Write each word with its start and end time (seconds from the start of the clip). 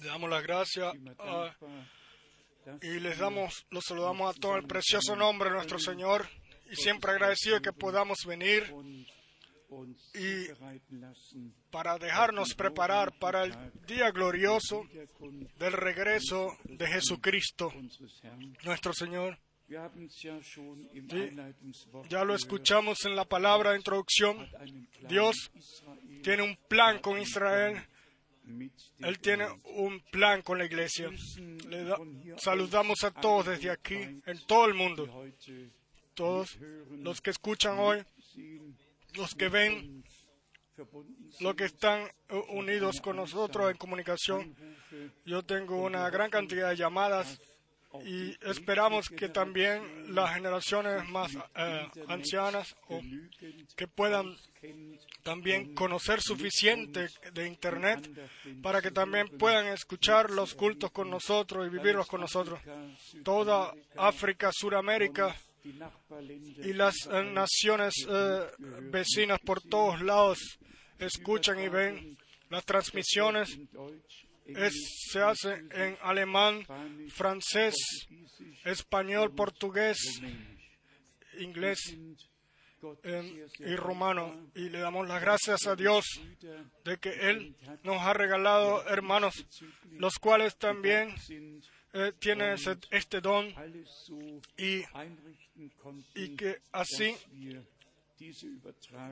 Le 0.00 0.06
damos 0.08 0.28
las 0.30 0.42
gracias 0.42 0.94
Immer 0.94 1.16
ah, 1.18 1.54
y 2.82 3.00
les 3.00 3.18
damos, 3.18 3.66
los 3.70 3.84
saludamos 3.84 4.34
a 4.36 4.38
todo 4.38 4.56
el 4.56 4.66
precioso 4.66 5.14
nombre 5.16 5.48
de 5.50 5.54
nuestro 5.56 5.78
Señor 5.78 6.28
y 6.70 6.76
siempre 6.76 7.12
agradecido 7.12 7.60
que 7.62 7.72
podamos 7.72 8.18
venir 8.26 8.64
Y- 10.14 10.46
para 11.70 11.98
dejarnos 11.98 12.54
preparar 12.54 13.12
para 13.18 13.44
el 13.44 13.52
día 13.86 14.10
glorioso 14.10 14.82
del 15.58 15.72
regreso 15.72 16.48
de 16.64 16.86
Jesucristo, 16.88 17.70
nuestro 18.64 18.92
Señor. 18.94 19.38
Ya 22.08 22.24
lo 22.24 22.34
escuchamos 22.34 23.04
en 23.04 23.14
la 23.16 23.24
palabra 23.24 23.72
de 23.72 23.76
introducción. 23.78 24.48
Dios 25.08 25.50
Israel 25.54 26.22
Tiene 26.22 26.42
un 26.42 26.56
plan 26.68 27.00
con 27.00 27.18
Israel. 27.20 27.76
mit 28.44 28.72
der 28.98 29.08
Él 29.10 29.18
tiene 29.18 29.46
un 29.76 30.00
plan 30.10 30.40
con 30.42 30.56
la 30.58 30.64
iglesia. 30.64 31.10
Le 31.68 31.84
da- 31.84 31.98
saludamos 32.38 33.04
a 33.04 33.10
todos 33.10 33.46
desde 33.46 33.70
aquí, 33.70 33.94
en 33.94 34.46
todo 34.46 34.64
el 34.64 34.74
mundo. 34.74 35.06
Todos 36.14 36.56
los 36.90 37.20
que 37.20 37.30
escuchan 37.30 37.78
hoy, 37.78 38.02
los 39.14 39.34
que 39.34 39.48
ven, 39.50 40.02
los 41.40 41.54
que 41.54 41.64
están 41.64 42.08
uh, 42.30 42.56
unidos 42.58 43.00
con 43.02 43.16
nosotros 43.16 43.70
en 43.70 43.76
comunicación. 43.76 44.56
Yo 45.26 45.42
tengo 45.44 45.82
una 45.82 46.08
gran 46.08 46.30
cantidad 46.30 46.70
de 46.70 46.76
llamadas 46.76 47.38
y 48.04 48.36
esperamos 48.48 49.08
que 49.08 49.28
también 49.28 50.14
las 50.14 50.34
generaciones 50.34 51.08
más 51.08 51.32
eh, 51.56 51.86
ancianas 52.08 52.76
o 52.88 53.00
que 53.76 53.88
puedan 53.88 54.36
también 55.22 55.74
conocer 55.74 56.20
suficiente 56.20 57.08
de 57.32 57.46
Internet 57.46 58.08
para 58.62 58.82
que 58.82 58.90
también 58.90 59.28
puedan 59.38 59.68
escuchar 59.68 60.30
los 60.30 60.54
cultos 60.54 60.90
con 60.90 61.10
nosotros 61.10 61.66
y 61.66 61.70
vivirlos 61.70 62.06
con 62.06 62.20
nosotros. 62.20 62.60
Toda 63.24 63.72
África, 63.96 64.50
Suramérica 64.52 65.34
y 65.64 66.72
las 66.72 66.94
eh, 67.06 67.22
naciones 67.24 67.94
eh, 68.08 68.46
vecinas 68.82 69.38
por 69.40 69.60
todos 69.62 70.00
lados 70.02 70.58
escuchan 70.98 71.60
y 71.60 71.68
ven 71.68 72.18
las 72.50 72.64
transmisiones. 72.64 73.58
Se 75.10 75.20
hace 75.20 75.52
en 75.70 75.96
alemán, 76.02 76.64
francés, 77.10 77.74
español, 78.64 79.34
portugués, 79.34 79.98
inglés 81.38 81.78
y 83.60 83.76
dankbar, 83.76 84.38
Y 84.54 84.68
le 84.68 84.78
damos 84.78 85.08
las 85.08 85.20
gracias 85.20 85.66
a 85.66 85.74
Dios 85.74 86.04
de 86.84 86.96
que 86.98 87.30
Él 87.30 87.56
nos 87.82 88.00
ha 88.02 88.12
regalado 88.12 88.86
hermanos, 88.88 89.46
los 89.90 90.18
cuales 90.18 90.56
también 90.56 91.14
eh, 91.92 92.12
tienen 92.18 92.56
este 92.90 93.20
don. 93.20 93.52
Y, 94.56 94.82
y 96.14 96.36
que 96.36 96.60
así 96.72 97.16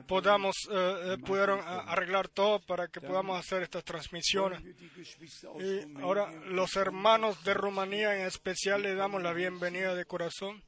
podamos, 0.07 0.55
eh, 0.71 1.13
eh, 1.13 1.17
pudieron 1.25 1.59
arreglar 1.61 2.27
todo 2.27 2.59
para 2.59 2.87
que 2.87 3.01
podamos 3.01 3.39
hacer 3.39 3.63
estas 3.63 3.83
transmisiones. 3.83 4.61
Y 5.59 6.01
ahora 6.01 6.31
los 6.45 6.75
hermanos 6.75 7.43
de 7.43 7.53
Rumanía 7.53 8.15
en 8.15 8.25
especial 8.25 8.81
le 8.81 8.95
damos 8.95 9.21
la 9.21 9.33
bienvenida 9.33 9.95
de 9.95 10.05
corazón. 10.05 10.63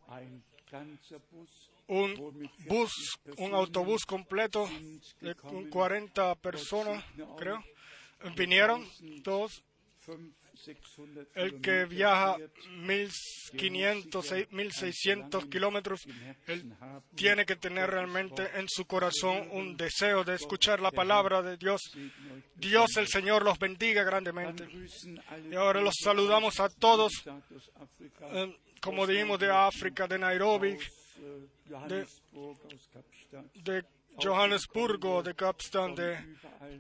Un 1.88 2.50
bus, 2.68 2.92
un 3.38 3.54
autobús 3.56 4.06
completo 4.06 4.70
de 5.22 5.34
con 5.34 5.70
40 5.70 6.36
personas, 6.36 7.04
creo, 7.38 7.64
vinieron 8.36 8.88
todos. 9.24 9.64
500, 10.64 10.90
600 10.96 11.28
El 11.36 11.62
que 11.62 11.86
viaja 11.86 12.38
1500, 12.72 14.26
seis- 14.26 14.48
1600 14.52 15.46
kilómetros, 15.48 16.02
él 16.48 16.74
tiene 17.16 17.46
que 17.46 17.56
tener 17.56 17.90
realmente 17.90 18.50
en 18.56 18.68
su 18.68 18.86
corazón 18.86 19.48
un 19.52 19.76
deseo 19.78 20.24
de 20.24 20.36
escuchar 20.36 20.80
la 20.80 20.92
palabra 20.92 21.42
de 21.42 21.58
Dios. 21.58 21.82
Dios 22.56 22.98
el 22.98 23.08
Señor 23.08 23.44
los 23.44 23.58
bendiga 23.60 24.04
grandemente. 24.04 24.68
Y 25.52 25.56
ahora 25.56 25.82
los 25.82 25.96
saludamos 26.04 26.60
a 26.60 26.70
todos, 26.70 27.14
eh, 28.32 28.58
como 28.82 29.06
dijimos, 29.08 29.40
de 29.40 29.50
África, 29.52 30.08
de 30.08 30.20
Nairobi, 30.20 30.78
Kapstadt, 32.64 33.54
de 33.56 33.86
Johannesburgo, 34.22 35.24
de 35.24 35.34
Kapstan, 35.36 35.96
de 35.96 36.18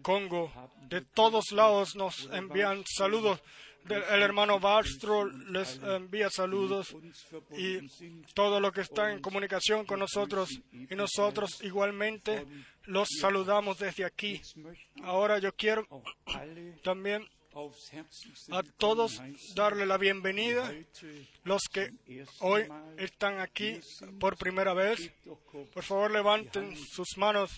Congo, 0.02 0.52
de 0.90 1.02
todos 1.02 1.52
lados 1.52 1.96
nos 1.96 2.28
envían 2.34 2.84
saludos. 2.86 3.40
El 3.88 4.22
hermano 4.22 4.60
Bastro 4.60 5.26
les 5.26 5.80
envía 5.82 6.30
saludos 6.30 6.96
y 7.58 7.80
todo 8.34 8.60
lo 8.60 8.72
que 8.72 8.82
está 8.82 9.12
en 9.12 9.22
comunicación 9.22 9.86
con 9.86 10.00
nosotros 10.00 10.50
y 10.72 10.96
nosotros 10.96 11.64
igualmente 11.64 12.46
los 12.86 13.08
saludamos 13.20 13.80
desde 13.80 14.06
aquí. 14.06 14.42
Ahora 15.04 15.40
yo 15.40 15.54
quiero 15.56 15.88
también 16.84 17.28
a 18.52 18.64
todos 18.78 19.22
darle 19.56 19.86
la 19.86 19.98
bienvenida, 19.98 20.72
los 21.44 21.64
que 21.72 21.92
hoy 22.40 22.68
están 22.98 23.40
aquí 23.40 23.80
por 24.20 24.38
primera 24.38 24.74
vez. 24.74 25.12
Por 25.74 25.84
favor 25.84 26.12
levanten 26.12 26.78
sus 26.78 27.18
manos. 27.18 27.52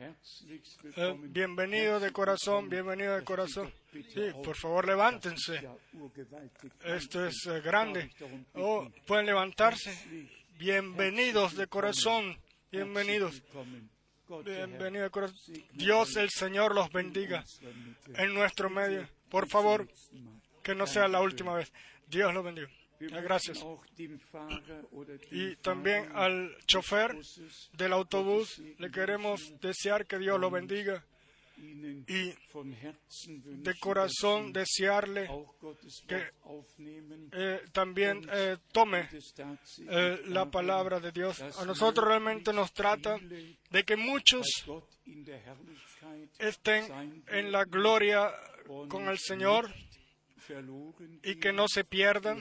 Eh, 0.00 0.14
willkommen. 0.82 1.30
bienvenido 1.30 2.00
de 2.00 2.10
corazón, 2.10 2.70
bienvenido 2.70 3.16
de 3.16 3.22
corazón. 3.22 3.70
Sí, 3.92 4.30
por 4.42 4.56
favor 4.56 4.86
levántense. 4.86 5.60
Esto 6.82 7.26
es 7.26 7.46
eh, 7.46 7.60
grande. 7.60 8.10
Oh, 8.54 8.88
pueden 9.06 9.26
levantarse. 9.26 9.92
Bienvenidos 10.58 11.54
de 11.54 11.66
corazón. 11.66 12.34
Bienvenidos. 12.72 13.42
Bienvenido 14.42 15.04
de 15.04 15.10
corazón. 15.10 15.36
Dios 15.72 16.16
el 16.16 16.30
Señor 16.30 16.74
los 16.74 16.90
bendiga 16.90 17.44
en 18.14 18.32
nuestro 18.32 18.70
medio. 18.70 19.06
Por 19.28 19.48
favor, 19.48 19.86
que 20.62 20.74
no 20.74 20.86
sea 20.86 21.08
la 21.08 21.20
última 21.20 21.52
vez. 21.52 21.70
Dios 22.06 22.32
los 22.32 22.42
bendiga. 22.42 22.70
Eh, 23.00 23.08
Gracias. 23.22 23.64
Y 25.30 25.56
también 25.56 26.10
al 26.14 26.56
chofer 26.66 27.16
del 27.72 27.92
autobús 27.92 28.58
le 28.78 28.90
queremos 28.90 29.54
desear 29.60 30.06
que 30.06 30.18
Dios 30.18 30.38
lo 30.38 30.50
bendiga 30.50 31.04
y 31.62 32.34
de 33.62 33.74
corazón 33.78 34.52
desearle 34.52 35.28
que, 36.06 36.30
eh, 37.32 37.60
también 37.72 38.26
eh, 38.32 38.56
tome 38.72 39.08
eh, 39.88 40.22
la 40.26 40.50
palabra 40.50 41.00
de 41.00 41.12
Dios. 41.12 41.40
A 41.40 41.64
nosotros 41.64 42.06
realmente 42.06 42.52
nos 42.52 42.72
trata 42.72 43.18
de 43.18 43.84
que 43.84 43.96
muchos 43.96 44.46
estén 46.38 47.22
en 47.28 47.52
la 47.52 47.64
gloria 47.64 48.30
con 48.88 49.08
el 49.08 49.18
Señor 49.18 49.72
y 51.24 51.36
que 51.36 51.52
no 51.52 51.66
se 51.68 51.84
pierdan. 51.84 52.38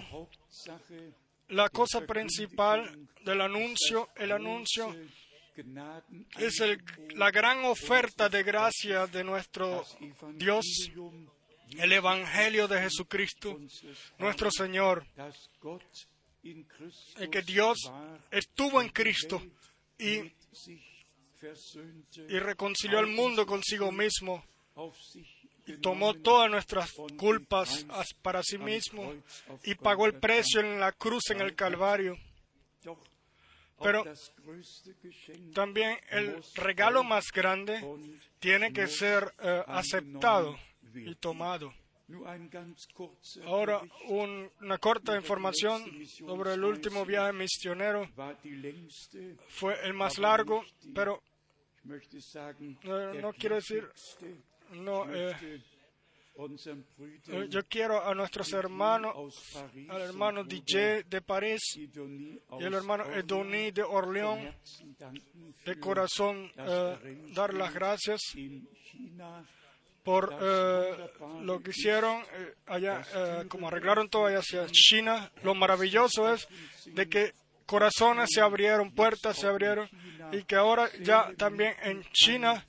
La 1.50 1.70
cosa 1.70 2.02
principal 2.06 3.08
del 3.26 3.42
anuncio, 3.42 4.10
el 4.16 4.32
anuncio 4.32 4.96
es 6.38 6.60
el- 6.62 6.82
la 7.16 7.32
gran 7.32 7.66
oferta 7.66 8.30
de 8.30 8.44
gracia 8.44 9.08
de 9.08 9.24
nuestro 9.24 9.84
Dios, 10.38 10.66
el 11.78 11.92
Evangelio 11.92 12.68
de 12.68 12.82
Jesucristo, 12.82 13.58
nuestro 14.20 14.50
Señor, 14.52 15.06
y 17.20 17.28
que 17.30 17.42
Dios 17.42 17.78
estuvo 18.32 18.82
en 18.82 18.90
Cristo 18.90 19.42
y, 19.98 20.32
y 22.30 22.40
reconcilió 22.40 23.00
al 23.00 23.08
mundo 23.08 23.46
consigo 23.46 23.92
mismo 23.92 24.44
tomó 25.78 26.14
todas 26.16 26.50
nuestras 26.50 26.92
culpas 27.18 27.86
as- 27.90 28.14
para 28.22 28.42
sí 28.44 28.58
mismo 28.58 29.14
y 29.64 29.76
pagó 29.76 30.06
el 30.06 30.16
precio 30.20 30.60
en 30.62 30.80
la 30.80 30.92
cruz 30.92 31.30
en 31.32 31.42
el 31.42 31.56
Calvario. 31.56 32.18
Pero 33.82 34.04
también 35.54 35.98
el 36.10 36.44
regalo 36.56 37.04
más 37.04 37.26
grande 37.34 37.80
tiene 38.40 38.74
que 38.74 38.88
ser 38.88 39.34
eh, 39.42 39.64
aceptado 39.68 40.58
y 41.12 41.16
tomado. 41.16 41.74
Ahora, 43.46 43.82
una 44.08 44.78
corta 44.80 45.16
información 45.16 45.84
sobre 46.08 46.54
el 46.56 46.64
último 46.64 47.06
viaje 47.06 47.32
misionero. 47.34 48.10
Fue 49.50 49.80
el 49.86 49.94
más 49.94 50.18
largo, 50.18 50.66
pero 50.96 51.22
sagen, 52.20 52.78
No, 53.22 53.32
quiero 53.34 53.56
decir-. 53.58 53.90
No, 54.72 55.06
eh, 55.14 55.62
Eh, 57.28 57.48
yo 57.50 57.66
quiero 57.68 58.02
a 58.02 58.16
nuestros 58.16 58.54
hermanos, 58.54 59.14
al 59.90 60.02
hermano 60.02 60.46
DJ 60.46 61.04
de 61.04 61.22
París 61.22 61.60
y 61.76 62.64
al 62.64 62.74
hermano 62.74 63.04
Edoni 63.12 63.72
de 63.72 63.84
Orleans, 63.84 64.56
de 65.66 65.80
corazón 65.82 66.50
eh, 66.56 67.28
dar 67.36 67.54
las 67.54 67.74
gracias 67.74 68.22
por 70.02 70.34
eh, 70.40 71.10
lo 71.42 71.62
que 71.62 71.72
hicieron 71.72 72.24
allá, 72.68 73.04
como 73.50 73.68
arreglaron 73.68 74.08
todo 74.08 74.28
allá 74.28 74.40
hacia 74.40 74.66
China. 74.68 75.30
Lo 75.44 75.54
maravilloso 75.56 76.34
es 76.34 76.48
de 76.86 77.10
que 77.10 77.34
corazones 77.66 78.30
se 78.34 78.40
abrieron, 78.40 78.94
puertas 78.94 79.38
se 79.38 79.46
abrieron 79.46 79.90
y 80.32 80.44
que 80.44 80.56
ahora 80.56 80.90
ya 81.02 81.34
también 81.38 81.74
en 81.84 82.02
China 82.14 82.66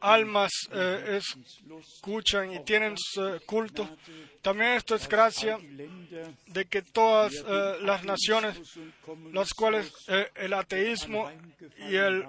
almas 0.00 0.52
eh, 0.72 1.20
escuchan 1.80 2.52
y 2.52 2.64
tienen 2.64 2.94
culto. 3.44 3.88
También 4.42 4.72
esto 4.72 4.94
es 4.94 5.08
gracia 5.08 5.58
de 6.46 6.64
que 6.66 6.82
todas 6.82 7.34
eh, 7.34 7.76
las 7.82 8.04
naciones, 8.04 8.60
las 9.32 9.52
cuales 9.52 9.92
eh, 10.08 10.30
el 10.36 10.52
ateísmo 10.52 11.30
y 11.88 11.96
el 11.96 12.24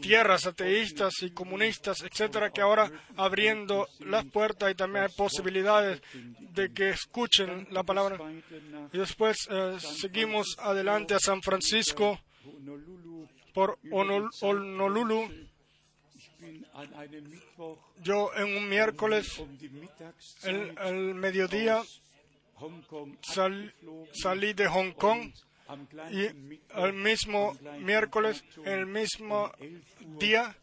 tierras 0.00 0.44
ateístas 0.44 1.22
y 1.22 1.30
comunistas, 1.30 2.02
etcétera, 2.02 2.50
que 2.50 2.60
ahora 2.60 2.90
abriendo 3.16 3.86
las 4.00 4.24
puertas 4.24 4.72
y 4.72 4.74
también 4.74 5.04
hay 5.04 5.12
posibilidades 5.16 6.02
de 6.40 6.72
que 6.72 6.88
escuchen 6.88 7.68
la 7.70 7.84
palabra. 7.84 8.18
Y 8.92 8.98
después 8.98 9.36
seguimos 9.78 10.56
adelante 10.58 11.14
a 11.14 11.20
San 11.20 11.40
Francisco 11.42 12.18
por 13.56 13.78
Honolulu. 13.90 15.30
Yo 18.02 18.30
en 18.36 18.54
un 18.54 18.68
miércoles, 18.68 19.42
el, 20.42 20.76
el 20.78 21.14
mediodía, 21.14 21.82
salí 24.12 24.52
de 24.52 24.68
Hong 24.68 24.92
Kong 24.92 25.32
y 26.12 26.26
el 26.26 26.92
mismo 26.92 27.56
miércoles, 27.80 28.44
el 28.66 28.84
mismo 28.84 29.50
día, 30.18 30.54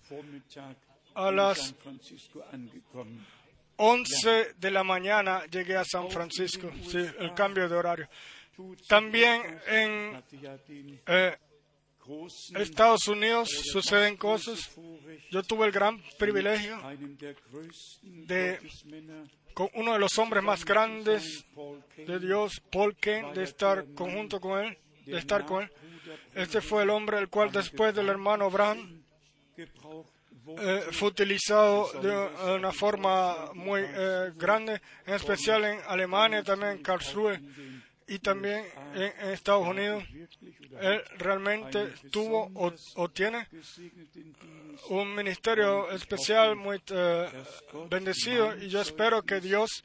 a 1.15 1.31
las 1.31 1.73
11 3.77 4.53
de 4.55 4.71
la 4.71 4.83
mañana 4.83 5.47
llegué 5.47 5.77
a 5.77 5.83
San 5.83 6.11
Francisco, 6.11 6.69
sí, 6.87 6.99
el 7.17 7.33
cambio 7.33 7.67
de 7.67 7.75
horario. 7.75 8.09
También 8.87 9.59
en 9.65 10.23
eh, 11.07 11.37
Estados 12.55 13.07
Unidos 13.07 13.49
suceden 13.49 14.17
cosas. 14.17 14.71
Yo 15.31 15.43
tuve 15.43 15.67
el 15.67 15.71
gran 15.71 16.01
privilegio 16.17 16.77
de, 18.03 18.59
con 19.53 19.69
uno 19.75 19.93
de 19.93 19.99
los 19.99 20.17
hombres 20.17 20.43
más 20.43 20.65
grandes 20.65 21.45
de 21.95 22.19
Dios, 22.19 22.61
Paul 22.71 22.95
Kane, 22.97 23.33
de 23.33 23.43
estar 23.43 23.85
conjunto 23.93 24.39
con 24.39 24.63
él, 24.63 24.77
de 25.05 25.17
estar 25.17 25.45
con 25.45 25.63
él. 25.63 25.71
Este 26.35 26.61
fue 26.61 26.83
el 26.83 26.89
hombre 26.89 27.19
el 27.19 27.29
cual 27.29 27.51
después 27.51 27.95
del 27.95 28.09
hermano 28.09 28.45
Abraham 28.45 29.03
eh, 29.55 30.81
fue 30.91 31.07
utilizado 31.07 31.89
de 32.01 32.55
una 32.55 32.71
forma 32.71 33.53
muy 33.53 33.81
eh, 33.81 34.31
grande, 34.35 34.81
en 35.05 35.13
especial 35.13 35.63
en 35.63 35.79
Alemania, 35.87 36.43
también 36.43 36.73
en 36.73 36.83
Karlsruhe 36.83 37.39
y 38.07 38.19
también 38.19 38.65
en, 38.93 39.29
Estados 39.29 39.67
Unidos. 39.67 40.03
Él 40.81 41.01
realmente 41.17 41.87
tuvo 42.11 42.51
o, 42.95 43.09
tiene 43.09 43.47
un 44.89 45.15
ministerio 45.15 45.91
especial 45.91 46.55
muy 46.55 46.81
eh, 46.87 47.29
bendecido 47.89 48.55
y 48.57 48.69
yo 48.69 48.81
espero 48.81 49.23
que 49.23 49.39
Dios 49.39 49.83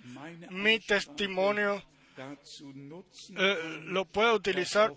mi 0.51 0.79
testimonio 0.81 1.83
eh, 3.37 3.81
lo 3.85 4.05
pueda 4.07 4.35
utilizar 4.35 4.93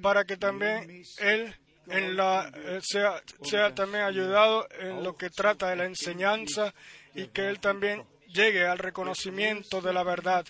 para 0.00 0.24
que 0.24 0.36
también 0.36 1.02
Él 1.18 1.54
en 1.88 2.16
la, 2.16 2.50
eh, 2.54 2.80
sea, 2.82 3.22
sea 3.42 3.74
también 3.74 4.04
ayudado 4.04 4.68
en 4.78 5.02
lo 5.02 5.16
que 5.16 5.30
trata 5.30 5.70
de 5.70 5.76
la 5.76 5.86
enseñanza 5.86 6.74
y 7.14 7.28
que 7.28 7.48
Él 7.48 7.60
también 7.60 8.04
llegue 8.28 8.66
al 8.66 8.78
reconocimiento 8.78 9.80
de 9.80 9.92
la 9.92 10.02
verdad. 10.02 10.44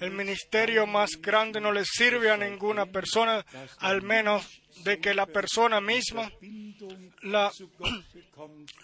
El 0.00 0.10
ministerio 0.10 0.86
más 0.86 1.10
grande 1.20 1.60
no 1.60 1.72
le 1.72 1.84
sirve 1.84 2.30
a 2.30 2.36
ninguna 2.36 2.86
persona, 2.86 3.44
al 3.78 4.02
menos 4.02 4.62
de 4.82 4.98
que 4.98 5.14
la 5.14 5.26
persona 5.26 5.80
misma 5.80 6.32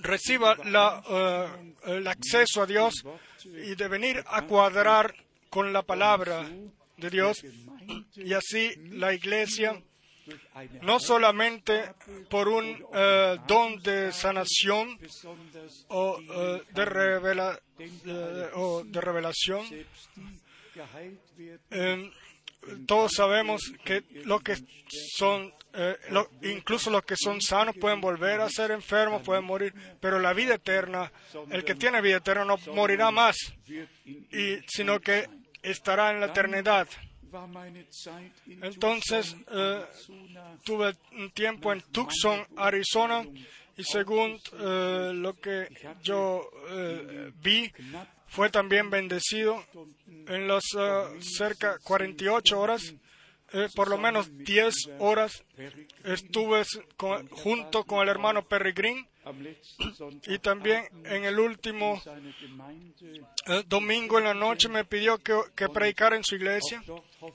reciba 0.00 0.56
eh, 0.64 1.48
el 1.86 2.06
acceso 2.06 2.62
a 2.62 2.66
Dios 2.66 3.02
y 3.44 3.74
de 3.74 3.88
venir 3.88 4.22
a 4.26 4.42
cuadrar 4.42 5.12
con 5.48 5.72
la 5.72 5.82
palabra 5.82 6.48
de 6.96 7.10
Dios. 7.10 7.42
Y 8.14 8.32
así 8.32 8.70
la 8.90 9.12
iglesia, 9.12 9.82
no 10.82 11.00
solamente 11.00 11.92
por 12.28 12.46
un 12.48 12.86
eh, 12.94 13.36
don 13.48 13.82
de 13.82 14.12
sanación 14.12 14.96
o, 15.88 16.20
eh, 16.20 16.62
de 16.72 16.84
revelación, 19.00 19.66
Em, 21.70 22.10
todos 22.86 23.12
sabemos 23.12 23.62
que 23.84 24.04
lo 24.24 24.40
que 24.40 24.56
son, 25.16 25.52
eh, 25.72 25.96
incluso 26.42 26.90
los 26.90 27.02
que 27.04 27.16
son 27.16 27.40
sanos 27.40 27.74
pueden 27.76 28.00
volver 28.00 28.40
a 28.40 28.48
ser 28.50 28.70
enfermos, 28.70 29.22
pueden 29.22 29.44
morir, 29.44 29.72
pero 30.00 30.18
la 30.18 30.32
vida 30.34 30.54
eterna, 30.56 31.10
el 31.50 31.64
que 31.64 31.74
tiene 31.74 32.02
vida 32.02 32.18
eterna 32.18 32.44
no 32.44 32.58
morirá 32.74 33.10
más, 33.10 33.36
y, 33.66 34.58
sino 34.68 35.00
que 35.00 35.28
estará 35.62 36.10
en 36.10 36.20
la 36.20 36.26
eternidad. 36.26 36.86
Entonces 38.46 39.36
eh, 39.50 39.84
tuve 40.64 40.94
un 41.12 41.30
tiempo 41.30 41.72
en 41.72 41.80
Tucson, 41.80 42.46
Arizona, 42.56 43.24
y 43.76 43.84
según 43.84 44.38
eh, 44.58 45.12
lo 45.14 45.34
que 45.40 45.68
yo 46.02 46.50
vi, 47.36 47.72
fue 48.30 48.48
también 48.48 48.90
bendecido 48.90 49.62
en 50.06 50.46
las 50.46 50.72
uh, 50.74 51.20
cerca 51.20 51.78
48 51.82 52.58
horas. 52.58 52.94
Eh, 53.52 53.66
por 53.74 53.88
lo 53.88 53.98
menos 53.98 54.30
10 54.44 54.74
horas 55.00 55.42
estuve 56.04 56.62
junto 57.32 57.82
con 57.82 58.00
el 58.00 58.08
hermano 58.08 58.46
Perry 58.46 58.70
Green 58.70 59.08
y 60.28 60.38
también 60.38 60.84
en 61.04 61.24
el 61.24 61.40
último 61.40 62.00
eh, 63.46 63.64
domingo 63.66 64.18
en 64.18 64.24
la 64.24 64.34
noche 64.34 64.68
me 64.68 64.84
pidió 64.84 65.18
que, 65.18 65.36
que 65.56 65.68
predicara 65.68 66.14
en 66.14 66.22
su 66.22 66.36
iglesia 66.36 66.80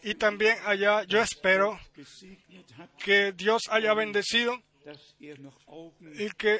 y 0.03 0.15
también 0.15 0.55
allá 0.65 1.03
yo 1.03 1.19
espero 1.21 1.77
que 3.03 3.33
Dios 3.33 3.63
haya 3.69 3.93
bendecido 3.93 4.57
y 6.17 6.29
que, 6.37 6.59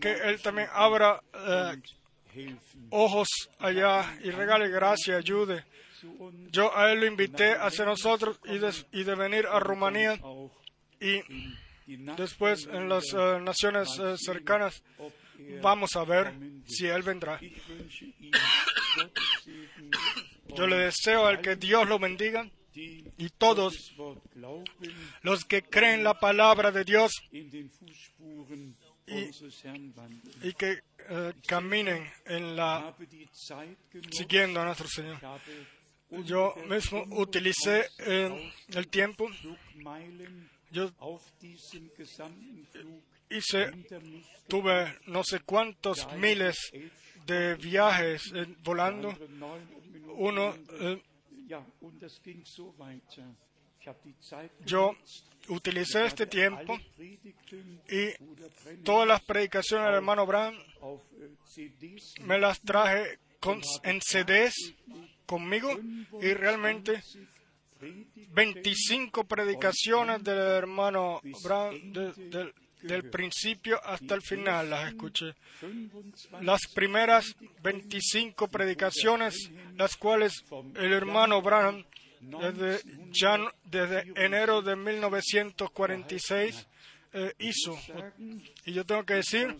que 0.00 0.12
Él 0.12 0.42
también 0.42 0.66
abra 0.72 1.22
uh, 1.32 1.80
ojos 2.90 3.28
allá 3.58 4.18
y 4.22 4.30
regale 4.30 4.68
gracia, 4.68 5.16
ayude. 5.16 5.64
Yo 6.50 6.76
a 6.76 6.92
él 6.92 7.00
lo 7.00 7.06
invité 7.06 7.52
hacia 7.52 7.84
nosotros 7.84 8.40
y 8.44 8.58
de, 8.58 8.72
y 8.92 9.04
de 9.04 9.14
venir 9.14 9.46
a 9.46 9.60
Rumanía 9.60 10.20
y 11.00 11.20
después 11.86 12.68
en 12.72 12.88
las 12.88 13.04
eh, 13.12 13.40
naciones 13.40 13.98
eh, 13.98 14.14
cercanas 14.16 14.82
vamos 15.60 15.96
a 15.96 16.04
ver 16.04 16.32
si 16.66 16.86
él 16.86 17.02
vendrá. 17.02 17.40
Yo 20.56 20.66
le 20.66 20.76
deseo 20.76 21.26
al 21.26 21.40
que 21.40 21.56
Dios 21.56 21.88
lo 21.88 21.98
bendiga 21.98 22.48
y 22.74 23.28
todos 23.30 23.94
los 25.22 25.44
que 25.44 25.62
creen 25.62 26.04
la 26.04 26.14
palabra 26.14 26.70
de 26.70 26.84
Dios 26.84 27.12
y, 29.06 30.52
que 30.54 30.82
eh, 31.08 31.32
caminen 31.46 32.10
en 32.24 32.56
la 32.56 32.94
siguiendo 34.10 34.60
a 34.60 34.64
nuestro 34.64 34.88
Señor. 34.88 35.18
Yo 36.24 36.54
mismo 36.68 37.04
utilicé 37.10 37.86
eh, 37.98 38.52
el 38.68 38.88
tiempo. 38.88 39.28
Yo 40.70 40.90
hice, 43.30 43.70
tuve 44.48 44.98
no 45.06 45.24
sé 45.24 45.40
cuántos 45.40 46.06
miles 46.16 46.56
de 47.26 47.54
viajes 47.56 48.32
eh, 48.34 48.46
volando. 48.62 49.14
Uno, 50.16 50.54
yo 54.64 54.96
utilicé 55.48 56.06
este 56.06 56.26
tiempo 56.26 56.78
y 57.88 58.12
todas 58.84 59.08
las 59.08 59.22
predicaciones 59.22 59.86
del 59.86 59.96
hermano 59.96 60.26
Bram 60.26 60.56
me 62.20 62.38
las 62.38 62.60
traje 62.60 63.18
en 63.82 64.00
CDs 64.00 64.74
conmigo 65.26 65.70
y 66.20 66.32
realmente 66.34 67.02
25 68.30 69.24
predicaciones 69.24 70.22
del 70.22 70.38
hermano 70.38 71.20
Bram 71.42 71.92
del 72.82 73.10
principio 73.10 73.80
hasta 73.84 74.14
el 74.14 74.22
final 74.22 74.70
las 74.70 74.88
escuché. 74.88 75.34
Las 76.40 76.60
primeras 76.74 77.34
25 77.62 78.48
predicaciones, 78.48 79.50
las 79.76 79.96
cuales 79.96 80.32
el 80.74 80.92
hermano 80.92 81.40
Branham 81.42 81.84
desde, 82.22 84.12
enero 84.16 84.62
de 84.62 84.76
1946 84.76 86.66
eh, 87.14 87.32
hizo. 87.38 87.78
Y 88.64 88.72
yo 88.72 88.86
tengo 88.86 89.04
que 89.04 89.14
decir, 89.14 89.56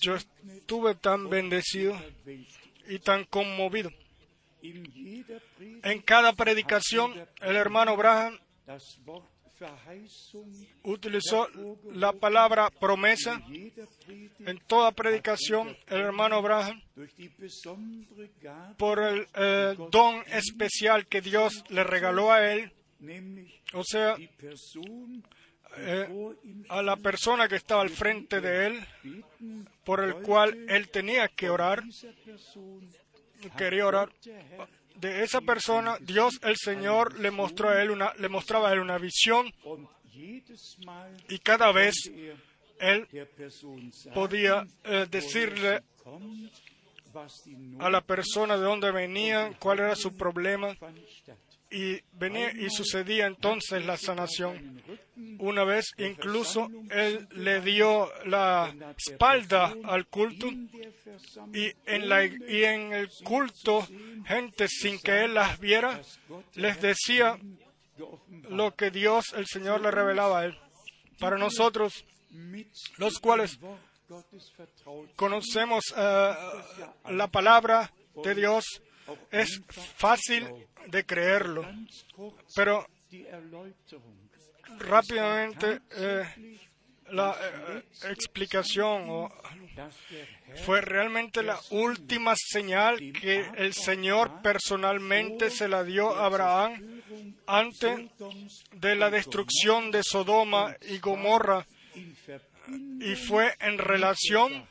yo 0.00 0.16
estuve 0.16 0.94
tan 0.94 1.28
bendecido 1.28 1.96
y 2.88 2.98
tan 2.98 3.24
conmovido. 3.24 3.90
En 4.62 6.00
cada 6.02 6.32
predicación, 6.32 7.12
el 7.40 7.56
hermano 7.56 7.96
Branham 7.96 8.38
utilizó 10.84 11.48
la 11.92 12.12
palabra 12.12 12.70
promesa. 12.70 13.42
En 14.40 14.58
toda 14.66 14.92
predicación, 14.92 15.76
el 15.88 16.00
hermano 16.00 16.36
Abraham, 16.36 16.82
por 18.76 19.00
el 19.00 19.26
don 19.90 20.22
especial 20.28 21.06
que 21.06 21.20
Dios 21.20 21.64
le 21.68 21.84
regaló 21.84 22.32
a 22.32 22.52
él, 22.52 22.72
o 23.74 23.82
sea, 23.84 24.16
eh, 25.78 26.08
a 26.68 26.82
la 26.82 26.96
persona 26.96 27.48
que 27.48 27.56
estaba 27.56 27.82
al 27.82 27.90
frente 27.90 28.40
de 28.40 28.66
él, 28.66 28.86
por 29.84 30.02
el 30.02 30.14
cual 30.16 30.66
él 30.68 30.88
tenía 30.88 31.28
que 31.28 31.50
orar, 31.50 31.82
quería 33.56 33.86
orar, 33.86 34.10
de 34.96 35.22
esa 35.22 35.40
persona, 35.40 35.98
Dios 36.00 36.38
el 36.42 36.56
Señor 36.56 37.18
le 37.18 37.30
mostró 37.30 37.70
a 37.70 37.82
él 37.82 37.90
una, 37.90 38.12
le 38.14 38.28
mostraba 38.28 38.70
a 38.70 38.72
él 38.72 38.80
una 38.80 38.98
visión. 38.98 39.52
Y 41.28 41.38
cada 41.40 41.72
vez 41.72 41.94
él 42.78 43.06
podía 44.14 44.66
eh, 44.84 45.06
decirle 45.10 45.82
a 47.78 47.90
la 47.90 48.00
persona 48.02 48.56
de 48.56 48.62
dónde 48.62 48.90
venía, 48.90 49.52
cuál 49.58 49.80
era 49.80 49.96
su 49.96 50.14
problema, 50.16 50.76
y 51.76 52.02
venía 52.12 52.52
y 52.52 52.70
sucedía 52.70 53.26
entonces 53.26 53.84
la 53.84 53.98
sanación. 53.98 54.82
Una 55.38 55.64
vez 55.64 55.84
incluso 55.98 56.70
él 56.90 57.28
le 57.32 57.60
dio 57.60 58.10
la 58.24 58.74
espalda 58.96 59.74
al 59.84 60.06
culto 60.06 60.48
y 61.52 61.72
en, 61.84 62.08
la, 62.08 62.24
y 62.24 62.64
en 62.64 62.94
el 62.94 63.10
culto 63.22 63.86
gente 64.24 64.68
sin 64.68 64.98
que 65.00 65.24
él 65.24 65.34
las 65.34 65.60
viera 65.60 66.00
les 66.54 66.80
decía 66.80 67.38
lo 68.48 68.74
que 68.74 68.90
Dios, 68.90 69.34
el 69.36 69.46
Señor, 69.46 69.82
le 69.82 69.90
revelaba 69.90 70.40
a 70.40 70.44
él. 70.46 70.58
Para 71.18 71.36
nosotros, 71.36 72.06
los 72.96 73.18
cuales 73.18 73.58
conocemos 75.14 75.84
eh, 75.94 76.34
la 77.10 77.28
palabra 77.28 77.92
de 78.22 78.34
Dios, 78.34 78.64
es 79.30 79.60
fácil 79.96 80.46
de 80.86 81.04
creerlo, 81.04 81.66
pero 82.54 82.86
rápidamente 84.78 85.80
eh, 85.92 86.58
la 87.10 87.36
eh, 87.40 87.82
explicación 88.10 89.28
fue 90.64 90.80
realmente 90.80 91.42
la 91.42 91.58
última 91.70 92.34
señal 92.36 92.98
que 93.12 93.46
el 93.56 93.74
Señor 93.74 94.42
personalmente 94.42 95.50
se 95.50 95.68
la 95.68 95.84
dio 95.84 96.14
a 96.14 96.26
Abraham 96.26 97.02
antes 97.46 98.10
de 98.72 98.96
la 98.96 99.10
destrucción 99.10 99.90
de 99.90 100.02
Sodoma 100.02 100.76
y 100.88 100.98
Gomorra 100.98 101.66
y 103.00 103.14
fue 103.14 103.54
en 103.60 103.78
relación 103.78 104.66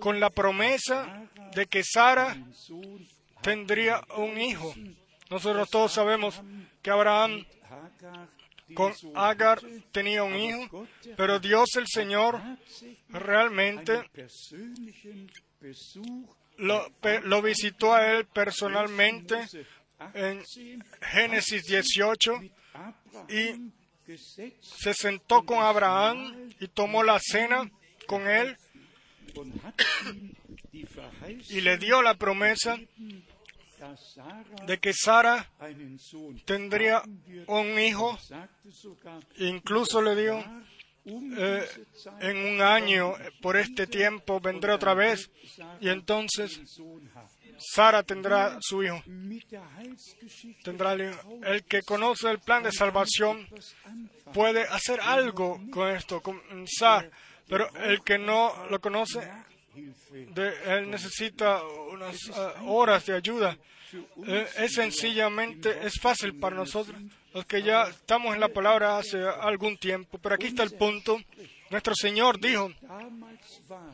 con 0.00 0.20
la 0.20 0.30
promesa 0.30 1.28
de 1.54 1.66
que 1.66 1.82
Sara 1.84 2.36
tendría 3.42 4.02
un 4.16 4.40
hijo. 4.40 4.74
Nosotros 5.30 5.68
todos 5.70 5.92
sabemos 5.92 6.40
que 6.82 6.90
Abraham 6.90 7.44
con 8.74 8.92
Agar 9.14 9.60
tenía 9.92 10.24
un 10.24 10.36
hijo, 10.36 10.86
pero 11.16 11.38
Dios 11.38 11.76
el 11.76 11.86
Señor 11.86 12.40
realmente 13.08 14.02
lo, 16.56 16.86
lo 17.24 17.42
visitó 17.42 17.94
a 17.94 18.12
él 18.12 18.26
personalmente 18.26 19.46
en 20.14 20.42
Génesis 21.00 21.64
18 21.64 22.40
y 23.28 23.72
se 24.60 24.94
sentó 24.94 25.44
con 25.44 25.58
Abraham 25.58 26.50
y 26.60 26.68
tomó 26.68 27.02
la 27.02 27.18
cena 27.20 27.70
con 28.06 28.28
él 28.28 28.56
y 31.48 31.60
le 31.60 31.78
dio 31.78 32.02
la 32.02 32.14
promesa 32.14 32.78
de 34.66 34.78
que 34.78 34.92
Sara 34.92 35.50
tendría 36.44 37.02
un 37.46 37.78
hijo, 37.78 38.18
incluso 39.38 40.02
le 40.02 40.16
dio 40.16 40.44
eh, 41.04 41.68
en 42.20 42.36
un 42.36 42.60
año, 42.60 43.14
por 43.40 43.56
este 43.56 43.86
tiempo, 43.86 44.40
vendré 44.40 44.72
otra 44.72 44.94
vez 44.94 45.30
y 45.80 45.88
entonces 45.88 46.60
Sara 47.58 48.02
tendrá 48.02 48.58
su 48.60 48.82
hijo. 48.82 49.02
Tendrá 50.62 50.94
el, 50.94 51.64
que 51.64 51.82
conoce 51.82 52.30
el 52.30 52.40
plan 52.40 52.62
de 52.62 52.72
salvación 52.72 53.46
puede 54.34 54.62
hacer 54.62 55.00
algo 55.00 55.60
con 55.70 55.90
esto, 55.90 56.20
comenzar, 56.20 57.10
pero 57.48 57.68
el 57.76 58.02
que 58.02 58.18
no 58.18 58.66
lo 58.68 58.80
conoce, 58.80 59.20
él 59.74 60.90
necesita 60.90 61.62
unas 61.64 62.28
uh, 62.28 62.68
horas 62.68 63.06
de 63.06 63.14
ayuda. 63.14 63.56
Eh, 64.26 64.46
es 64.58 64.72
sencillamente, 64.72 65.86
es 65.86 65.94
fácil 66.00 66.34
para 66.38 66.56
nosotros, 66.56 66.96
los 67.32 67.46
que 67.46 67.62
ya 67.62 67.84
estamos 67.84 68.34
en 68.34 68.40
la 68.40 68.48
palabra 68.48 68.98
hace 68.98 69.18
algún 69.18 69.76
tiempo, 69.76 70.18
pero 70.18 70.34
aquí 70.34 70.46
está 70.46 70.62
el 70.62 70.72
punto. 70.72 71.18
Nuestro 71.70 71.94
Señor 71.94 72.40
dijo, 72.40 72.72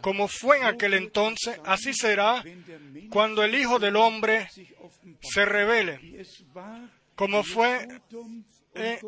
como 0.00 0.28
fue 0.28 0.58
en 0.58 0.64
aquel 0.64 0.94
entonces, 0.94 1.58
así 1.64 1.92
será 1.94 2.42
cuando 3.10 3.42
el 3.42 3.54
Hijo 3.54 3.78
del 3.78 3.96
Hombre 3.96 4.48
se 5.20 5.44
revele, 5.44 6.24
como 7.14 7.42
fue 7.42 7.88
eh, 8.74 9.00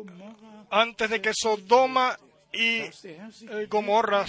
antes 0.69 1.09
de 1.09 1.21
que 1.21 1.31
Sodoma 1.33 2.17
y 2.51 2.81
eh, 2.81 3.67
Gomorra 3.69 4.25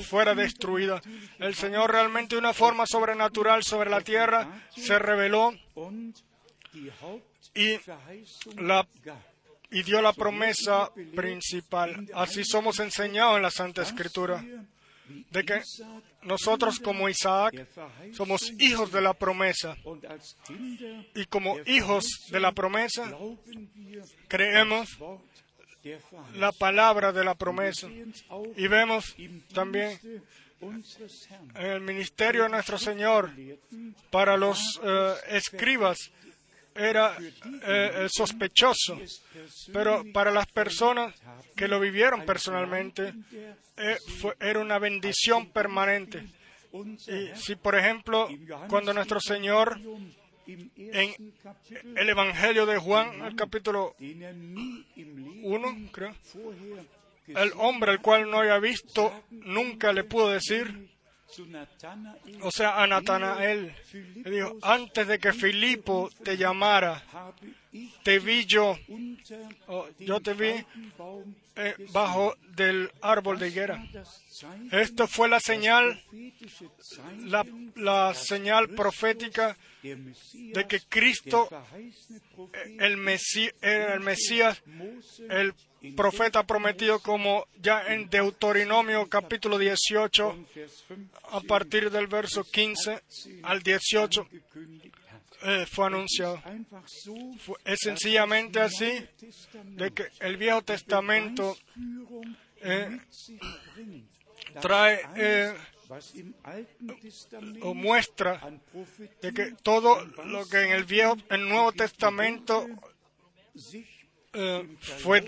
fuera 0.00 0.34
destruida. 0.34 1.00
El 1.38 1.54
Señor 1.54 1.92
realmente 1.92 2.34
de 2.34 2.40
una 2.40 2.52
forma 2.52 2.86
sobrenatural 2.86 3.62
sobre 3.62 3.90
la 3.90 4.00
tierra 4.00 4.66
se 4.74 4.98
reveló 4.98 5.52
y, 7.54 7.78
la, 8.56 8.86
y 9.70 9.82
dio 9.82 10.02
la 10.02 10.12
promesa 10.12 10.90
principal. 11.14 12.08
Así 12.14 12.44
somos 12.44 12.78
enseñados 12.80 13.36
en 13.36 13.42
la 13.42 13.50
Santa 13.50 13.82
Escritura 13.82 14.44
de 15.30 15.44
que 15.44 15.62
nosotros 16.22 16.78
como 16.78 17.08
Isaac 17.08 17.66
somos 18.12 18.52
hijos 18.58 18.92
de 18.92 19.00
la 19.00 19.14
promesa 19.14 19.76
y 21.14 21.26
como 21.26 21.56
hijos 21.66 22.04
de 22.30 22.40
la 22.40 22.52
promesa 22.52 23.12
creemos 24.28 24.88
la 26.34 26.52
palabra 26.52 27.12
de 27.12 27.24
la 27.24 27.34
promesa. 27.34 27.88
Y 28.56 28.66
vemos 28.66 29.14
también 29.52 29.98
en 30.60 31.66
el 31.66 31.80
ministerio 31.80 32.44
de 32.44 32.48
nuestro 32.48 32.78
Señor 32.78 33.30
para 34.10 34.36
los 34.36 34.80
eh, 34.82 35.14
escribas 35.28 35.98
era 36.74 37.16
eh, 37.66 38.08
sospechoso, 38.10 38.98
pero 39.72 40.04
para 40.12 40.30
las 40.30 40.46
personas 40.46 41.14
que 41.54 41.68
lo 41.68 41.78
vivieron 41.78 42.24
personalmente 42.24 43.12
eh, 43.76 43.98
era 44.40 44.60
una 44.60 44.78
bendición 44.78 45.50
permanente. 45.50 46.24
Y 46.72 47.36
si, 47.36 47.56
por 47.56 47.74
ejemplo, 47.74 48.28
cuando 48.68 48.94
nuestro 48.94 49.20
Señor 49.20 49.78
en 50.76 51.32
el 51.96 52.08
Evangelio 52.08 52.66
de 52.66 52.78
Juan, 52.78 53.22
el 53.22 53.36
capítulo 53.36 53.94
1, 53.98 55.90
creo, 55.92 56.14
el 57.26 57.52
hombre 57.56 57.92
al 57.92 58.00
cual 58.00 58.30
no 58.30 58.38
había 58.38 58.58
visto 58.58 59.24
nunca 59.30 59.92
le 59.92 60.04
pudo 60.04 60.30
decir, 60.30 60.90
o 62.42 62.50
sea, 62.50 62.82
a 62.82 62.86
Natanael, 62.86 63.74
le 63.92 64.30
dijo, 64.30 64.58
antes 64.62 65.06
de 65.08 65.18
que 65.18 65.32
Filipo 65.32 66.10
te 66.22 66.36
llamara, 66.36 67.02
te 68.02 68.18
vi 68.18 68.44
yo, 68.44 68.78
yo 69.98 70.20
te 70.20 70.34
vi 70.34 70.64
eh, 71.56 71.74
bajo 71.92 72.34
del 72.54 72.90
árbol 73.00 73.38
de 73.38 73.48
higuera. 73.48 73.82
Esto 74.70 75.06
fue 75.06 75.28
la 75.28 75.40
señal, 75.40 76.02
la, 77.76 78.14
señal 78.14 78.68
profética 78.70 79.56
de 79.82 80.66
que 80.68 80.80
Cristo, 80.88 81.48
eh, 82.52 82.76
el, 82.80 82.92
el 83.62 84.00
Mesías, 84.00 84.62
el 85.30 85.54
profeta 85.96 86.44
prometido 86.44 87.00
como 87.00 87.46
ya 87.60 87.82
en 87.86 88.08
Deuteronomio 88.08 89.08
capítulo 89.08 89.58
18, 89.58 90.46
a 91.30 91.40
partir 91.40 91.90
del 91.90 92.06
verso 92.06 92.44
15 92.44 93.02
al 93.42 93.62
18, 93.62 94.28
eh, 95.44 95.66
fue 95.66 95.86
anunciado. 95.86 96.40
es 97.64 97.78
sencillamente 97.80 98.60
así 98.60 99.06
de 99.64 99.92
que 99.92 100.08
el 100.20 100.36
Viejo 100.36 100.62
Testamento 100.62 101.56
eh, 102.60 102.98
trae 104.60 105.00
eh, 105.16 105.54
o 107.62 107.74
muestra 107.74 108.40
de 109.20 109.32
que 109.32 109.52
todo 109.62 110.04
lo 110.04 110.46
que 110.48 110.62
en 110.62 110.72
el 110.72 110.84
Viejo, 110.84 111.16
el 111.28 111.48
Nuevo 111.48 111.72
Testamento 111.72 112.66
fue 114.80 115.24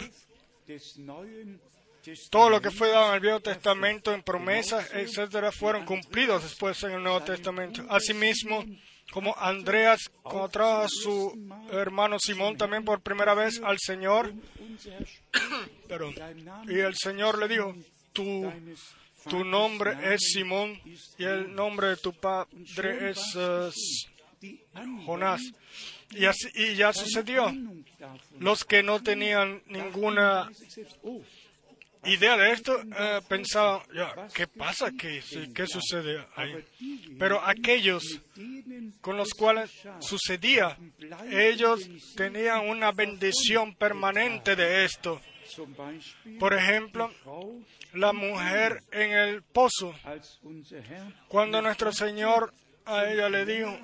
todo 2.31 2.51
lo 2.51 2.61
que 2.61 2.71
fue 2.71 2.89
dado 2.89 3.09
en 3.09 3.15
el 3.15 3.21
Viejo 3.21 3.41
Testamento 3.41 4.13
en 4.13 4.23
promesas, 4.23 4.93
etcétera, 4.93 5.51
fueron 5.51 5.85
cumplidos 5.85 6.43
después 6.43 6.83
en 6.83 6.93
el 6.93 7.03
Nuevo 7.03 7.23
Testamento. 7.23 7.83
Asimismo, 7.89 8.65
como 9.13 9.37
Andreas 9.39 10.11
encontró 10.25 10.83
a 10.83 10.87
su 10.89 11.33
hermano 11.71 12.19
Simón 12.19 12.57
también 12.57 12.85
por 12.85 13.01
primera 13.01 13.35
vez 13.35 13.61
al 13.63 13.79
Señor. 13.79 14.33
y 16.69 16.79
el 16.79 16.95
Señor 16.97 17.39
le 17.39 17.49
dijo, 17.49 17.75
tu, 18.13 18.53
tu 19.29 19.45
nombre 19.45 20.15
es 20.15 20.33
Simón 20.33 20.81
y 21.19 21.25
el 21.25 21.55
nombre 21.55 21.89
de 21.89 21.97
tu 21.97 22.13
padre 22.13 23.11
es 23.11 23.21
eh, 23.37 23.71
Jonás. 25.07 25.41
Y, 26.11 26.27
así, 26.27 26.49
y 26.55 26.75
ya 26.77 26.93
sucedió. 26.93 27.53
Los 28.39 28.65
que 28.65 28.83
no 28.83 29.03
tenían 29.03 29.63
ninguna 29.67 30.51
idea 32.07 32.37
de 32.37 32.53
esto 32.53 32.81
eh, 32.81 33.21
pensaban, 33.29 33.81
¿qué 34.35 34.47
pasa? 34.47 34.91
¿Qué, 34.99 35.23
¿Qué 35.55 35.67
sucede 35.67 36.27
ahí? 36.37 36.65
Pero 37.19 37.41
aquellos 37.45 38.21
con 39.01 39.17
los 39.17 39.31
cuales 39.35 39.71
sucedía, 40.01 40.77
ellos 41.31 41.89
tenían 42.17 42.69
una 42.69 42.93
bendición 42.93 43.75
permanente 43.75 44.57
de 44.57 44.85
esto. 44.85 45.21
Por 46.39 46.55
ejemplo, 46.55 47.13
la 47.93 48.13
mujer 48.13 48.83
en 48.91 49.13
el 49.13 49.43
pozo, 49.43 49.95
cuando 51.29 51.61
nuestro 51.63 51.93
Señor 51.93 52.53
a 52.87 53.07
ella 53.07 53.29
le 53.29 53.45
dijo, 53.45 53.79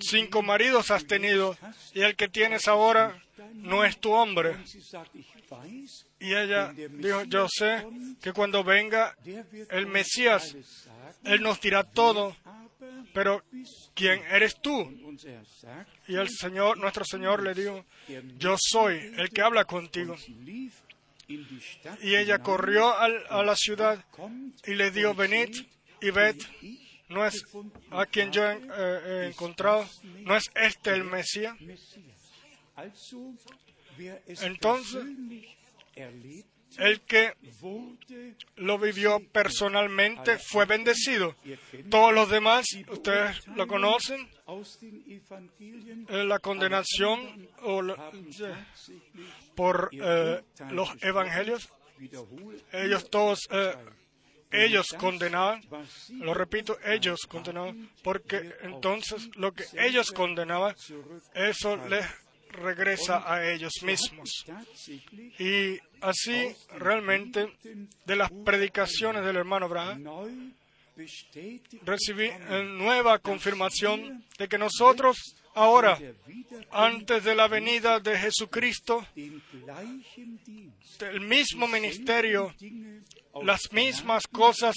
cinco 0.00 0.42
maridos 0.42 0.90
has 0.90 1.06
tenido 1.06 1.56
y 1.94 2.02
el 2.02 2.16
que 2.16 2.28
tienes 2.28 2.68
ahora 2.68 3.20
no 3.54 3.84
es 3.84 3.98
tu 3.98 4.12
hombre. 4.12 4.56
Y 6.20 6.34
ella 6.34 6.72
dijo, 6.72 7.24
yo 7.24 7.46
sé 7.48 7.84
que 8.20 8.32
cuando 8.32 8.62
venga 8.64 9.16
el 9.70 9.86
Mesías, 9.86 10.56
Él 11.24 11.42
nos 11.42 11.60
dirá 11.60 11.84
todo, 11.84 12.36
pero 13.12 13.42
¿quién 13.94 14.22
eres 14.30 14.60
tú? 14.60 15.16
Y 16.08 16.14
el 16.16 16.28
Señor, 16.28 16.78
nuestro 16.78 17.04
Señor 17.04 17.42
le 17.42 17.54
dijo, 17.54 17.84
yo 18.38 18.56
soy 18.58 19.12
el 19.16 19.30
que 19.30 19.42
habla 19.42 19.64
contigo. 19.64 20.16
Y 21.28 22.14
ella 22.16 22.38
corrió 22.40 22.94
a 22.96 23.42
la 23.42 23.56
ciudad 23.56 24.04
y 24.66 24.74
le 24.74 24.90
dijo, 24.90 25.14
venid 25.14 25.50
y 26.00 26.10
ved, 26.10 26.36
no 27.08 27.24
es 27.26 27.44
a 27.90 28.06
quien 28.06 28.32
yo 28.32 28.42
he 28.48 29.26
encontrado, 29.28 29.88
no 30.20 30.36
es 30.36 30.50
este 30.54 30.90
el 30.90 31.04
Mesías. 31.04 31.56
Entonces, 34.42 35.04
el 36.78 37.00
que 37.02 37.34
lo 38.56 38.78
vivió 38.78 39.20
personalmente 39.30 40.38
fue 40.38 40.64
bendecido. 40.64 41.34
Todos 41.90 42.14
los 42.14 42.30
demás, 42.30 42.66
ustedes 42.88 43.46
lo 43.48 43.66
conocen, 43.66 44.28
la 46.08 46.38
condenación 46.38 47.48
por 49.54 49.90
eh, 49.92 50.42
los 50.70 50.90
evangelios, 51.02 51.68
ellos 52.72 53.10
todos, 53.10 53.40
eh, 53.50 53.74
ellos 54.50 54.86
condenaban, 54.98 55.62
lo 56.10 56.34
repito, 56.34 56.78
ellos 56.84 57.20
condenaban, 57.28 57.90
porque 58.02 58.54
entonces 58.62 59.30
lo 59.36 59.52
que 59.52 59.64
ellos 59.78 60.10
condenaban, 60.10 60.74
eso 61.34 61.76
les 61.88 62.06
regresa 62.52 63.30
a 63.30 63.50
ellos 63.50 63.72
mismos. 63.82 64.44
Y 65.38 65.78
así 66.00 66.54
realmente 66.78 67.52
de 68.04 68.16
las 68.16 68.30
predicaciones 68.44 69.24
del 69.24 69.36
hermano 69.36 69.66
Abraham 69.66 70.52
recibí 71.84 72.30
nueva 72.76 73.18
confirmación 73.18 74.24
de 74.38 74.48
que 74.48 74.58
nosotros 74.58 75.16
ahora, 75.54 75.98
antes 76.70 77.24
de 77.24 77.34
la 77.34 77.48
venida 77.48 78.00
de 78.00 78.18
Jesucristo, 78.18 79.06
el 79.16 81.20
mismo 81.20 81.66
ministerio, 81.66 82.54
las 83.42 83.72
mismas 83.72 84.26
cosas, 84.26 84.76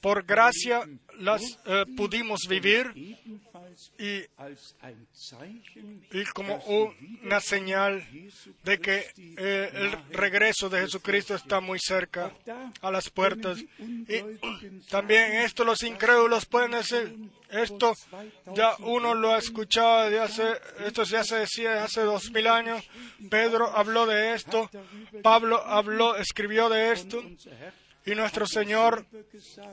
por 0.00 0.24
gracia 0.24 0.88
las 1.18 1.42
eh, 1.66 1.84
pudimos 1.96 2.40
vivir 2.48 2.92
y, 3.98 4.24
como 6.32 6.56
una 7.22 7.40
señal 7.40 8.06
de 8.64 8.78
que 8.78 9.06
eh, 9.16 9.70
el 9.72 9.92
regreso 10.10 10.68
de 10.68 10.80
Jesucristo 10.80 11.34
está 11.34 11.60
muy 11.60 11.78
cerca 11.78 12.32
a 12.80 12.90
las 12.90 13.10
puertas. 13.10 13.58
Y 13.78 14.84
también 14.90 15.32
esto 15.32 15.64
los 15.64 15.82
incrédulos 15.82 16.46
pueden 16.46 16.72
decir, 16.72 17.16
esto. 17.52 17.94
Ya 18.54 18.74
uno 18.80 19.14
lo 19.14 19.34
ha 19.34 19.38
escuchado 19.38 20.10
de 20.10 20.20
hace, 20.20 20.54
esto 20.84 21.04
ya 21.04 21.22
se 21.22 21.36
decía 21.36 21.84
hace 21.84 22.02
dos 22.02 22.30
mil 22.32 22.46
años, 22.46 22.82
Pedro 23.30 23.68
habló 23.76 24.06
de 24.06 24.34
esto, 24.34 24.70
Pablo 25.22 25.62
habló, 25.64 26.16
escribió 26.16 26.68
de 26.68 26.92
esto, 26.92 27.22
y 28.04 28.14
nuestro 28.14 28.46
Señor 28.46 29.06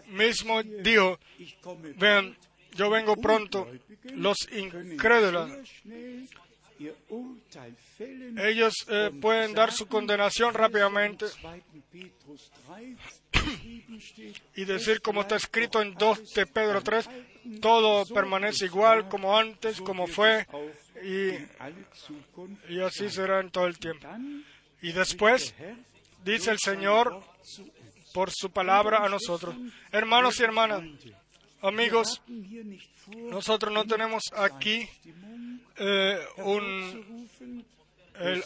mismo 0.08 0.62
dijo, 0.62 1.20
vean, 1.96 2.38
yo 2.80 2.90
vengo 2.90 3.18
pronto. 3.18 3.68
Los 4.16 4.38
incrédulos, 4.54 5.52
ellos 8.38 8.74
eh, 8.88 9.12
pueden 9.20 9.54
dar 9.54 9.74
su 9.74 9.86
condenación 9.88 10.54
rápidamente 10.54 11.26
y 14.56 14.64
decir, 14.64 15.02
como 15.02 15.22
está 15.22 15.36
escrito 15.36 15.82
en 15.82 15.94
2 15.94 16.34
de 16.34 16.46
Pedro 16.46 16.82
3, 16.82 17.10
todo 17.62 18.06
permanece 18.06 18.66
igual 18.66 19.10
como 19.10 19.38
antes, 19.38 19.82
como 19.82 20.08
fue, 20.08 20.48
y, 21.04 21.32
y 22.74 22.80
así 22.80 23.10
será 23.10 23.42
en 23.42 23.52
todo 23.52 23.68
el 23.68 23.78
tiempo. 23.78 24.08
Y 24.82 24.94
después, 24.94 25.54
dice 26.24 26.52
el 26.52 26.60
Señor, 26.60 27.22
por 28.14 28.32
su 28.32 28.52
palabra 28.52 29.04
a 29.04 29.10
nosotros, 29.10 29.54
hermanos 29.92 30.40
y 30.40 30.44
hermanas, 30.44 30.82
Amigos, 31.62 32.22
nosotros 33.08 33.74
no 33.74 33.86
tenemos 33.86 34.24
aquí 34.34 34.88
eh, 35.78 36.20
un 36.38 37.28
eh, 38.20 38.42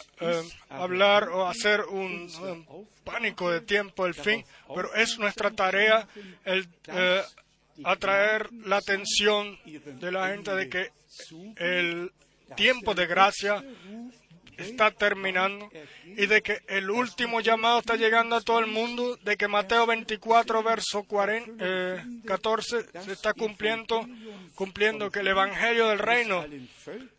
hablar 0.68 1.28
o 1.28 1.46
hacer 1.46 1.82
un, 1.82 2.28
pánico 3.04 3.50
de 3.50 3.60
tiempo, 3.60 4.06
el 4.06 4.14
fin, 4.14 4.44
pero 4.74 4.92
es 4.94 5.18
nuestra 5.18 5.50
tarea 5.50 6.08
el 6.44 6.66
eh, 6.88 7.22
atraer 7.84 8.52
la 8.52 8.78
atención 8.78 9.58
de 9.64 10.10
la 10.10 10.28
gente 10.30 10.54
de 10.54 10.68
que 10.68 10.90
el 11.56 12.12
tiempo 12.56 12.94
de 12.94 13.06
gracia 13.06 13.64
está 14.58 14.90
terminando 14.90 15.70
y 16.04 16.26
de 16.26 16.42
que 16.42 16.60
el 16.68 16.90
último 16.90 17.40
llamado 17.40 17.80
está 17.80 17.96
llegando 17.96 18.36
a 18.36 18.40
todo 18.40 18.60
el 18.60 18.66
mundo, 18.66 19.16
de 19.16 19.36
que 19.36 19.48
Mateo 19.48 19.86
24, 19.86 20.62
verso 20.62 21.02
40, 21.04 22.04
14 22.24 22.78
eh, 22.78 22.84
se 23.04 23.12
está 23.12 23.32
cumpliendo, 23.32 24.06
cumpliendo 24.54 25.10
que 25.10 25.20
el 25.20 25.28
Evangelio 25.28 25.88
del 25.88 25.98
Reino 25.98 26.44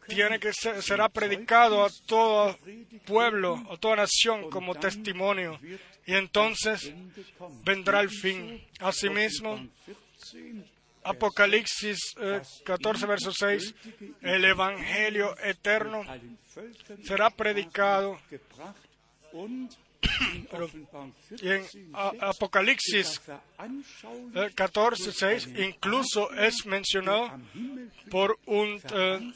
tiene 0.08 0.39
que 0.39 0.54
ser, 0.54 0.82
será 0.82 1.10
predicado 1.10 1.84
a 1.84 1.89
todo 2.06 2.58
pueblo, 3.06 3.62
a 3.69 3.78
toda 3.78 3.98
nación 3.98 4.50
como 4.50 4.76
testimonio. 4.76 5.60
Y 6.06 6.13
entonces 6.13 6.93
vendrá 7.63 8.02
el 8.02 8.10
fin. 8.10 8.63
Asimismo, 8.80 9.67
Apocalipsis 11.05 11.99
eh, 12.19 12.41
14, 12.65 13.05
verso 13.05 13.31
6, 13.31 13.75
el 14.21 14.45
Evangelio 14.45 15.35
eterno 15.43 16.03
será 17.03 17.29
predicado. 17.29 18.19
Offenbarung 20.51 21.13
Y 21.41 21.49
en 21.51 21.63
14, 21.63 21.87
A- 21.93 22.29
Apocalipsis 22.29 23.21
eh, 24.35 24.51
14, 24.55 25.11
6, 25.11 25.47
incluso 25.57 26.31
es 26.33 26.65
mencionado 26.65 27.31
por 28.11 28.37
un, 28.45 28.79
eh, 28.93 29.31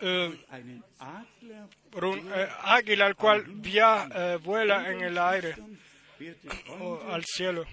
eh, 0.00 0.40
por 1.90 2.04
un 2.04 2.18
eh, 2.32 2.48
águila 2.62 3.06
al 3.06 3.16
cual 3.16 3.44
via- 3.46 4.08
eh, 4.14 4.38
vuela 4.42 4.90
en 4.90 5.00
el 5.02 5.18
aire 5.18 5.56
o 6.80 7.00
al 7.10 7.24
cielo. 7.24 7.64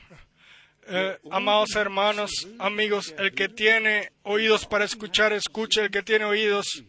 Eh, 0.89 1.19
amados 1.32 1.76
hermanos, 1.76 2.47
amigos, 2.60 3.13
el 3.17 3.34
que 3.34 3.50
tiene 3.50 4.12
oídos 4.23 4.65
para 4.65 4.86
escuchar, 4.86 5.34
escuche. 5.34 5.82
El 5.82 5.91
que 5.91 6.02
tiene 6.02 6.23
oídos, 6.23 6.84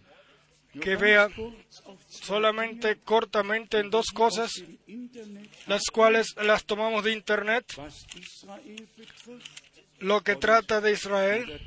que 0.80 0.94
vea 0.94 1.28
solamente 2.08 3.00
cortamente 3.00 3.78
en 3.80 3.90
dos 3.90 4.06
cosas, 4.14 4.52
las 5.66 5.86
cuales 5.92 6.34
las 6.36 6.64
tomamos 6.64 7.02
de 7.02 7.12
Internet. 7.12 7.64
Lo 9.98 10.22
que 10.22 10.36
trata 10.36 10.80
de 10.80 10.92
Israel 10.92 11.60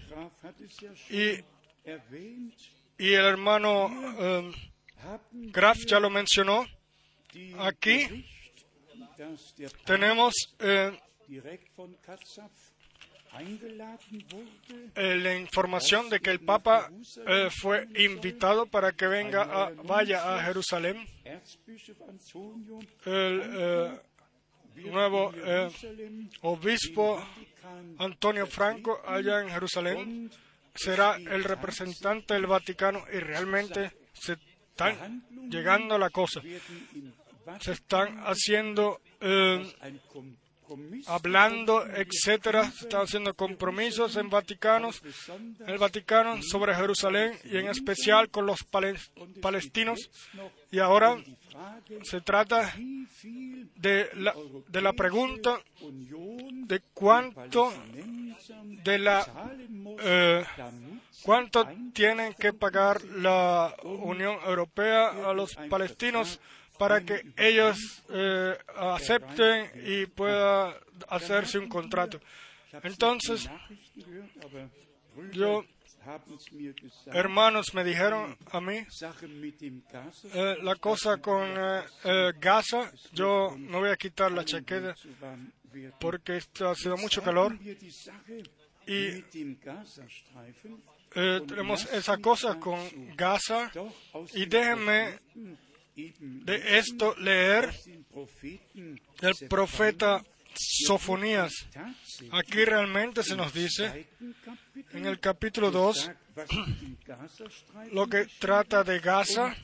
y, 1.10 1.32
y 2.98 3.14
el 3.14 3.26
hermano 3.26 3.88
haben 5.04 5.52
Graf 5.52 5.80
ya 5.86 6.00
lo 6.00 6.10
mencionó. 6.10 6.66
Aquí 7.60 8.26
tenemos 9.86 10.34
eh, 10.60 10.98
eh, 14.96 15.16
la 15.16 15.38
información 15.38 16.10
de 16.10 16.20
que 16.20 16.32
el 16.32 16.42
Papa 16.42 16.92
eh, 17.26 17.50
fue 17.50 17.88
invitado 17.96 18.66
para 18.66 18.92
que 18.92 19.08
venga 19.08 19.44
a, 19.44 19.70
vaya 19.70 20.36
a 20.36 20.44
Jerusalén. 20.44 21.08
El 23.06 23.42
eh, 23.46 24.00
nuevo 24.76 25.32
eh, 25.36 25.70
obispo 26.42 27.24
Antonio 28.00 28.48
Franco 28.48 29.02
allá 29.06 29.42
en 29.42 29.50
Jerusalén 29.50 30.32
será 30.76 31.16
el 31.16 31.44
representante 31.44 32.34
del 32.34 32.48
Vaticano 32.48 33.06
y 33.14 33.20
realmente 33.20 33.92
se 34.14 34.34
están 34.34 35.24
llegando 35.50 35.96
a 35.96 36.00
la 36.00 36.10
cosa. 36.10 36.42
Se 37.60 37.72
están 37.72 38.20
haciendo, 38.20 39.02
hablando, 41.08 41.86
etcétera, 41.88 42.70
se 42.72 42.86
están 42.86 43.02
haciendo 43.02 43.34
compromisos 43.34 44.16
en 44.16 44.30
Vaticanos, 44.30 45.02
en 45.60 45.70
el 45.70 45.78
Vaticano 45.78 46.42
sobre 46.44 46.76
Jerusalén 46.76 47.34
y 47.46 47.58
en 47.58 47.68
especial 47.68 48.30
con 48.30 48.46
los 48.46 48.64
pale- 48.64 48.98
palestinos. 49.42 50.10
Y 50.72 50.80
ahora 50.80 51.18
se 52.04 52.22
trata 52.22 52.74
de 53.76 54.10
la, 54.16 54.34
de 54.70 54.82
la 54.82 54.94
pregunta 54.94 55.60
de 55.82 56.82
cuánto 56.94 57.74
de 58.84 58.98
la 59.00 59.26
eh, 60.00 60.46
cuánto 61.24 61.68
tienen 61.94 62.34
que 62.36 62.54
pagar 62.54 63.04
la 63.04 63.76
Unión 63.84 64.38
Europea 64.46 65.10
a 65.30 65.34
los 65.34 65.56
palestinos 65.70 66.40
para 66.82 67.02
que 67.02 67.22
ellos 67.38 68.02
eh, 68.10 68.58
acepten 68.76 69.70
y 69.86 70.08
pueda 70.08 70.76
hacerse 71.10 71.60
un 71.60 71.70
contrato. 71.70 72.20
Entonces, 72.82 73.48
yo, 75.32 75.64
hermanos, 77.14 77.76
me 77.76 77.84
dijeron 77.84 78.36
a 78.52 78.60
mí 78.62 78.78
eh, 80.34 80.58
la 80.64 80.76
cosa 80.78 81.18
con 81.18 81.44
eh, 81.56 81.84
eh, 82.04 82.34
Gaza. 82.40 82.92
Yo 83.14 83.56
me 83.56 83.78
voy 83.78 83.92
a 83.92 83.96
quitar 83.96 84.32
la 84.32 84.44
chaqueta 84.44 84.96
porque 86.00 86.38
esto 86.38 86.68
ha 86.68 86.74
sido 86.74 86.98
mucho 86.98 87.22
calor 87.22 87.60
y 88.88 89.22
tenemos 91.12 91.86
esa 91.94 92.18
cosa 92.18 92.60
con 92.60 92.80
Gaza. 93.16 93.72
Y 94.34 94.48
déjenme 94.48 95.20
de 95.96 96.78
esto 96.78 97.16
leer 97.18 97.74
el 99.22 99.48
profeta 99.48 100.24
Sofonías. 100.54 101.54
Aquí 102.32 102.66
realmente 102.66 103.24
se 103.24 103.36
nos 103.36 103.54
dice 103.54 104.08
en 104.92 105.06
el 105.06 105.20
capítulo 105.20 105.72
2 105.72 105.98
sagt, 105.98 106.18
was 106.36 106.48
mit 106.52 106.80
dem 106.82 106.98
Gazastreifen 107.06 107.96
lo 107.96 108.08
que 108.08 108.26
trata 108.40 108.84
de 108.84 109.00
Gaza 109.00 109.56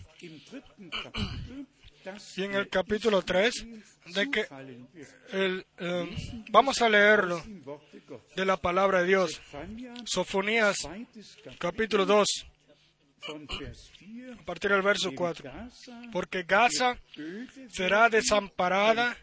y 2.38 2.44
en 2.44 2.56
el 2.56 2.70
capítulo 2.70 3.22
3 3.22 3.54
Israel 3.54 3.84
de 4.16 4.32
que 4.32 4.48
el, 5.32 5.66
eh, 5.78 6.44
vamos 6.50 6.82
a 6.82 6.90
leerlo 6.90 7.44
de 8.36 8.46
la 8.46 8.56
palabra 8.56 9.02
de 9.02 9.08
Dios. 9.08 9.42
Sofonías 10.06 10.78
capítulo 11.60 12.06
2 12.06 12.26
von 12.26 12.26
Vers 12.28 12.46
4. 12.46 12.57
A 14.40 14.44
partir 14.46 14.72
del 14.72 14.82
verso 14.82 15.10
Dem 15.10 15.16
4. 15.18 15.44
Gaza 15.52 16.02
Porque 16.12 16.44
Gaza 16.44 16.98
será 17.70 18.10
desamparada 18.10 19.18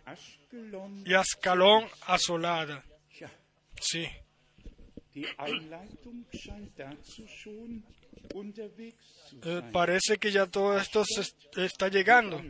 y 1.05 1.15
Ascalón 1.15 1.87
asolada. 2.07 2.85
Sí, 3.81 4.07
eh, 9.43 9.63
parece 9.73 10.17
que 10.19 10.31
ya 10.33 10.47
todo 10.47 10.77
esto 10.79 11.05
se 11.05 11.21
est- 11.21 11.59
está 11.59 11.89
llegando. 11.89 12.43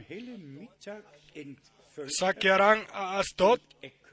Saquearán 2.08 2.84
a 2.92 3.20
Ekron 3.20 3.60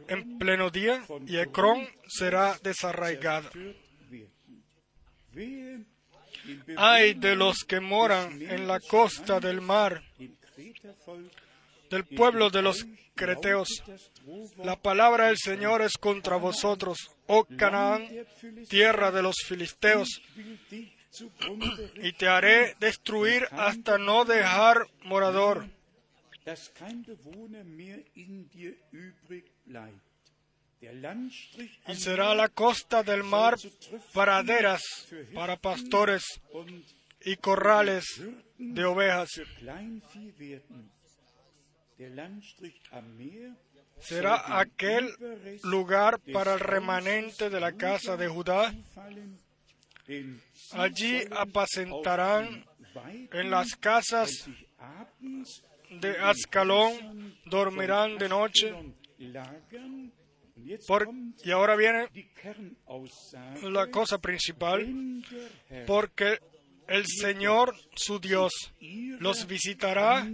en 0.08 0.38
pleno 0.38 0.70
día 0.70 1.04
y 1.28 1.38
Ecrón 1.38 1.88
será 2.08 2.58
desarraigada. 2.64 3.50
Ay 6.78 7.14
de 7.14 7.36
los 7.36 7.64
que 7.64 7.80
moran 7.80 8.42
en 8.42 8.68
la 8.68 8.80
costa 8.80 9.40
del 9.40 9.62
mar, 9.62 10.02
del 11.90 12.06
pueblo 12.06 12.50
de 12.50 12.62
los 12.62 12.86
creteos. 13.16 13.84
La 14.64 14.76
palabra 14.76 15.28
del 15.28 15.38
Señor 15.38 15.82
es 15.82 15.94
contra 15.98 16.38
vosotros, 16.38 16.98
oh 17.28 17.46
Canaán, 17.58 18.08
tierra 18.70 19.12
de 19.12 19.22
los 19.22 19.36
filisteos, 19.46 20.22
y 21.96 22.14
te 22.14 22.28
haré 22.28 22.76
destruir 22.80 23.48
hasta 23.52 23.98
no 23.98 24.26
dejar 24.26 24.88
morador. 25.04 25.68
Y 31.88 31.96
será 31.96 32.34
la 32.34 32.50
costa 32.50 33.04
del 33.04 33.24
mar 33.24 33.56
praderas 34.14 34.82
para 35.34 35.56
pastores 35.56 36.42
y 37.24 37.36
corrales 37.36 38.06
de 38.58 38.86
ovejas. 38.86 39.30
Será 44.00 44.60
aquel 44.60 45.10
lugar 45.64 46.20
para 46.34 46.56
el 46.56 46.60
remanente 46.60 47.52
de 47.52 47.60
la 47.60 47.74
casa 47.74 48.18
de 48.18 48.28
Judá. 48.28 48.74
Allí 50.72 51.22
apacentarán 51.30 52.66
en 53.32 53.52
las 53.52 53.76
casas 53.76 54.50
de 55.92 56.18
Ascalón, 56.18 57.38
dormirán 57.46 58.18
de 58.18 58.30
noche. 58.30 58.74
Y 61.44 61.52
ahora 61.52 61.76
viene 61.76 62.08
la 63.64 63.88
cosa 63.90 64.20
principal, 64.20 65.24
porque 65.88 66.40
el 66.88 67.06
Señor, 67.08 67.76
su 67.96 68.20
Dios, 68.20 68.52
los 68.80 69.48
visitará 69.48 70.28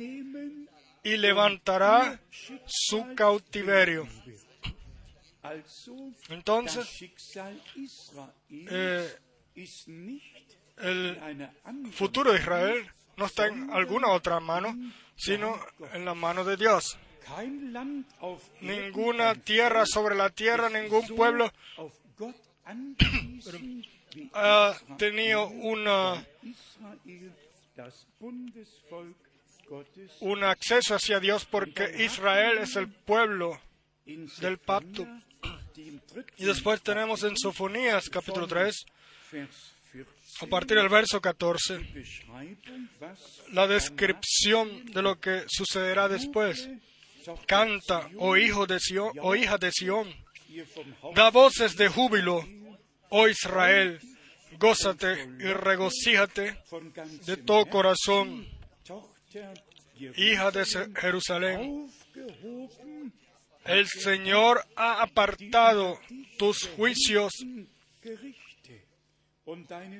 y 1.03 1.17
levantará 1.17 2.19
su 2.65 3.13
cautiverio. 3.15 4.07
Entonces, 6.29 6.87
eh, 8.49 9.09
el 10.77 11.91
futuro 11.91 12.33
de 12.33 12.39
Israel 12.39 12.85
no 13.15 13.25
está 13.25 13.47
en 13.47 13.71
alguna 13.71 14.09
otra 14.09 14.39
mano, 14.39 14.75
sino 15.15 15.59
en 15.93 16.05
la 16.05 16.13
mano 16.13 16.43
de 16.43 16.57
Dios. 16.57 16.97
Ninguna 18.61 19.35
tierra 19.35 19.85
sobre 19.85 20.15
la 20.15 20.29
tierra, 20.29 20.69
ningún 20.69 21.05
pueblo 21.15 21.51
ha 24.33 24.75
tenido 24.97 25.47
una, 25.47 26.25
un 30.21 30.43
acceso 30.43 30.95
hacia 30.95 31.19
Dios 31.19 31.45
porque 31.45 32.03
Israel 32.03 32.57
es 32.59 32.75
el 32.75 32.87
pueblo 32.89 33.59
del 34.05 34.57
pacto. 34.57 35.07
Y 36.37 36.45
después 36.45 36.81
tenemos 36.81 37.23
en 37.23 37.37
Sofonías 37.37 38.09
capítulo 38.09 38.47
3, 38.47 38.85
a 40.41 40.47
partir 40.47 40.77
del 40.77 40.89
verso 40.89 41.21
14, 41.21 41.79
la 43.51 43.67
descripción 43.67 44.85
de 44.85 45.01
lo 45.01 45.19
que 45.19 45.43
sucederá 45.47 46.07
después. 46.07 46.69
Canta, 47.45 48.09
oh 48.17 48.37
hijo 48.37 48.65
de 48.65 48.79
Sion, 48.79 49.11
oh 49.21 49.35
hija 49.35 49.57
de 49.57 49.71
Sión, 49.71 50.13
da 51.15 51.29
voces 51.29 51.75
de 51.75 51.87
júbilo, 51.87 52.45
oh 53.09 53.27
Israel, 53.27 53.99
gózate 54.59 55.27
y 55.39 55.53
regocíjate 55.53 56.57
de 57.25 57.37
todo 57.37 57.65
corazón, 57.65 58.47
hija 60.15 60.51
de 60.51 60.65
Jerusalén. 60.95 61.91
El 63.65 63.87
Señor 63.87 64.65
ha 64.75 65.01
apartado 65.01 65.99
tus 66.37 66.67
juicios, 66.75 67.33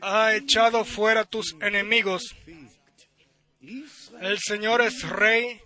ha 0.01 0.35
echado 0.35 0.85
fuera 0.85 1.25
tus 1.25 1.55
enemigos. 1.61 2.35
El 4.21 4.39
Señor 4.39 4.81
es 4.81 5.03
rey 5.09 5.59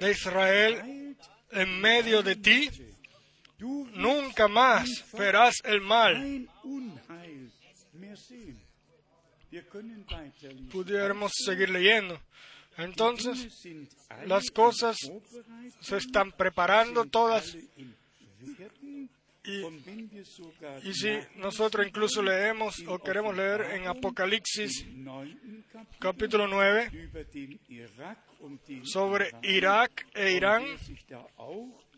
de 0.00 0.10
Israel 0.10 1.16
en 1.50 1.80
medio 1.80 2.22
de 2.22 2.36
ti. 2.36 2.70
Nunca 3.58 4.48
más 4.48 4.88
verás 5.12 5.54
el 5.64 5.80
mal. 5.80 6.48
Pudiéramos 10.70 11.32
seguir 11.44 11.70
leyendo. 11.70 12.20
Entonces, 12.78 13.48
las 14.26 14.50
cosas 14.50 14.96
se 15.80 15.96
están 15.96 16.32
preparando 16.32 17.04
todas. 17.04 17.56
Y, 19.44 20.94
si 20.94 21.18
nosotros 21.36 21.86
incluso 21.86 22.22
leemos 22.22 22.80
o 22.86 22.98
queremos 22.98 23.36
leer 23.36 23.72
en 23.72 23.88
Apocalipsis 23.88 24.86
capítulo 25.98 26.46
9 26.46 27.10
sobre 28.84 29.32
Irak 29.42 30.06
e 30.14 30.32
Irán, 30.32 30.64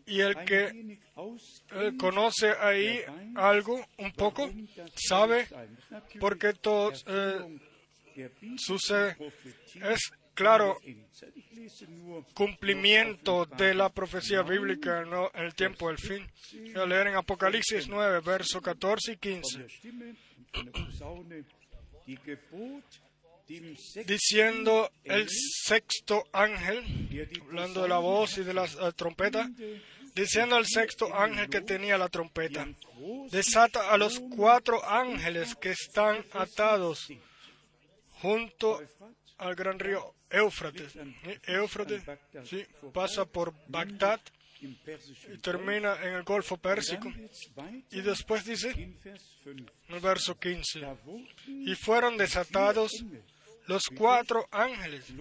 y 0.07 0.21
el 0.21 0.43
que 0.43 0.99
conoce 1.97 2.51
ahí 2.59 3.01
algo, 3.35 3.85
un 3.97 4.11
poco, 4.13 4.51
sabe 4.95 5.47
por 6.19 6.39
qué 6.39 6.53
todo 6.53 6.93
eh, 7.05 7.59
sucede. 8.57 9.17
Es 9.81 10.11
claro 10.35 10.77
cumplimiento 12.33 13.45
de 13.45 13.73
la 13.73 13.89
profecía 13.89 14.43
bíblica 14.43 15.01
en 15.01 15.43
el 15.43 15.55
tiempo 15.55 15.87
del 15.87 15.97
fin. 15.97 16.29
Voy 16.73 16.83
a 16.83 16.85
leer 16.85 17.07
en 17.07 17.15
Apocalipsis 17.15 17.87
9, 17.87 18.19
versos 18.19 18.61
14 18.61 19.13
y 19.13 19.17
15. 19.17 19.67
Diciendo 24.05 24.91
el 25.03 25.27
sexto 25.29 26.23
ángel, 26.31 26.83
hablando 27.41 27.83
de 27.83 27.89
la 27.89 27.99
voz 27.99 28.37
y 28.37 28.43
de 28.43 28.53
la 28.53 28.67
trompeta, 28.91 29.49
diciendo 30.15 30.55
al 30.55 30.65
sexto 30.65 31.13
ángel 31.13 31.49
que 31.49 31.61
tenía 31.61 31.97
la 31.97 32.09
trompeta, 32.09 32.67
desata 33.31 33.91
a 33.91 33.97
los 33.97 34.19
cuatro 34.35 34.83
ángeles 34.87 35.55
que 35.55 35.71
están 35.71 36.25
atados 36.33 37.07
junto 38.21 38.81
al 39.37 39.55
gran 39.55 39.79
río 39.79 40.15
Éufrates. 40.35 40.97
Éufrates 41.47 42.03
sí, 42.43 42.65
pasa 42.93 43.25
por 43.25 43.53
Bagdad 43.67 44.19
y 44.61 45.37
termina 45.41 45.95
en 46.03 46.15
el 46.15 46.23
Golfo 46.23 46.57
Pérsico. 46.57 47.11
Y 47.91 48.01
después 48.01 48.45
dice, 48.45 48.71
en 48.71 49.65
el 49.89 49.99
verso 49.99 50.37
15, 50.37 50.81
y 51.47 51.75
fueron 51.75 52.17
desatados 52.17 52.91
los 53.67 53.83
cuatro 53.95 54.47
ángeles 54.51 55.13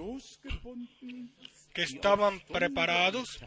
que 1.72 1.83
estaban 1.83 2.40
preparados 2.40 3.40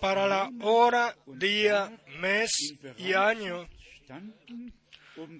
para 0.00 0.26
la 0.26 0.50
hora, 0.60 1.16
día, 1.26 1.98
mes 2.20 2.50
y 2.98 3.12
año, 3.12 3.68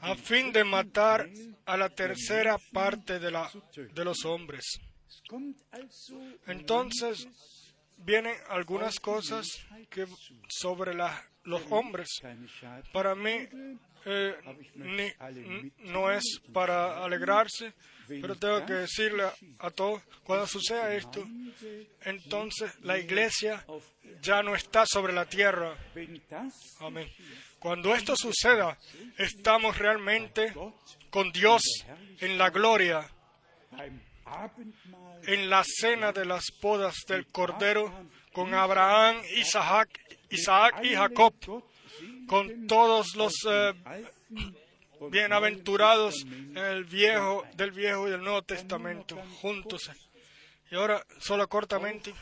a 0.01 0.15
fin 0.15 0.53
de 0.53 0.65
matar 0.65 1.29
a 1.65 1.77
la 1.77 1.89
tercera 1.89 2.57
parte 2.73 3.19
de, 3.19 3.31
la, 3.31 3.51
de 3.95 4.05
los 4.05 4.25
hombres. 4.25 4.81
Entonces 6.47 7.29
vienen 7.97 8.35
algunas 8.49 8.99
cosas 9.01 9.47
que 9.91 10.07
sobre 10.49 10.95
los 10.95 11.63
hombres. 11.71 12.09
Para 12.93 13.15
mí 13.15 13.49
eh, 14.05 14.35
no 15.79 16.11
es 16.11 16.41
para 16.53 17.05
alegrarse, 17.05 17.75
pero 18.07 18.37
tengo 18.37 18.65
que 18.65 18.73
decirle 18.75 19.25
a 19.59 19.71
todos, 19.71 20.03
cuando 20.23 20.47
suceda 20.47 20.95
esto, 20.95 21.27
entonces 22.03 22.79
la 22.83 22.99
iglesia 22.99 23.65
ya 24.23 24.43
no 24.43 24.55
está 24.55 24.87
sobre 24.87 25.13
la 25.13 25.27
tierra. 25.27 25.77
Amén. 26.81 27.11
Cuando 27.59 27.95
esto 27.95 28.15
suceda, 28.17 28.79
estamos 29.19 29.77
realmente 29.79 30.55
con 31.11 31.33
Dios 31.33 31.63
en 32.21 32.39
la 32.39 32.51
gloria, 32.51 33.11
en 35.27 35.51
la 35.51 35.63
cena 35.65 36.13
de 36.13 36.25
las 36.25 36.45
bodas 36.61 36.95
del 37.07 37.27
Cordero, 37.27 37.93
con 38.33 38.55
Abraham, 38.55 39.23
Isaac, 39.37 39.89
Isaac 40.31 40.81
y 40.83 40.95
Jacob, 40.95 41.35
con 42.27 42.67
todos 42.67 43.15
los 43.17 43.33
eh, 43.49 43.73
bienaventurados 45.11 46.25
viejo, 46.89 47.45
del 47.55 47.73
Viejo 47.73 48.09
y 48.09 48.11
del 48.11 48.23
Nuevo 48.23 48.43
Testamento, 48.43 49.17
juntos. 49.41 49.91
Y 50.71 50.75
ahora, 50.75 51.05
solo 51.21 51.49
cortamente, 51.49 52.13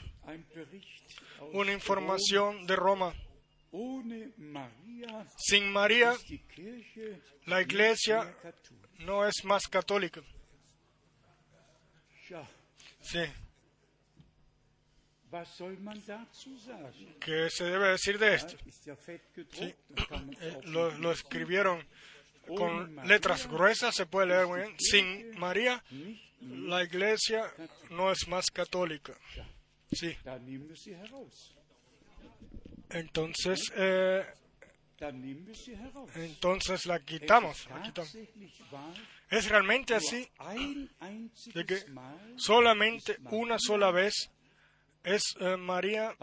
una 1.52 1.72
información 1.72 2.66
de 2.66 2.76
Roma. 2.76 3.14
Sin 5.36 5.70
María, 5.70 6.14
la 7.44 7.60
iglesia 7.60 8.34
no 9.00 9.26
es 9.26 9.44
más 9.44 9.66
católica. 9.68 10.22
Sí. 13.06 13.20
¿Qué 17.20 17.48
se 17.50 17.64
debe 17.64 17.90
decir 17.90 18.18
de 18.18 18.34
esto? 18.34 18.56
Sí. 19.52 19.74
Eh, 20.40 20.60
lo, 20.64 21.12
escribieron 21.12 21.86
con 22.56 22.96
letras 23.06 23.46
gruesas, 23.46 23.94
se 23.94 24.06
puede 24.06 24.28
leer 24.28 24.46
muy 24.46 24.60
bien. 24.60 24.74
Sin 24.78 25.38
María, 25.38 25.82
la 26.40 26.82
iglesia 26.82 27.44
no 27.90 28.10
es 28.10 28.26
más 28.26 28.46
católica. 28.50 29.14
Sí. 29.92 30.16
Entonces, 32.90 33.72
eh, 33.76 34.24
entonces 36.14 36.86
la 36.86 37.00
quitamos, 37.00 37.68
Es 39.30 39.48
realmente 39.48 39.94
así 39.94 40.28
de 41.54 41.66
que 41.66 41.78
solamente 42.36 43.18
una 43.30 43.58
sola 43.58 43.90
vez 43.90 44.30
es 45.02 45.22
eh, 45.40 45.56
María 45.56 46.16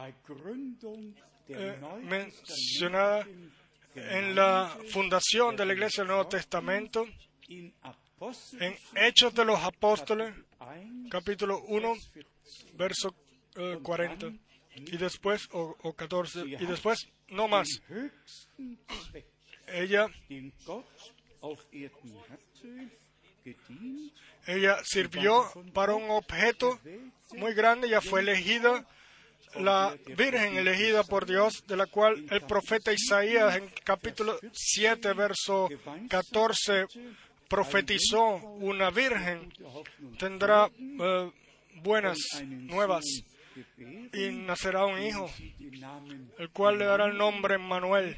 eh, 1.48 1.80
mencionada 2.04 3.28
en 3.96 4.36
la 4.36 4.76
fundación 4.92 5.56
de 5.56 5.66
la 5.66 5.74
Iglesia 5.74 6.04
del 6.04 6.08
Nuevo 6.08 6.28
Testamento, 6.28 7.06
en 7.48 8.76
Hechos 8.96 9.34
de 9.36 9.46
los 9.46 9.62
Apóstoles, 9.64 10.34
capítulo 11.10 11.62
1, 11.68 11.94
verso 12.76 13.16
40 13.84 14.34
y 14.76 14.98
después, 14.98 15.48
o, 15.52 15.94
14, 15.94 16.46
y 16.46 16.66
después, 16.66 17.08
no 17.30 17.48
más. 17.48 17.68
Ella, 19.68 20.08
ella 24.46 24.78
sirvió 24.84 25.46
para 25.74 25.96
un 25.96 26.10
objeto 26.10 26.80
muy 27.38 27.54
grande, 27.54 27.90
ya 27.90 28.02
fue 28.02 28.22
elegida 28.22 28.86
la 29.56 29.96
Virgen 30.18 30.58
elegida 30.58 31.04
por 31.04 31.26
Dios, 31.26 31.64
de 31.68 31.78
la 31.78 31.86
cual 31.86 32.26
el 32.32 32.42
profeta 32.42 32.92
Isaías 32.92 33.56
en 33.56 33.70
capítulo 33.84 34.40
7, 34.52 35.14
verso 35.14 35.70
14, 36.10 36.88
profetizó 37.48 38.36
una 38.36 38.90
Virgen, 38.90 39.54
tendrá 40.18 40.72
eh, 40.80 41.32
buenas 41.84 42.18
nuevas 42.44 43.04
y 44.14 44.32
nacerá 44.32 44.86
un 44.86 45.02
hijo, 45.02 45.30
el 46.38 46.50
cual 46.50 46.80
le 46.80 46.86
dará 46.86 47.06
el 47.06 47.18
nombre 47.18 47.58
Manuel. 47.58 48.18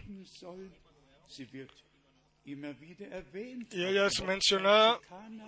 Y 2.45 3.83
ella 3.83 4.05
es 4.05 4.21
mencionada 4.21 4.99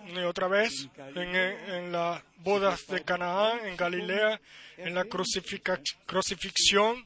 y 0.08 0.18
otra 0.20 0.48
vez 0.48 0.90
en, 1.16 1.36
en 1.36 1.92
las 1.92 2.24
bodas 2.38 2.88
de 2.88 3.04
Canaán, 3.04 3.68
en 3.68 3.78
Galilea, 3.78 4.42
en 4.78 4.96
la 4.96 5.06
crucifixión. 5.06 7.06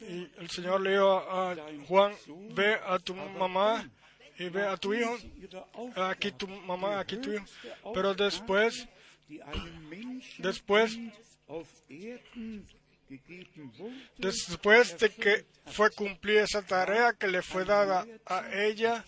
Y 0.00 0.30
el 0.38 0.50
Señor 0.50 0.80
le 0.82 0.92
dijo 0.92 1.18
a 1.18 1.56
Juan, 1.88 2.12
ve 2.54 2.78
a 2.86 2.98
tu 3.00 3.14
mamá 3.14 3.90
y 4.38 4.48
ve 4.48 4.62
a 4.62 4.76
tu 4.76 4.94
hijo, 4.94 5.16
aquí 5.96 6.30
tu 6.32 6.46
mamá, 6.46 7.00
aquí 7.00 7.16
tu 7.16 7.32
hijo. 7.32 7.44
Pero 7.92 8.14
después, 8.14 8.88
después, 10.38 10.98
después 14.18 14.98
de 14.98 15.10
que 15.10 15.46
fue 15.66 15.90
cumplir 15.90 16.38
esa 16.38 16.62
tarea 16.62 17.12
que 17.12 17.28
le 17.28 17.42
fue 17.42 17.64
dada 17.64 18.06
a 18.26 18.48
ella, 18.52 19.04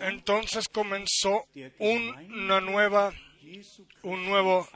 entonces 0.00 0.68
comenzó 0.68 1.46
una 1.78 2.60
nueva 2.60 3.12
un 4.02 4.24
nuevo 4.24 4.68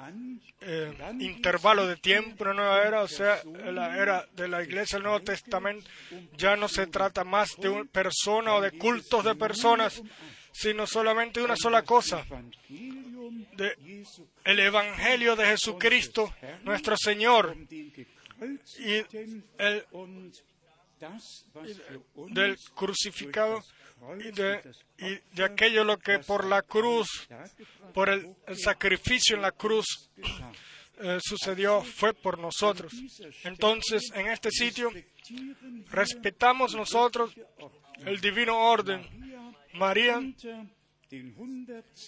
eh, 0.60 0.92
intervalo 1.20 1.86
de 1.86 1.96
tiempo, 1.96 2.44
una 2.44 2.54
nueva 2.54 2.82
era, 2.82 3.02
o 3.02 3.08
sea, 3.08 3.42
la 3.44 3.96
era 3.96 4.26
de 4.34 4.48
la 4.48 4.62
Iglesia 4.62 4.96
del 4.96 5.04
Nuevo 5.04 5.20
Testamento, 5.20 5.88
ya 6.36 6.56
no 6.56 6.68
se 6.68 6.86
trata 6.86 7.24
más 7.24 7.56
de 7.58 7.68
una 7.68 7.84
persona 7.84 8.54
o 8.54 8.60
de 8.60 8.72
cultos 8.72 9.24
de 9.24 9.34
personas, 9.34 10.02
sino 10.52 10.86
solamente 10.86 11.40
de 11.40 11.46
una 11.46 11.56
sola 11.56 11.82
cosa, 11.82 12.24
de 13.56 14.04
el 14.44 14.60
Evangelio 14.60 15.36
de 15.36 15.46
Jesucristo, 15.46 16.32
nuestro 16.62 16.96
Señor, 16.96 17.56
y 18.78 18.92
el, 19.58 19.86
del 22.30 22.56
crucificado 22.74 23.62
y 24.18 24.30
de, 24.30 25.44
aquello 25.44 25.84
lo 25.84 25.98
que 25.98 26.18
por 26.20 26.44
la 26.44 26.62
cruz, 26.62 27.28
por 27.92 28.08
el, 28.08 28.34
sacrificio 28.56 29.36
en 29.36 29.42
la 29.42 29.52
cruz 29.52 30.10
eh, 31.00 31.18
sucedió, 31.20 31.82
fue 31.82 32.14
por 32.14 32.38
nosotros. 32.38 32.92
Entonces, 33.44 34.10
en 34.14 34.28
este 34.28 34.50
sitio, 34.50 34.90
respetamos 35.90 36.74
nosotros 36.74 37.34
el 38.04 38.20
divino 38.20 38.56
orden. 38.56 39.06
María, 39.74 40.20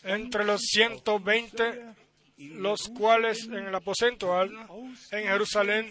entre 0.05 0.45
los 0.45 0.61
120, 0.63 1.95
los 2.39 2.89
cuales 2.89 3.45
en 3.45 3.67
el 3.67 3.75
aposento 3.75 4.43
en 4.43 4.67
Jerusalén 5.11 5.91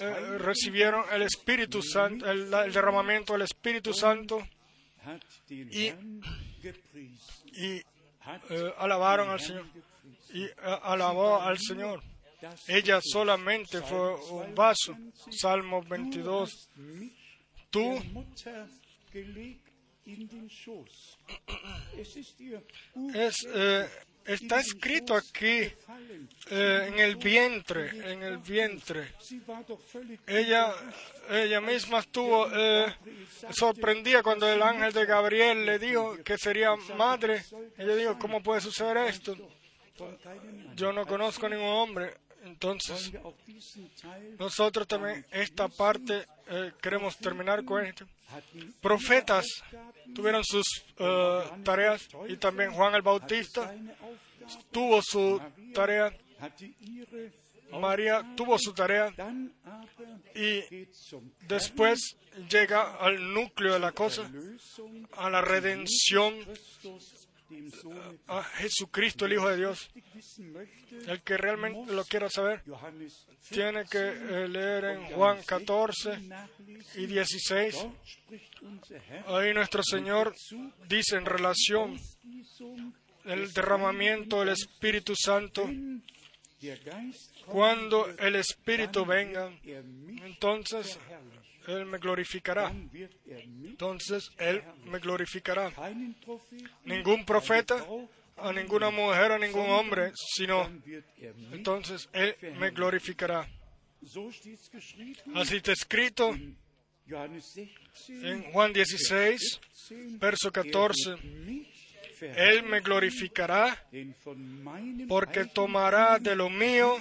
eh, 0.00 0.38
recibieron 0.38 1.04
el 1.12 1.22
Espíritu 1.22 1.82
Santo, 1.82 2.28
el 2.28 2.50
derramamiento 2.50 3.34
del 3.34 3.42
Espíritu 3.42 3.92
Santo 3.94 4.46
y, 5.48 5.92
eh, 7.56 8.72
alabaron 8.78 9.30
al 9.30 9.40
Señor 9.40 9.66
y 10.32 10.44
eh, 10.44 10.54
alabó 10.82 11.40
al 11.40 11.58
Señor. 11.58 12.02
Ella 12.66 13.00
solamente 13.02 13.80
fue 13.82 14.14
un 14.30 14.54
vaso. 14.54 14.96
Salmo 15.30 15.82
22. 15.82 16.68
Tú 17.70 18.00
es, 23.14 23.46
eh, 23.54 23.88
está 24.24 24.60
escrito 24.60 25.14
aquí 25.14 25.70
eh, 26.50 26.88
en 26.88 26.98
el 26.98 27.16
vientre, 27.16 28.12
en 28.12 28.22
el 28.22 28.38
vientre. 28.38 29.12
Ella, 30.26 30.74
ella 31.30 31.60
misma 31.60 31.98
estuvo 31.98 32.48
eh, 32.50 32.94
sorprendida 33.50 34.22
cuando 34.22 34.50
el 34.50 34.62
ángel 34.62 34.92
de 34.92 35.04
Gabriel 35.04 35.66
le 35.66 35.78
dijo 35.78 36.16
que 36.24 36.38
sería 36.38 36.74
madre. 36.96 37.42
Ella 37.76 37.94
dijo, 37.94 38.18
¿cómo 38.18 38.42
puede 38.42 38.60
suceder 38.60 38.96
esto? 39.08 39.36
Yo 40.74 40.92
no 40.92 41.06
conozco 41.06 41.46
a 41.46 41.50
ningún 41.50 41.66
hombre. 41.66 42.14
Entonces, 42.44 43.12
nosotros 44.38 44.86
también 44.86 45.26
esta 45.30 45.68
parte 45.68 46.26
eh, 46.48 46.72
queremos 46.80 47.16
terminar 47.18 47.64
con 47.64 47.84
esto. 47.84 48.06
Profetas 48.80 49.46
tuvieron 50.14 50.44
sus 50.44 50.66
eh, 50.98 51.42
tareas 51.64 52.08
y 52.28 52.36
también 52.36 52.72
Juan 52.72 52.94
el 52.94 53.02
Bautista 53.02 53.74
tuvo 54.70 55.00
su 55.02 55.40
tarea. 55.74 56.12
María 57.70 58.24
tuvo 58.34 58.58
su 58.58 58.72
tarea 58.72 59.12
y 60.34 60.86
después 61.46 62.16
llega 62.48 62.96
al 62.96 63.34
núcleo 63.34 63.74
de 63.74 63.78
la 63.80 63.92
cosa, 63.92 64.30
a 65.12 65.28
la 65.28 65.42
redención 65.42 66.34
a 68.26 68.42
Jesucristo, 68.42 69.26
el 69.26 69.34
Hijo 69.34 69.48
de 69.48 69.56
Dios. 69.56 69.90
El 71.06 71.22
que 71.22 71.36
realmente 71.36 71.92
lo 71.92 72.04
quiera 72.04 72.28
saber, 72.28 72.62
tiene 73.50 73.84
que 73.86 73.98
eh, 73.98 74.48
leer 74.48 74.84
en 74.84 75.04
Juan 75.14 75.42
14 75.42 76.18
y 76.96 77.06
16. 77.06 77.86
Ahí 79.26 79.54
nuestro 79.54 79.82
Señor 79.82 80.34
dice 80.88 81.16
en 81.16 81.24
relación 81.24 81.98
el 83.24 83.52
derramamiento 83.52 84.40
del 84.40 84.50
Espíritu 84.50 85.14
Santo, 85.16 85.68
cuando 87.46 88.08
el 88.18 88.36
Espíritu 88.36 89.04
venga, 89.04 89.50
entonces 90.24 90.98
él 91.68 91.84
me 91.84 91.98
glorificará. 91.98 92.72
Entonces 93.62 94.30
Él 94.38 94.62
me 94.86 94.98
glorificará. 94.98 95.70
Ningún 96.84 97.26
profeta, 97.26 97.86
a 98.38 98.52
ninguna 98.52 98.90
mujer, 98.90 99.32
a 99.32 99.38
ningún 99.38 99.68
hombre, 99.68 100.12
sino 100.14 100.70
entonces 101.52 102.08
Él 102.12 102.34
me 102.58 102.70
glorificará. 102.70 103.46
Así 105.34 105.56
está 105.56 105.72
escrito 105.72 106.34
en 108.08 108.52
Juan 108.52 108.72
16, 108.72 109.60
verso 110.18 110.50
14. 110.50 111.16
Él 112.20 112.62
me 112.62 112.80
glorificará 112.80 113.86
porque 115.06 115.44
tomará 115.44 116.18
de 116.18 116.34
lo 116.34 116.48
mío 116.48 116.96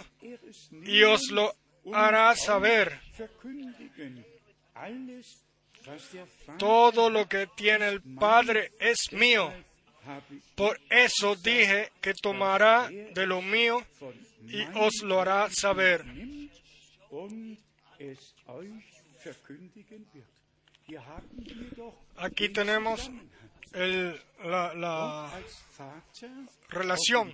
y 0.84 1.04
os 1.04 1.32
lo 1.32 1.56
hará 1.94 2.36
saber. 2.36 3.00
Todo 6.58 7.10
lo 7.10 7.28
que 7.28 7.48
tiene 7.56 7.88
el 7.88 8.02
Padre 8.02 8.72
es 8.80 9.12
mío. 9.12 9.54
Por 10.56 10.80
eso 10.90 11.36
dije 11.36 11.92
que 12.02 12.14
tomará 12.14 12.90
de 12.90 13.28
lo 13.28 13.42
mío 13.42 13.86
y 14.48 14.64
os 14.76 15.02
lo 15.04 15.22
hará 15.22 15.50
saber. 15.50 16.06
Aquí 22.18 22.50
tenemos 22.50 23.12
la, 24.44 24.74
la 24.74 25.32
relación 26.70 27.34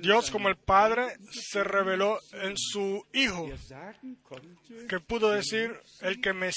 Dios 0.00 0.30
como 0.30 0.48
el 0.48 0.56
Padre 0.56 1.16
se 1.30 1.62
reveló 1.62 2.18
en 2.32 2.56
su 2.56 3.04
Hijo, 3.12 3.50
que 4.88 5.00
pudo 5.00 5.30
decir, 5.30 5.78
el 6.00 6.20
que 6.20 6.32
me, 6.32 6.50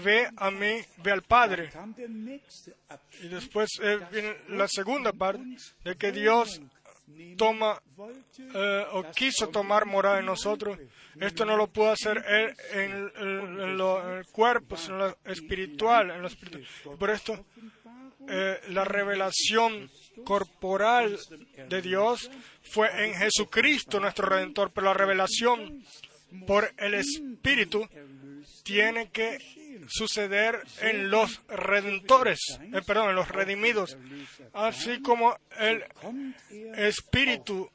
ve 0.00 0.28
a 0.36 0.50
mí, 0.50 0.80
ve 0.98 1.10
al 1.10 1.22
Padre. 1.22 1.70
Y 3.22 3.28
después 3.28 3.70
eh, 3.82 3.98
viene 4.12 4.36
la 4.48 4.68
segunda 4.68 5.12
parte, 5.12 5.42
de 5.84 5.96
que 5.96 6.12
Dios 6.12 6.60
toma 7.36 7.80
eh, 8.38 8.84
o 8.92 9.04
quiso 9.10 9.48
tomar 9.48 9.86
morada 9.86 10.18
en 10.18 10.26
nosotros. 10.26 10.78
Esto 11.18 11.44
no 11.44 11.56
lo 11.56 11.68
pudo 11.68 11.92
hacer 11.92 12.22
Él 12.28 12.54
en, 12.72 13.60
el 13.60 14.26
cuerpo, 14.32 14.76
sino 14.76 14.96
en 14.96 15.00
lo 15.00 15.32
espiritual. 15.32 16.10
En 16.10 16.20
lo 16.20 16.28
espiritual. 16.28 16.98
Por 16.98 17.10
esto, 17.10 17.46
eh, 18.28 18.60
la 18.68 18.84
revelación 18.84 19.90
corporal 20.24 21.18
de 21.68 21.82
Dios 21.82 22.30
fue 22.62 23.06
en 23.06 23.14
Jesucristo 23.14 24.00
nuestro 24.00 24.28
Redentor, 24.28 24.70
pero 24.72 24.86
la 24.86 24.94
revelación 24.94 25.84
por 26.46 26.72
el 26.78 26.94
Espíritu 26.94 27.88
tiene 28.62 29.10
que 29.10 29.38
suceder 29.88 30.62
en 30.80 31.10
los 31.10 31.40
redentores, 31.46 32.40
eh, 32.60 32.82
perdón, 32.84 33.10
en 33.10 33.16
los 33.16 33.28
redimidos, 33.28 33.96
así 34.52 35.00
como 35.00 35.36
el 35.58 35.84
Espíritu 36.76 37.70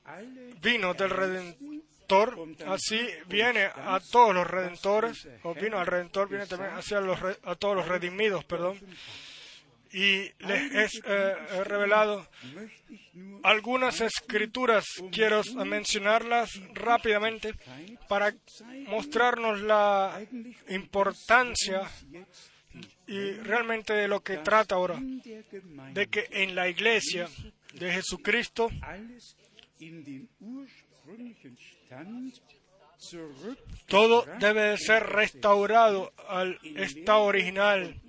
vino 0.61 0.93
del 0.93 1.09
Redentor, 1.09 2.47
así 2.67 2.99
viene 3.27 3.65
a 3.65 4.01
todos 4.11 4.35
los 4.35 4.45
redentores, 4.45 5.27
o 5.43 5.53
vino 5.53 5.79
al 5.79 5.87
Redentor, 5.87 6.27
viene 6.27 6.45
también 6.47 6.73
hacia 6.73 6.99
los, 6.99 7.19
a 7.43 7.55
todos 7.55 7.75
los 7.75 7.87
redimidos, 7.87 8.43
perdón 8.43 8.77
y 9.93 10.31
les 10.39 10.95
he 10.95 11.01
eh, 11.05 11.63
revelado 11.65 12.27
algunas 13.43 14.01
escrituras. 14.01 14.85
Quiero 15.11 15.41
mencionarlas 15.65 16.49
rápidamente 16.73 17.53
para 18.07 18.33
mostrarnos 18.87 19.61
la 19.61 20.21
importancia 20.69 21.89
y 23.07 23.31
realmente 23.33 23.93
de 23.93 24.07
lo 24.07 24.21
que 24.21 24.37
trata 24.37 24.75
ahora, 24.75 24.97
de 24.99 26.07
que 26.07 26.27
en 26.31 26.55
la 26.55 26.69
iglesia 26.69 27.27
de 27.73 27.91
Jesucristo 27.91 28.69
Todo 33.87 34.25
debe 34.39 34.77
ser 34.77 35.03
restaurado 35.03 36.13
al 36.27 36.59
estado 36.75 37.23
original, 37.23 37.99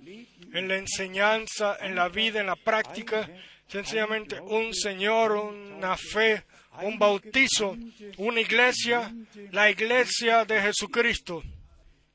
en 0.53 0.67
la 0.67 0.77
enseñanza, 0.77 1.77
en 1.81 1.95
la 1.95 2.09
vida, 2.09 2.39
en 2.39 2.47
la 2.47 2.55
práctica. 2.55 3.29
Sencillamente 3.67 4.39
un 4.39 4.73
Señor, 4.73 5.31
una 5.31 5.97
fe, 5.97 6.43
un 6.81 6.99
bautizo, 6.99 7.75
una 8.17 8.39
iglesia, 8.39 9.13
la 9.51 9.69
iglesia 9.69 10.45
de 10.45 10.61
Jesucristo. 10.61 11.43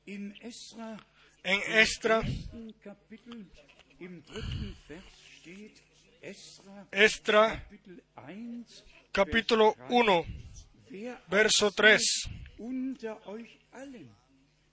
En 0.05 0.35
Estra, 1.67 2.23
Estra, 6.91 7.67
capítulo 9.11 9.75
1, 9.89 10.25
verso 11.29 11.71
3. 11.71 12.29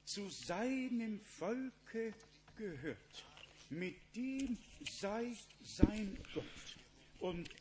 Zu 0.05 0.29
seinem 0.31 1.21
Volke 1.39 2.15
gehört, 2.57 3.25
mit 3.71 3.97
dem 4.15 4.57
sei 5.01 5.33
sein 5.63 6.17
Gott. 6.33 6.45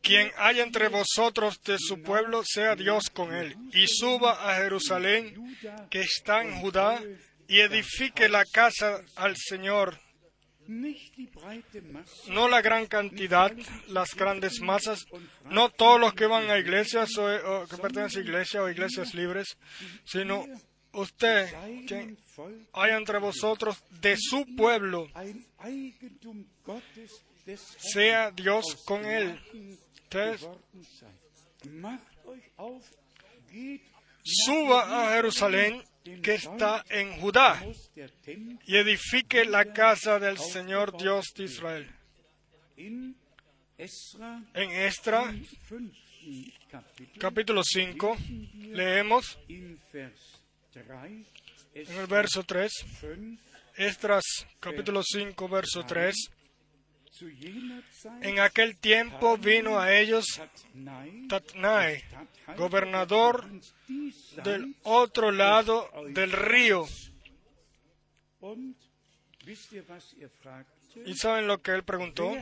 Quien 0.04 0.32
haya 0.38 0.64
entre 0.64 0.90
vosotros 0.90 1.62
de 1.62 1.78
su 1.80 2.02
pueblo, 2.02 2.44
sea 2.46 2.76
Dios 2.76 3.10
con 3.10 3.34
él, 3.34 3.56
y 3.74 3.88
suba 3.88 4.50
a 4.50 4.56
Jerusalén, 4.58 5.58
que 5.90 6.02
está 6.02 6.44
en 6.44 6.60
Judá, 6.60 7.02
y 7.48 7.60
edifique 7.62 8.28
la 8.28 8.44
casa 8.46 9.02
al 9.16 9.36
Señor 9.38 9.98
no 12.28 12.48
la 12.48 12.62
gran 12.62 12.88
cantidad, 12.88 13.52
las 13.88 14.16
grandes 14.16 14.62
masas, 14.62 15.06
no 15.46 15.70
todos 15.70 16.00
los 16.00 16.14
que 16.14 16.26
van 16.26 16.50
a 16.50 16.58
iglesias 16.58 17.10
o, 17.18 17.66
que 17.68 17.78
pertenecen 17.78 18.22
a 18.22 18.26
iglesias 18.26 18.64
o 18.64 18.70
iglesias 18.70 19.14
libres, 19.14 19.58
sino 20.06 20.46
usted 20.94 21.50
que 21.88 22.16
hay 22.74 22.92
entre 22.92 23.20
vosotros 23.20 23.84
de 24.02 24.16
su 24.18 24.46
pueblo, 24.56 25.08
sea 27.78 28.32
Dios 28.32 28.84
con 28.86 29.06
él. 29.06 29.40
suba 34.24 35.08
a 35.08 35.14
Jerusalén 35.14 35.84
que 36.22 36.36
está 36.36 36.86
en 36.90 37.20
Judá 37.20 37.62
y 38.66 38.78
edifique 38.78 39.46
la 39.46 39.74
casa 39.74 40.20
del 40.20 40.38
Señor 40.38 40.96
Dios 40.98 41.34
de 41.36 41.44
Israel. 41.46 41.90
En 42.78 44.72
Estra, 44.72 45.34
capítulo 47.18 47.64
5, 47.64 48.18
leemos 48.72 49.40
en 49.48 49.80
el 51.74 52.08
verso 52.08 52.44
3, 52.44 52.72
Estras, 53.76 54.24
capítulo 54.60 55.02
5, 55.04 55.50
verso 55.50 55.84
3, 55.86 56.16
en 58.22 58.40
aquel 58.40 58.78
tiempo 58.78 59.38
vino 59.38 59.80
a 59.80 59.98
ellos 59.98 60.42
Tatnai, 61.30 62.04
gobernador 62.58 63.48
del 64.44 64.76
otro 64.84 65.32
lado 65.32 65.90
del 66.10 66.32
río. 66.32 66.86
¿Y 71.06 71.14
saben 71.16 71.48
lo 71.48 71.62
que 71.62 71.72
él 71.72 71.84
preguntó? 71.84 72.34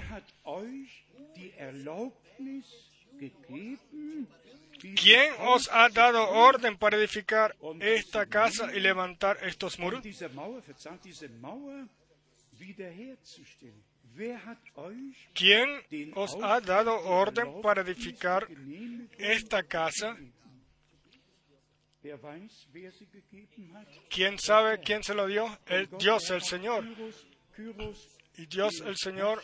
¿Quién 4.95 5.33
os 5.39 5.69
ha 5.71 5.89
dado 5.89 6.29
orden 6.29 6.77
para 6.77 6.97
edificar 6.97 7.55
esta 7.79 8.25
casa 8.25 8.75
y 8.75 8.79
levantar 8.79 9.37
estos 9.43 9.79
muros? 9.79 10.03
¿Quién 15.33 15.67
os 16.15 16.35
ha 16.41 16.59
dado 16.61 16.99
orden 17.01 17.61
para 17.61 17.81
edificar 17.81 18.47
esta 19.17 19.63
casa? 19.63 20.15
¿Quién 24.09 24.39
sabe 24.39 24.79
quién 24.81 25.03
se 25.03 25.13
lo 25.13 25.25
dio? 25.25 25.57
El 25.65 25.89
Dios, 25.97 26.29
el 26.29 26.41
Señor. 26.41 26.85
Y 28.35 28.45
Dios, 28.47 28.81
el 28.85 28.97
Señor, 28.97 29.41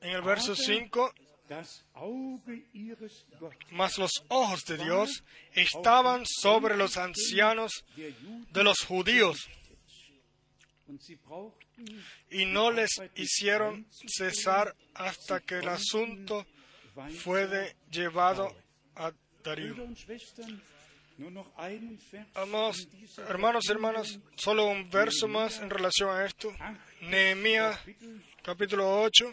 en 0.00 0.10
el 0.10 0.22
verso 0.22 0.54
5, 0.54 1.14
mas 3.70 3.98
los 3.98 4.10
ojos 4.28 4.64
de 4.64 4.78
Dios 4.78 5.22
estaban 5.52 6.24
sobre 6.26 6.76
los 6.76 6.96
ancianos 6.96 7.84
de 7.96 8.64
los 8.64 8.78
judíos 8.80 9.48
y 12.30 12.46
no 12.46 12.70
les 12.70 12.90
hicieron 13.16 13.86
cesar 14.06 14.74
hasta 14.94 15.40
que 15.40 15.58
el 15.58 15.68
asunto 15.68 16.46
fue 17.22 17.76
llevado 17.90 18.54
a 18.94 19.12
Darío. 19.42 19.74
Vamos, 22.34 22.88
hermanos, 23.28 23.68
hermanas, 23.68 24.18
solo 24.36 24.66
un 24.66 24.90
verso 24.90 25.28
más 25.28 25.60
en 25.60 25.70
relación 25.70 26.10
a 26.10 26.24
esto. 26.24 26.52
Nehemías 27.02 27.78
capítulo 28.42 29.02
8. 29.02 29.32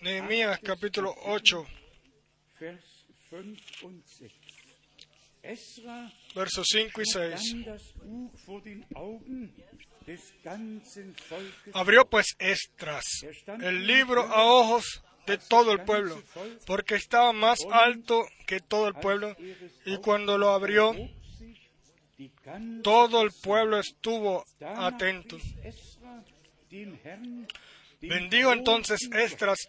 Nehemías 0.00 0.60
capítulo 0.60 1.14
8. 1.24 1.66
Versos 6.34 6.66
5 6.70 7.02
y 7.02 7.04
6. 7.06 7.56
Abrió 11.72 12.08
pues 12.08 12.34
Estras 12.38 13.04
el 13.60 13.86
libro 13.86 14.22
a 14.22 14.44
ojos 14.44 15.02
de 15.26 15.38
todo 15.38 15.72
el 15.72 15.84
pueblo, 15.84 16.22
porque 16.66 16.96
estaba 16.96 17.32
más 17.32 17.58
alto 17.70 18.24
que 18.46 18.60
todo 18.60 18.88
el 18.88 18.94
pueblo, 18.94 19.36
y 19.84 19.96
cuando 19.98 20.38
lo 20.38 20.50
abrió, 20.50 20.94
todo 22.82 23.22
el 23.22 23.30
pueblo 23.42 23.78
estuvo 23.78 24.44
atento. 24.60 25.38
Bendigo 28.00 28.52
entonces 28.52 28.98
Estras 29.12 29.68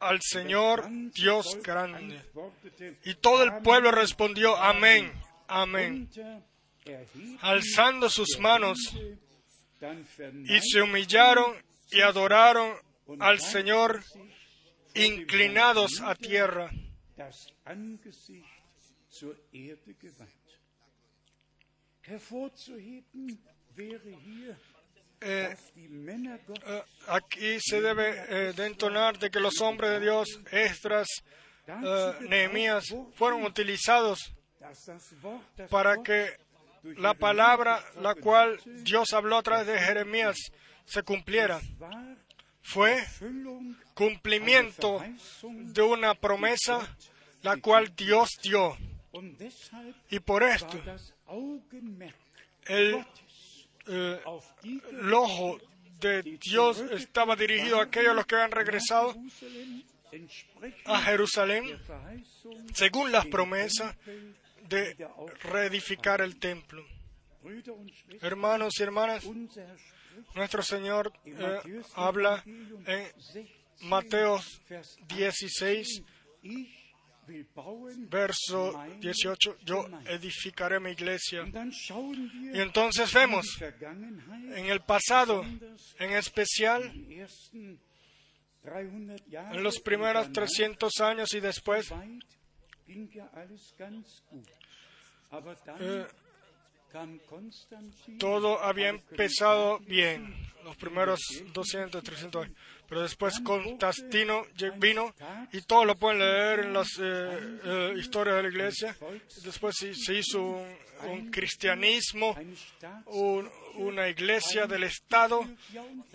al 0.00 0.20
Señor 0.22 0.88
Dios 1.12 1.58
grande. 1.62 2.22
Y 3.04 3.14
todo 3.14 3.42
el 3.42 3.62
pueblo 3.62 3.90
respondió, 3.90 4.56
amén, 4.56 5.12
amén. 5.46 6.08
Alzando 7.40 8.08
sus 8.08 8.38
manos, 8.38 8.78
y 10.44 10.60
se 10.60 10.82
humillaron 10.82 11.56
y 11.90 12.00
adoraron 12.00 12.74
al 13.20 13.40
Señor 13.40 14.02
inclinados 14.94 16.00
a 16.00 16.14
tierra. 16.14 16.70
Eh, 25.20 25.56
eh, 25.76 26.82
aquí 27.08 27.58
se 27.60 27.80
debe 27.80 28.10
eh, 28.28 28.52
de 28.52 28.66
entonar 28.66 29.18
de 29.18 29.30
que 29.30 29.40
los 29.40 29.60
hombres 29.60 29.90
de 29.90 30.00
Dios, 30.00 30.28
Estras, 30.52 31.08
Nehemías, 32.20 32.84
fueron 33.14 33.42
utilizados 33.42 34.32
para 35.70 36.02
que 36.02 36.36
la 36.96 37.14
palabra 37.14 37.82
la 38.00 38.14
cual 38.14 38.60
Dios 38.84 39.12
habló 39.12 39.38
a 39.38 39.42
través 39.42 39.66
de 39.66 39.78
Jeremías 39.78 40.36
se 40.84 41.02
cumpliera. 41.02 41.60
Fue 42.62 43.04
cumplimiento 43.94 45.02
de 45.42 45.82
una 45.82 46.14
promesa 46.14 46.96
la 47.42 47.56
cual 47.58 47.94
Dios 47.94 48.30
dio. 48.42 48.76
Y 50.10 50.20
por 50.20 50.42
esto, 50.42 50.78
el, 52.66 53.04
eh, 53.88 54.20
el 54.90 55.14
ojo 55.14 55.58
de 56.00 56.22
Dios 56.22 56.78
estaba 56.92 57.34
dirigido 57.36 57.80
a 57.80 57.84
aquellos 57.84 58.14
los 58.14 58.26
que 58.26 58.36
habían 58.36 58.52
regresado 58.52 59.14
a 60.84 61.02
Jerusalén 61.02 61.80
según 62.74 63.12
las 63.12 63.26
promesas 63.26 63.96
de 64.68 64.96
reedificar 65.42 66.20
el 66.20 66.38
templo. 66.38 66.84
Hermanos 68.20 68.74
y 68.78 68.82
hermanas, 68.82 69.24
nuestro 70.34 70.62
Señor 70.62 71.12
eh, 71.24 71.82
habla 71.94 72.42
en 72.44 73.48
Mateo 73.82 74.40
16, 75.06 76.02
verso 78.08 78.72
18, 79.00 79.58
yo 79.64 79.86
edificaré 80.06 80.80
mi 80.80 80.90
iglesia. 80.90 81.44
Y 82.52 82.60
entonces 82.60 83.12
vemos 83.12 83.46
en 83.60 84.66
el 84.66 84.80
pasado, 84.80 85.42
en 85.42 86.12
especial, 86.12 86.82
en 88.64 89.62
los 89.62 89.80
primeros 89.80 90.32
300 90.32 91.00
años 91.00 91.34
y 91.34 91.40
después, 91.40 91.92
eh, 95.80 96.06
todo 98.18 98.62
había 98.62 98.88
empezado 98.88 99.78
bien, 99.80 100.34
los 100.64 100.76
primeros 100.76 101.20
200, 101.52 102.02
300 102.02 102.44
años. 102.44 102.56
Pero 102.88 103.02
después 103.02 103.40
Constantino 103.40 104.46
vino 104.76 105.14
y 105.52 105.60
todo 105.62 105.84
lo 105.84 105.96
pueden 105.96 106.20
leer 106.20 106.60
en 106.60 106.72
las 106.72 106.88
eh, 106.98 107.58
eh, 107.64 107.94
historias 107.98 108.36
de 108.36 108.42
la 108.42 108.48
iglesia. 108.48 108.96
Después 109.44 109.76
se 109.76 110.14
hizo 110.14 110.40
un, 111.06 111.30
cristianismo, 111.30 112.34
una 113.74 114.08
iglesia 114.08 114.66
del 114.66 114.84
Estado 114.84 115.46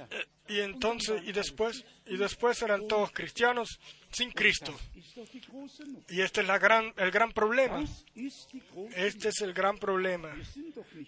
eh, 0.10 0.26
y 0.50 0.60
entonces 0.60 1.22
y 1.26 1.32
después 1.32 1.86
y 2.06 2.18
después 2.18 2.62
eran 2.62 2.88
todos 2.88 3.12
cristianos 3.12 3.80
sin 4.12 4.32
Cristo. 4.32 4.74
Y 6.10 6.22
este 6.22 6.42
es 6.42 6.48
la 6.48 6.58
gran, 6.58 6.94
el 6.98 7.12
gran 7.12 7.32
problema. 7.32 7.84
Este 8.96 9.30
es 9.30 9.42
el 9.42 9.54
gran 9.54 9.78
problema. 9.78 10.36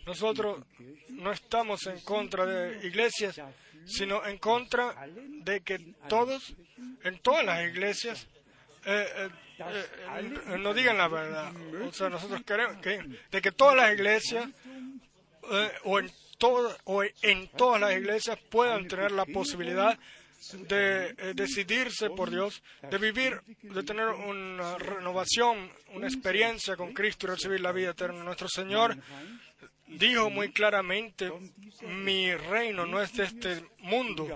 Nosotros 0.05 0.63
no 1.09 1.31
estamos 1.31 1.85
en 1.87 1.99
contra 2.01 2.45
de 2.45 2.87
iglesias, 2.87 3.39
sino 3.85 4.25
en 4.25 4.37
contra 4.37 4.95
de 5.43 5.61
que 5.61 5.79
todos, 6.09 6.55
en 7.03 7.19
todas 7.19 7.45
las 7.45 7.63
iglesias, 7.65 8.27
eh, 8.85 9.07
eh, 9.17 9.29
eh, 9.59 10.57
no 10.59 10.73
digan 10.73 10.97
la 10.97 11.07
verdad. 11.07 11.53
O 11.87 11.91
sea, 11.91 12.09
nosotros 12.09 12.41
queremos 12.45 12.77
que, 12.81 13.01
de 13.31 13.41
que 13.41 13.51
todas 13.51 13.75
las 13.75 13.93
iglesias 13.93 14.49
o 15.83 15.99
en 15.99 16.11
o 16.85 17.03
en 17.03 17.47
todas 17.49 17.81
las 17.81 17.93
iglesias 17.93 18.37
puedan 18.49 18.87
tener 18.87 19.11
la 19.11 19.25
posibilidad 19.25 19.97
de 20.67 21.07
eh, 21.07 21.33
decidirse 21.33 22.09
por 22.09 22.29
Dios, 22.29 22.61
de 22.89 22.97
vivir, 22.97 23.41
de 23.63 23.83
tener 23.83 24.07
una 24.07 24.77
renovación, 24.77 25.71
una 25.93 26.07
experiencia 26.07 26.75
con 26.75 26.93
Cristo 26.93 27.25
y 27.25 27.29
recibir 27.31 27.61
la 27.61 27.71
vida 27.71 27.91
eterna. 27.91 28.23
Nuestro 28.23 28.47
Señor 28.47 28.95
dijo 29.87 30.29
muy 30.29 30.51
claramente, 30.51 31.31
mi 31.81 32.33
reino 32.33 32.85
no 32.85 33.01
es 33.01 33.13
de 33.13 33.25
este 33.25 33.63
mundo. 33.79 34.27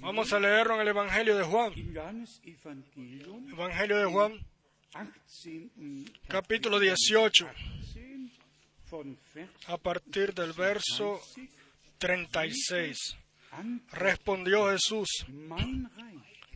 Vamos 0.00 0.32
a 0.32 0.40
leerlo 0.40 0.74
en 0.76 0.80
el 0.82 0.88
Evangelio 0.88 1.36
de 1.36 1.44
Juan. 1.44 1.72
Evangelio 3.52 3.98
de 3.98 4.04
Juan, 4.04 4.46
capítulo 6.28 6.78
18, 6.78 7.48
a 9.66 9.76
partir 9.78 10.34
del 10.34 10.52
verso 10.52 11.20
36. 11.98 13.16
Respondió 13.92 14.70
Jesús, 14.70 15.08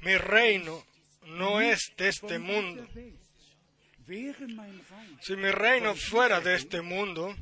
mi 0.03 0.17
reino 0.17 0.83
no 1.27 1.61
es 1.61 1.93
de 1.97 2.09
este 2.09 2.39
mundo. 2.39 2.87
Si 5.21 5.37
mi 5.37 5.51
reino 5.51 5.95
fuera 5.95 6.41
de 6.41 6.55
este 6.55 6.81
mundo, 6.81 7.35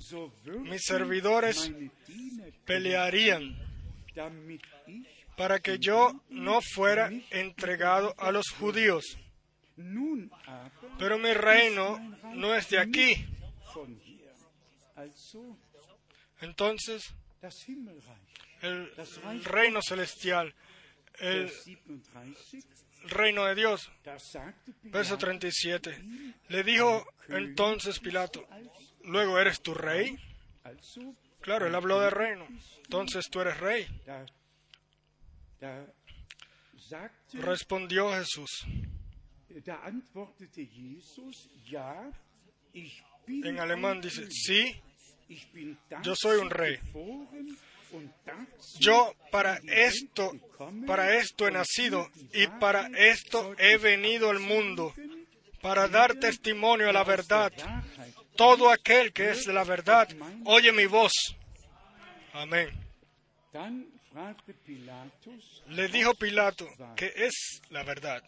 mis 0.63 0.83
servidores 0.83 1.71
pelearían 2.65 3.57
para 5.37 5.61
que 5.61 5.79
yo 5.79 6.23
no 6.31 6.61
fuera 6.63 7.11
entregado 7.31 8.15
a 8.17 8.31
los 8.33 8.49
judíos. 8.51 9.19
Pero 10.99 11.19
mi 11.19 11.35
reino 11.35 11.99
no 12.35 12.55
es 12.55 12.71
de 12.71 12.79
aquí. 12.79 13.27
Entonces, 16.41 17.15
el 18.63 19.45
reino 19.45 19.81
celestial, 19.83 20.55
el 21.19 21.51
reino 23.05 23.45
de 23.45 23.55
Dios. 23.55 23.91
Verso 24.85 25.19
37. 25.19 26.05
Le 26.49 26.63
dijo 26.63 27.07
entonces 27.29 27.99
Pilato, 28.01 28.47
luego 29.05 29.39
eres 29.39 29.61
tu 29.61 29.75
rey. 29.75 30.17
Claro, 31.41 31.67
él 31.67 31.75
habló 31.75 32.01
de 32.01 32.11
reino. 32.11 32.47
Entonces 32.85 33.29
tú 33.31 33.41
eres 33.41 33.59
rey. 33.59 33.87
Respondió 37.35 38.13
Jesús. 38.13 38.67
En 43.27 43.59
alemán 43.59 44.01
dice, 44.01 44.31
sí, 44.31 44.75
yo 46.03 46.15
soy 46.15 46.39
un 46.39 46.51
rey. 46.51 46.79
Yo 48.79 49.15
para 49.31 49.61
esto, 49.67 50.33
para 50.87 51.17
esto 51.17 51.47
he 51.47 51.51
nacido 51.51 52.11
y 52.33 52.47
para 52.47 52.89
esto 52.97 53.55
he 53.59 53.77
venido 53.77 54.31
al 54.31 54.41
mundo, 54.41 54.95
para 55.61 55.89
dar 55.89 56.15
testimonio 56.15 56.89
a 56.89 56.93
la 56.93 57.05
verdad. 57.05 57.53
Todo 58.37 58.71
aquel 58.71 59.13
que 59.13 59.31
es 59.31 59.45
de 59.45 59.53
la 59.53 59.65
verdad, 59.65 60.09
oye 60.45 60.73
mi 60.73 60.87
voz. 60.87 61.13
Amén. 62.33 62.71
Le 65.69 65.89
dijo 65.89 66.15
Pilato 66.15 66.69
que 66.97 67.13
es 67.17 67.63
la 67.71 67.83
verdad. 67.83 68.23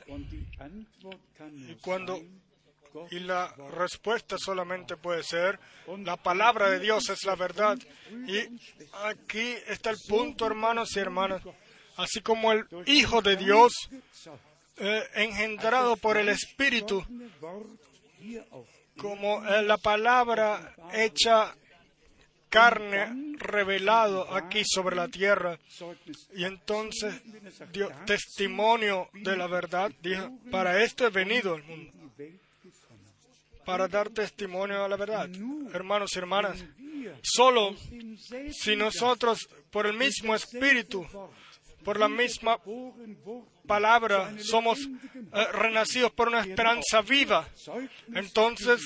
Y 1.69 1.75
cuando 1.77 2.23
y 3.11 3.21
la 3.21 3.55
respuesta 3.73 4.37
solamente 4.39 4.97
puede 4.97 5.23
ser, 5.23 5.59
la 6.05 6.17
palabra 6.17 6.71
de 6.71 6.81
Dios 6.81 7.09
es 7.09 7.25
la 7.25 7.35
verdad. 7.35 7.79
Y 8.27 8.39
aquí 9.05 9.55
está 9.67 9.91
el 9.91 9.99
punto, 10.09 10.47
hermanos 10.47 10.97
y 10.97 11.01
hermanas. 11.01 11.43
Así 11.97 12.21
como 12.21 12.53
el 12.53 12.67
Hijo 12.87 13.23
de 13.23 13.37
Dios, 13.37 13.73
eh, 14.79 15.03
engendrado 15.15 15.97
por 15.97 16.17
el 16.19 16.29
Espíritu, 16.29 17.05
como 18.99 19.47
eh, 19.47 19.63
la 19.63 19.79
palabra 19.79 20.75
hecha 20.93 21.55
carne 22.49 23.37
revelado 23.39 24.35
aquí 24.35 24.63
sobre 24.65 24.97
la 24.97 25.09
tierra. 25.09 25.59
Y 26.35 26.45
entonces 26.45 27.23
testimonio 28.07 29.09
de 29.13 29.37
la 29.37 29.47
verdad. 29.47 29.91
Dijo, 30.03 30.31
para 30.51 30.83
esto 30.83 31.07
he 31.07 31.11
venido 31.11 31.55
al 31.55 31.63
mundo 31.65 31.96
para 33.67 33.89
dar 33.89 34.11
testimonio 34.11 34.85
a 34.85 34.89
la 34.89 34.97
verdad. 34.97 35.29
Hermanos 35.75 36.11
y 36.15 36.19
hermanas, 36.19 36.65
solo 37.21 37.75
si 38.53 38.77
nosotros, 38.77 39.49
por 39.71 39.87
el 39.87 39.95
mismo 39.95 40.37
espíritu, 40.37 41.05
por 41.85 41.99
la 41.99 42.09
misma 42.09 42.59
palabra, 43.67 44.33
somos 44.39 44.79
eh, 44.81 45.47
renacidos 45.53 46.13
por 46.13 46.29
una 46.29 46.41
esperanza 46.41 47.03
viva, 47.03 47.49
entonces 48.15 48.81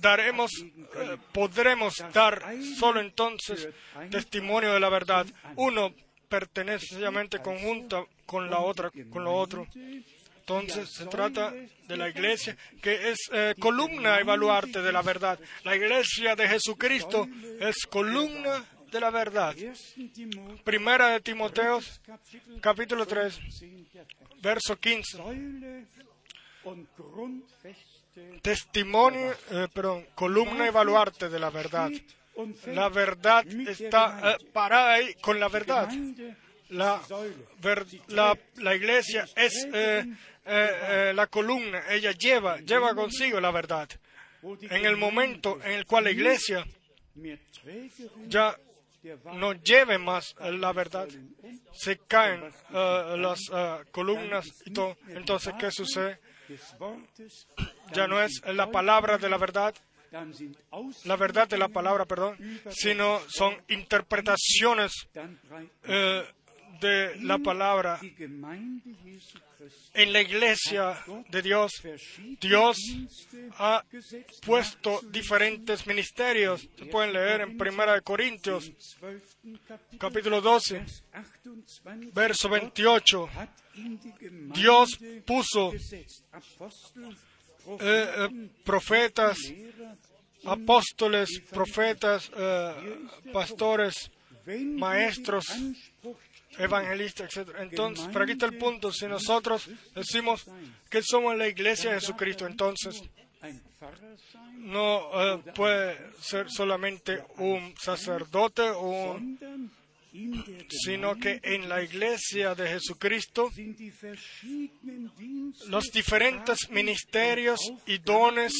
daremos, 0.00 0.50
eh, 0.62 1.18
podremos 1.32 1.94
dar 2.12 2.42
solo 2.78 3.00
entonces 3.00 3.68
testimonio 4.10 4.72
de 4.72 4.80
la 4.80 4.88
verdad. 4.88 5.26
Uno 5.56 5.94
pertenece 6.28 6.86
sencillamente 6.86 7.40
conjunto 7.40 8.08
con 8.24 8.50
la 8.50 8.60
otra, 8.60 8.90
con 9.10 9.22
lo 9.22 9.34
otro. 9.34 9.66
Entonces 10.46 10.90
se 10.92 11.06
trata 11.06 11.54
de 11.88 11.96
la 11.96 12.10
iglesia 12.10 12.54
que 12.82 13.12
es 13.12 13.18
eh, 13.32 13.54
columna 13.58 14.18
evaluarte 14.18 14.82
de 14.82 14.92
la 14.92 15.00
verdad. 15.00 15.40
La 15.64 15.74
iglesia 15.74 16.36
de 16.36 16.46
Jesucristo 16.46 17.26
es 17.60 17.86
columna 17.88 18.62
de 18.92 19.00
la 19.00 19.10
verdad. 19.10 19.56
Primera 20.62 21.12
de 21.12 21.20
Timoteo, 21.20 21.80
capítulo 22.60 23.06
3, 23.06 23.40
verso 24.42 24.76
15. 24.76 25.18
Testimonio, 28.42 29.34
eh, 29.50 29.66
perdón, 29.72 30.06
columna 30.14 30.66
evaluarte 30.66 31.30
de 31.30 31.38
la 31.38 31.48
verdad. 31.48 31.90
La 32.66 32.90
verdad 32.90 33.46
está 33.46 34.34
eh, 34.34 34.36
parada 34.52 34.92
ahí 34.92 35.14
con 35.22 35.40
la 35.40 35.48
verdad. 35.48 35.88
La, 36.70 37.00
la, 38.08 38.38
la 38.56 38.74
iglesia 38.74 39.26
es 39.36 39.68
eh, 39.72 40.04
eh, 40.44 41.12
la 41.14 41.26
columna, 41.26 41.84
ella 41.90 42.12
lleva, 42.12 42.58
lleva 42.58 42.94
consigo 42.94 43.40
la 43.40 43.50
verdad. 43.50 43.88
En 44.42 44.84
el 44.84 44.96
momento 44.96 45.58
en 45.64 45.72
el 45.72 45.86
cual 45.86 46.04
la 46.04 46.10
iglesia 46.10 46.66
ya 48.26 48.54
no 49.34 49.52
lleve 49.54 49.98
más 49.98 50.34
la 50.38 50.72
verdad, 50.72 51.08
se 51.72 51.98
caen 51.98 52.44
eh, 52.44 53.16
las 53.18 53.40
columnas 53.90 54.46
y 54.66 54.72
todo. 54.72 54.96
Entonces, 55.08 55.54
¿qué 55.58 55.70
sucede? 55.70 56.20
Ya 57.92 58.06
no 58.06 58.20
es 58.22 58.42
la 58.46 58.70
palabra 58.70 59.16
de 59.16 59.30
la 59.30 59.38
verdad, 59.38 59.74
la 61.04 61.16
verdad 61.16 61.48
de 61.48 61.58
la 61.58 61.68
palabra, 61.68 62.04
perdón, 62.04 62.36
sino 62.70 63.20
son 63.28 63.56
interpretaciones 63.68 64.92
de 66.80 67.16
la 67.20 67.38
palabra 67.38 68.00
en 69.94 70.12
la 70.12 70.20
iglesia 70.20 70.96
de 71.28 71.42
Dios, 71.42 71.72
Dios 72.40 72.76
ha 73.58 73.84
puesto 74.44 75.00
diferentes 75.10 75.86
ministerios. 75.86 76.68
Se 76.76 76.86
pueden 76.86 77.12
leer 77.12 77.42
en 77.42 77.56
Primera 77.56 77.94
de 77.94 78.02
Corintios, 78.02 78.70
capítulo 79.98 80.40
12, 80.40 80.84
verso 82.12 82.48
28. 82.48 83.28
Dios 84.54 84.98
puso 85.24 85.72
eh, 87.80 88.48
profetas, 88.64 89.38
apóstoles, 90.44 91.40
profetas, 91.50 92.30
pastores, 93.32 94.10
maestros, 94.46 95.46
evangelistas, 96.58 97.36
etc. 97.36 97.50
Entonces, 97.60 98.08
pero 98.12 98.24
aquí 98.24 98.32
está 98.32 98.46
el 98.46 98.58
punto. 98.58 98.92
Si 98.92 99.06
nosotros 99.06 99.68
decimos 99.94 100.44
que 100.90 101.02
somos 101.02 101.36
la 101.36 101.48
iglesia 101.48 101.90
de 101.90 102.00
Jesucristo, 102.00 102.46
entonces 102.46 103.02
no 104.56 105.42
puede 105.54 105.98
ser 106.20 106.50
solamente 106.50 107.22
un 107.36 107.74
sacerdote 107.76 108.70
un 108.70 109.70
sino 110.70 111.16
que 111.16 111.40
en 111.42 111.68
la 111.68 111.82
iglesia 111.82 112.54
de 112.54 112.68
Jesucristo 112.68 113.50
los 115.66 115.84
diferentes 115.92 116.70
ministerios 116.70 117.58
y 117.86 117.98
dones 117.98 118.52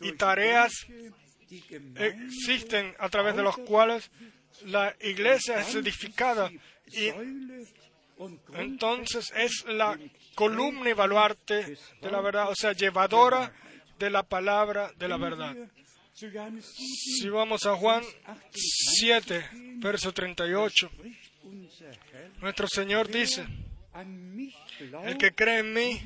y 0.00 0.12
tareas 0.12 0.72
existen 1.94 2.94
a 2.98 3.10
través 3.10 3.36
de 3.36 3.42
los 3.42 3.58
cuales 3.58 4.10
la 4.64 4.96
iglesia 5.00 5.60
es 5.60 5.74
edificada 5.74 6.50
y 6.92 7.12
entonces 8.54 9.32
es 9.36 9.64
la 9.66 9.98
columna 10.34 10.90
y 10.90 10.94
de 10.94 12.10
la 12.10 12.20
verdad, 12.20 12.50
o 12.50 12.54
sea, 12.54 12.72
llevadora 12.72 13.52
de 13.98 14.10
la 14.10 14.22
palabra 14.22 14.92
de 14.96 15.08
la 15.08 15.16
verdad. 15.16 15.56
Si 16.14 17.28
vamos 17.28 17.64
a 17.66 17.76
Juan 17.76 18.02
7, 18.52 19.48
verso 19.76 20.12
38, 20.12 20.90
nuestro 22.40 22.66
Señor 22.66 23.08
dice, 23.08 23.46
el 25.04 25.16
que 25.16 25.32
cree 25.32 25.60
en 25.60 25.72
mí, 25.72 26.00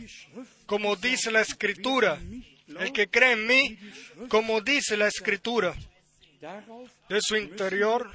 como 0.66 0.97
dice 0.97 1.30
la 1.30 1.41
Escritura, 1.41 2.20
el 2.78 2.93
que 2.93 3.09
cree 3.09 3.33
en 3.33 3.47
mí, 3.47 3.78
como 4.28 4.61
dice 4.61 4.97
la 4.97 5.09
Escritura, 5.09 5.74
de 7.09 7.20
su 7.20 7.37
interior, 7.37 8.11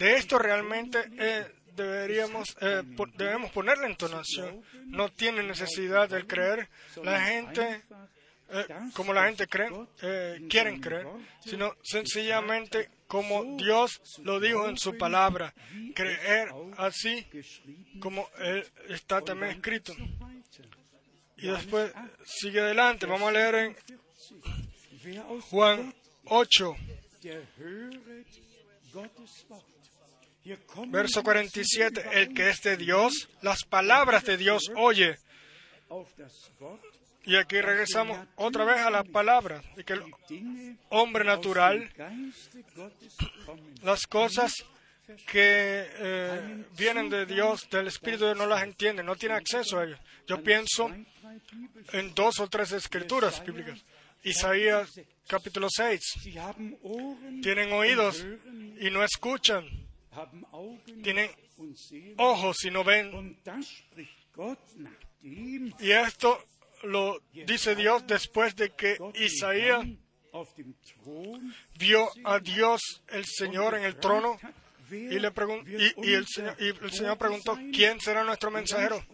de 0.00 0.16
esto 0.16 0.38
realmente 0.38 0.98
eh, 1.18 1.46
deberíamos, 1.76 2.56
eh, 2.62 2.82
debemos 3.18 3.52
poner 3.52 3.76
la 3.76 3.86
entonación. 3.86 4.62
No 4.86 5.10
tiene 5.10 5.42
necesidad 5.42 6.08
de 6.08 6.26
creer. 6.26 6.70
La 7.04 7.20
gente 7.20 7.82
eh, 8.48 8.64
como 8.94 9.12
la 9.12 9.26
gente 9.26 9.46
cree, 9.46 9.70
quieren 10.48 10.80
creer, 10.80 11.06
sino 11.44 11.76
sencillamente 11.82 12.88
como 13.06 13.56
Dios 13.56 14.00
lo 14.22 14.40
dijo 14.40 14.68
en 14.68 14.78
su 14.78 14.96
palabra, 14.96 15.52
creer 15.94 16.48
así 16.78 17.26
como 18.00 18.26
está 18.88 19.20
también 19.20 19.52
escrito. 19.52 19.92
Y 21.36 21.48
después 21.48 21.92
sigue 22.24 22.60
adelante, 22.60 23.04
vamos 23.04 23.28
a 23.28 23.32
leer 23.32 23.54
en 23.54 23.76
Juan 25.50 25.94
8, 26.24 26.76
verso 30.88 31.22
47, 31.22 32.02
el 32.12 32.34
que 32.34 32.50
es 32.50 32.62
de 32.62 32.76
Dios, 32.76 33.28
las 33.42 33.64
palabras 33.64 34.24
de 34.24 34.36
Dios 34.36 34.70
oye 34.76 35.16
y 37.24 37.36
aquí 37.36 37.60
regresamos 37.60 38.18
otra 38.36 38.64
vez 38.64 38.78
a 38.78 38.90
la 38.90 39.04
palabra, 39.04 39.62
de 39.76 39.84
que 39.84 39.92
el 39.92 40.02
hombre 40.88 41.24
natural, 41.24 41.90
las 43.82 44.06
cosas 44.06 44.52
que 45.26 45.86
eh, 45.98 46.64
vienen 46.76 47.10
de 47.10 47.26
Dios, 47.26 47.68
del 47.70 47.88
Espíritu, 47.88 48.34
no 48.34 48.46
las 48.46 48.62
entiende, 48.62 49.02
no 49.02 49.16
tiene 49.16 49.34
acceso 49.34 49.78
a 49.78 49.84
ellas. 49.84 50.00
Yo 50.26 50.42
pienso 50.42 50.90
en 51.92 52.14
dos 52.14 52.40
o 52.40 52.48
tres 52.48 52.72
escrituras 52.72 53.44
bíblicas. 53.44 53.84
Isaías 54.22 55.00
capítulo 55.26 55.68
6. 55.70 56.00
Tienen 57.42 57.72
oídos 57.72 58.24
y 58.80 58.90
no 58.90 59.02
escuchan. 59.04 59.89
Tienen 61.02 61.30
ojos 62.16 62.64
y 62.64 62.70
no 62.70 62.84
ven. 62.84 63.38
Y 65.78 65.90
esto 65.90 66.44
lo 66.84 67.20
dice 67.32 67.74
Dios 67.74 68.06
después 68.06 68.56
de 68.56 68.70
que 68.70 68.98
Isaías 69.14 69.86
vio 71.78 72.08
a 72.24 72.38
Dios 72.38 72.80
el 73.08 73.24
Señor 73.24 73.74
en 73.74 73.84
el 73.84 73.96
trono 73.96 74.38
y, 74.90 75.18
le 75.18 75.32
y, 76.02 76.12
el 76.12 76.26
Señor, 76.26 76.56
y 76.58 76.68
el 76.68 76.90
Señor 76.90 77.16
preguntó, 77.16 77.56
¿quién 77.72 78.00
será 78.00 78.24
nuestro 78.24 78.50
mensajero? 78.50 79.04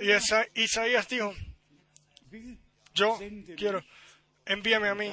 Y 0.00 0.60
Isaías 0.62 1.08
dijo, 1.08 1.34
yo 2.94 3.18
quiero, 3.56 3.82
envíame 4.44 4.88
a 4.88 4.94
mí. 4.94 5.10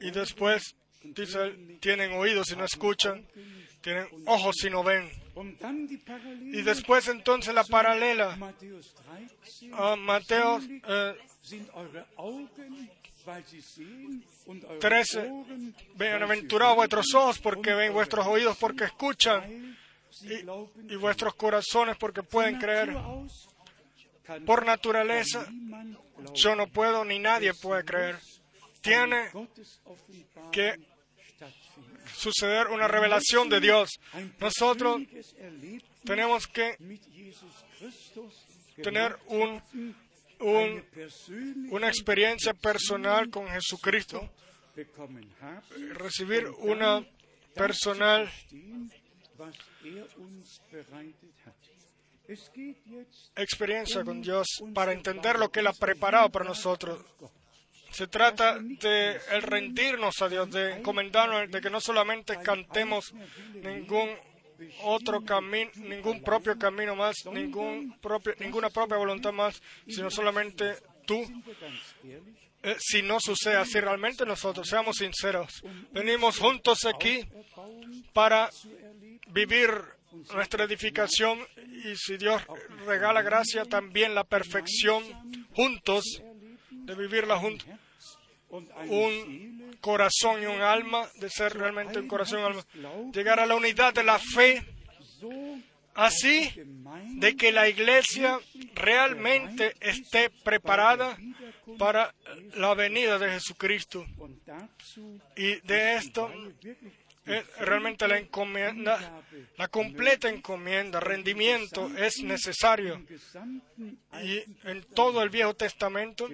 Y 0.00 0.10
después 0.10 0.74
dice, 1.02 1.52
tienen 1.80 2.12
oídos 2.12 2.50
y 2.52 2.56
no 2.56 2.64
escuchan, 2.64 3.26
tienen 3.80 4.06
ojos 4.26 4.56
y 4.64 4.70
no 4.70 4.82
ven. 4.82 5.10
Y 6.52 6.62
después 6.62 7.08
entonces 7.08 7.54
la 7.54 7.64
paralela 7.64 8.36
a 9.72 9.96
Mateo 9.96 10.60
13, 14.80 15.20
eh, 15.20 15.72
bienaventurados 15.94 16.76
vuestros 16.76 17.14
ojos 17.14 17.38
porque 17.38 17.74
ven, 17.74 17.92
vuestros 17.92 18.26
oídos 18.26 18.56
porque 18.58 18.84
escuchan 18.84 19.76
y, 20.22 20.92
y 20.92 20.96
vuestros 20.96 21.34
corazones 21.34 21.96
porque 21.96 22.22
pueden 22.22 22.58
creer. 22.58 22.96
Por 24.46 24.64
naturaleza, 24.64 25.46
yo 26.34 26.54
no 26.54 26.68
puedo 26.68 27.04
ni 27.04 27.18
nadie 27.18 27.52
puede 27.54 27.84
creer. 27.84 28.18
Tiene 28.80 29.30
que 30.52 30.78
suceder 32.14 32.68
una 32.68 32.88
revelación 32.88 33.48
de 33.48 33.60
Dios. 33.60 33.90
Nosotros 34.38 35.00
tenemos 36.04 36.46
que 36.46 36.76
tener 38.82 39.16
un, 39.26 39.62
una 41.70 41.88
experiencia 41.88 42.54
personal 42.54 43.30
con 43.30 43.48
Jesucristo, 43.48 44.30
recibir 45.94 46.46
una 46.58 47.04
personal 47.54 48.30
experiencia 53.36 54.04
con 54.04 54.22
Dios 54.22 54.46
para 54.74 54.92
entender 54.92 55.38
lo 55.38 55.50
que 55.50 55.60
Él 55.60 55.66
ha 55.66 55.72
preparado 55.72 56.30
para 56.30 56.44
nosotros. 56.44 57.04
Se 57.90 58.06
trata 58.06 58.58
de 58.58 59.20
el 59.30 59.42
rendirnos 59.42 60.22
a 60.22 60.28
Dios, 60.28 60.50
de 60.50 60.76
encomendarnos, 60.76 61.50
de 61.50 61.60
que 61.60 61.70
no 61.70 61.80
solamente 61.80 62.38
cantemos 62.42 63.12
ningún 63.54 64.10
otro 64.82 65.22
camino, 65.24 65.70
ningún 65.76 66.22
propio 66.22 66.58
camino 66.58 66.94
más, 66.94 67.16
ningún 67.32 67.98
propio, 68.00 68.34
ninguna 68.38 68.70
propia 68.70 68.96
voluntad 68.96 69.32
más, 69.32 69.60
sino 69.88 70.10
solamente 70.10 70.76
tú. 71.06 71.22
Eh, 72.62 72.76
si 72.78 73.02
no 73.02 73.18
sucede 73.20 73.56
así 73.56 73.80
realmente 73.80 74.26
nosotros, 74.26 74.68
seamos 74.68 74.96
sinceros, 74.96 75.62
venimos 75.92 76.38
juntos 76.38 76.84
aquí 76.84 77.26
para 78.12 78.50
vivir 79.28 79.70
nuestra 80.34 80.64
edificación 80.64 81.38
y 81.84 81.96
si 81.96 82.18
Dios 82.18 82.42
regala 82.84 83.22
gracia, 83.22 83.64
también 83.64 84.14
la 84.14 84.24
perfección 84.24 85.02
juntos 85.54 86.22
de 86.90 86.96
vivirla 86.96 87.38
juntos. 87.38 87.66
Un 88.50 89.78
corazón 89.80 90.42
y 90.42 90.46
un 90.46 90.60
alma, 90.60 91.08
de 91.20 91.30
ser 91.30 91.56
realmente 91.56 92.00
un 92.00 92.08
corazón 92.08 92.40
y 92.40 92.42
un 92.42 92.48
alma. 92.48 93.12
Llegar 93.12 93.38
a 93.38 93.46
la 93.46 93.54
unidad 93.54 93.94
de 93.94 94.02
la 94.02 94.18
fe, 94.18 94.62
así 95.94 96.50
de 97.16 97.36
que 97.36 97.52
la 97.52 97.68
iglesia 97.68 98.40
realmente 98.74 99.74
esté 99.80 100.30
preparada 100.30 101.16
para 101.78 102.12
la 102.54 102.74
venida 102.74 103.18
de 103.18 103.30
Jesucristo. 103.30 104.04
Y 105.36 105.60
de 105.60 105.94
esto 105.94 106.30
realmente 107.58 108.08
la 108.08 108.18
encomienda, 108.18 109.22
la 109.56 109.68
completa 109.68 110.28
encomienda, 110.28 111.00
rendimiento 111.00 111.90
es 111.96 112.22
necesario. 112.22 113.02
Y 114.22 114.42
en 114.64 114.84
todo 114.94 115.22
el 115.22 115.30
Viejo 115.30 115.54
Testamento 115.54 116.28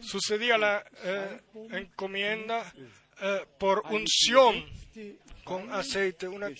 sucedía 0.00 0.58
la 0.58 0.84
eh, 1.02 1.40
encomienda 1.72 2.72
eh, 3.20 3.44
por 3.58 3.82
unción 3.90 4.64
con 5.44 5.72
aceite. 5.72 6.28
Una, 6.28 6.50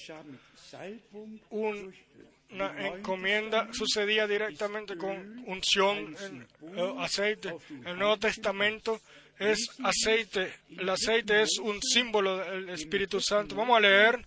una 2.50 2.86
encomienda 2.86 3.68
sucedía 3.72 4.26
directamente 4.26 4.96
con 4.96 5.44
unción 5.46 6.16
en 6.20 6.46
eh, 6.76 6.94
aceite. 6.98 7.54
El 7.84 7.98
Nuevo 7.98 8.18
Testamento 8.18 9.00
es 9.38 9.68
aceite. 9.82 10.54
El 10.70 10.88
aceite 10.88 11.42
es 11.42 11.58
un 11.58 11.80
símbolo 11.82 12.38
del 12.38 12.70
Espíritu 12.70 13.20
Santo. 13.20 13.54
Vamos 13.54 13.76
a 13.76 13.80
leer 13.80 14.26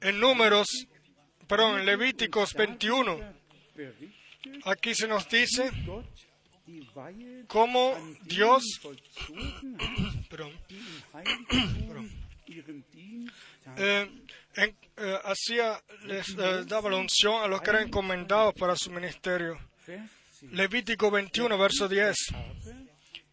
en 0.00 0.20
Números, 0.20 0.68
perdón, 1.46 1.84
Levíticos 1.84 2.54
21. 2.54 3.20
Aquí 4.64 4.94
se 4.94 5.08
nos 5.08 5.28
dice 5.28 5.70
cómo 7.46 7.94
Dios 8.22 8.62
eh, 13.76 14.10
eh, 14.56 14.74
hacía, 15.24 15.80
les 16.04 16.28
eh, 16.30 16.64
daba 16.66 16.90
la 16.90 16.96
unción 16.96 17.42
a 17.42 17.46
los 17.46 17.60
que 17.60 17.70
eran 17.70 17.84
encomendados 17.84 18.54
para 18.54 18.74
su 18.76 18.90
ministerio. 18.90 19.58
Levítico 20.50 21.10
21, 21.10 21.58
verso 21.58 21.88
10. 21.88 22.14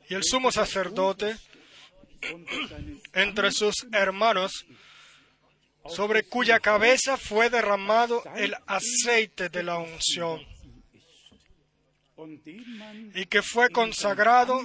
Y 0.10 0.16
el 0.16 0.24
sumo 0.24 0.51
sacerdote, 0.51 1.38
entre 3.14 3.51
sus 3.51 3.88
hermanos, 3.91 4.66
sobre 5.88 6.24
cuya 6.24 6.60
cabeza 6.60 7.18
fue 7.18 7.49
derramado 7.49 8.24
el 8.36 8.56
aceite 8.68 9.49
de 9.49 9.64
la 9.64 9.78
unción, 9.78 10.41
y 13.14 13.26
que 13.26 13.41
fue 13.41 13.70
consagrado 13.70 14.62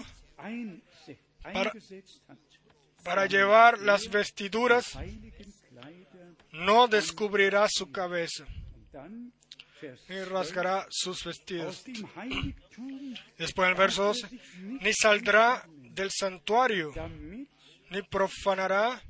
para, 1.43 1.73
para 3.03 3.27
llevar 3.27 3.79
las 3.81 4.09
vestiduras, 4.09 4.97
no 6.53 6.89
descubrirá 6.89 7.67
su 7.69 7.91
cabeza 7.91 8.47
ni 10.09 10.25
rasgará 10.25 10.87
sus 10.91 11.25
vestidos. 11.25 11.85
Después 13.37 13.67
en 13.67 13.73
el 13.73 13.79
verso 13.79 14.05
12, 14.05 14.29
ni 14.81 14.93
saldrá 14.93 15.65
del 15.69 16.11
santuario, 16.11 16.93
ni 17.91 18.03
profanará 18.03 19.03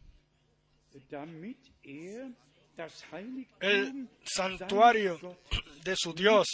el 3.61 4.09
santuario 4.25 5.39
de 5.85 5.95
su 5.97 6.13
Dios. 6.13 6.47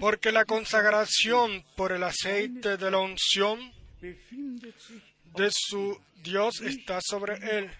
Porque 0.00 0.32
la 0.32 0.44
consagración 0.44 1.64
por 1.76 1.92
el 1.92 2.02
aceite 2.02 2.76
de 2.76 2.90
la 2.90 2.98
unción 2.98 3.72
de 4.00 5.50
su 5.50 6.00
Dios 6.22 6.60
está 6.60 7.00
sobre 7.00 7.34
él 7.58 7.70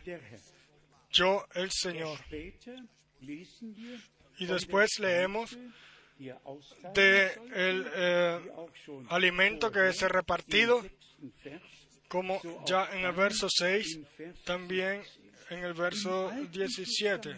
yo 1.12 1.46
el 1.54 1.70
Señor. 1.70 2.18
Y 4.38 4.46
después 4.46 4.98
leemos 4.98 5.56
de 6.94 7.32
el 7.54 7.86
eh, 7.94 8.40
alimento 9.08 9.70
que 9.70 9.88
es 9.88 10.00
repartido, 10.02 10.84
como 12.08 12.40
ya 12.66 12.88
en 12.92 13.04
el 13.04 13.12
verso 13.12 13.48
6, 13.48 14.00
también 14.44 15.02
en 15.50 15.64
el 15.64 15.74
verso 15.74 16.32
17. 16.50 17.36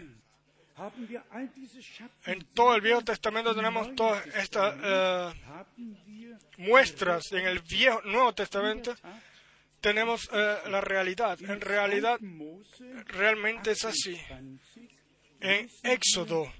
En 2.26 2.44
todo 2.52 2.74
el 2.74 2.80
Viejo 2.80 3.02
Testamento 3.02 3.54
tenemos 3.54 3.94
todas 3.94 4.26
estas 4.26 4.74
eh, 4.82 5.32
muestras. 6.58 7.30
En 7.32 7.46
el 7.46 7.60
Viejo 7.60 8.02
Nuevo 8.02 8.34
Testamento 8.34 8.94
tenemos 9.84 10.30
eh, 10.32 10.56
la 10.70 10.80
realidad. 10.80 11.38
En 11.42 11.60
realidad, 11.60 12.18
realmente 13.08 13.72
es 13.72 13.84
así. 13.84 14.18
En 15.40 15.68
Éxodo, 15.82 16.50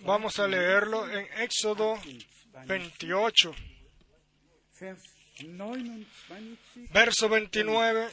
vamos 0.00 0.40
a 0.40 0.48
leerlo 0.48 1.08
en 1.08 1.28
Éxodo 1.40 1.96
28, 2.66 3.54
verso 6.92 7.28
29 7.28 8.08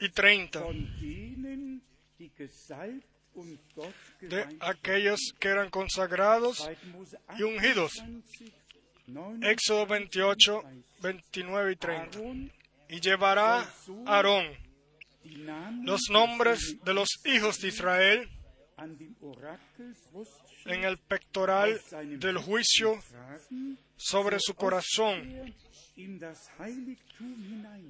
y 0.00 0.08
30 0.08 0.64
de 4.22 4.56
aquellos 4.60 5.20
que 5.38 5.48
eran 5.48 5.68
consagrados 5.68 6.70
y 7.38 7.42
ungidos. 7.42 8.02
Éxodo 9.42 9.86
28, 9.86 10.62
29 11.02 11.72
y 11.72 11.76
30. 11.76 12.18
Y 12.88 13.00
llevará 13.00 13.68
Aarón 14.06 14.46
los 15.84 16.00
nombres 16.10 16.76
de 16.84 16.94
los 16.94 17.08
hijos 17.24 17.58
de 17.60 17.68
Israel 17.68 18.28
en 20.66 20.84
el 20.84 20.98
pectoral 20.98 21.80
del 22.18 22.38
juicio 22.38 22.98
sobre 23.96 24.38
su 24.40 24.54
corazón 24.54 25.54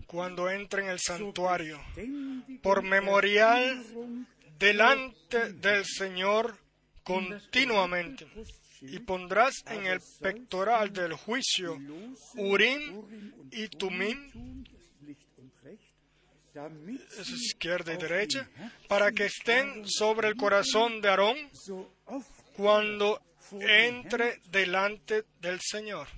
cuando 0.06 0.50
entre 0.50 0.82
en 0.82 0.90
el 0.90 0.98
santuario, 0.98 1.80
por 2.62 2.82
memorial 2.82 3.84
delante 4.58 5.52
del 5.52 5.84
Señor 5.84 6.58
continuamente 7.04 8.26
y 8.80 8.98
pondrás 9.00 9.62
en 9.66 9.86
el 9.86 10.00
pectoral 10.20 10.92
del 10.92 11.12
juicio 11.14 11.78
Urim 12.34 13.48
y 13.50 13.68
Tumim, 13.68 14.64
es 17.18 17.28
izquierda 17.30 17.94
y 17.94 17.96
derecha, 17.96 18.48
para 18.88 19.12
que 19.12 19.26
estén 19.26 19.88
sobre 19.88 20.28
el 20.28 20.36
corazón 20.36 21.00
de 21.00 21.08
Aarón 21.08 21.36
cuando 22.56 23.22
entre 23.52 24.40
delante 24.50 25.24
del 25.40 25.60
Señor. 25.60 26.08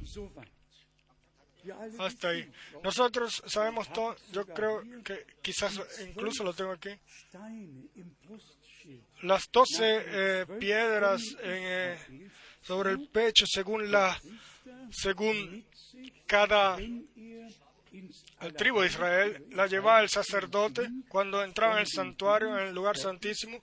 Hasta 1.99 2.31
ahí. 2.31 2.51
Nosotros 2.83 3.43
sabemos 3.47 3.93
todo, 3.93 4.17
yo 4.33 4.45
creo 4.47 4.83
que 5.05 5.27
quizás 5.41 5.81
incluso 6.05 6.43
lo 6.43 6.53
tengo 6.55 6.73
aquí, 6.73 6.91
las 9.23 9.49
doce 9.53 10.03
eh, 10.07 10.47
piedras 10.59 11.23
en, 11.41 11.63
eh, 11.63 12.31
sobre 12.63 12.91
el 12.91 13.09
pecho 13.09 13.45
según 13.47 13.91
la 13.91 14.21
según 14.91 15.65
cada 16.27 16.79
tribu 18.57 18.81
de 18.81 18.87
Israel 18.87 19.47
la 19.51 19.67
llevaba 19.67 20.01
el 20.01 20.09
sacerdote 20.09 20.89
cuando 21.09 21.43
entraba 21.43 21.75
en 21.75 21.81
el 21.81 21.87
santuario 21.87 22.59
en 22.59 22.69
el 22.69 22.75
lugar 22.75 22.97
santísimo 22.97 23.61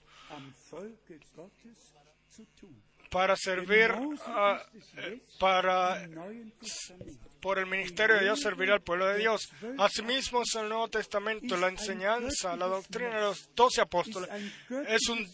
para 3.10 3.36
servir 3.36 3.90
para 5.38 6.06
por 7.40 7.58
el 7.58 7.66
ministerio 7.66 8.16
de 8.16 8.24
Dios 8.24 8.40
servir 8.40 8.70
al 8.70 8.82
pueblo 8.82 9.06
de 9.06 9.18
Dios. 9.18 9.48
Asimismo, 9.78 10.42
en 10.54 10.62
el 10.62 10.68
Nuevo 10.68 10.88
Testamento, 10.88 11.56
la 11.56 11.68
enseñanza, 11.68 12.54
la 12.56 12.66
doctrina 12.66 13.16
de 13.16 13.20
los 13.22 13.48
doce 13.54 13.80
apóstoles 13.80 14.28
es 14.88 15.08
un 15.08 15.26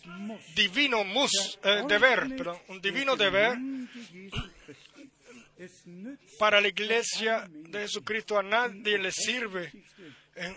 divino 0.55 1.05
mus, 1.05 1.59
eh, 1.65 1.83
deber, 1.89 2.29
un 2.69 2.81
divino 2.81 3.17
deber 3.17 3.59
para 6.39 6.61
la 6.61 6.69
iglesia 6.69 7.49
de 7.51 7.81
Jesucristo. 7.81 8.39
A 8.39 8.43
nadie 8.43 8.99
le 8.99 9.11
sirve 9.11 9.73
en 10.37 10.57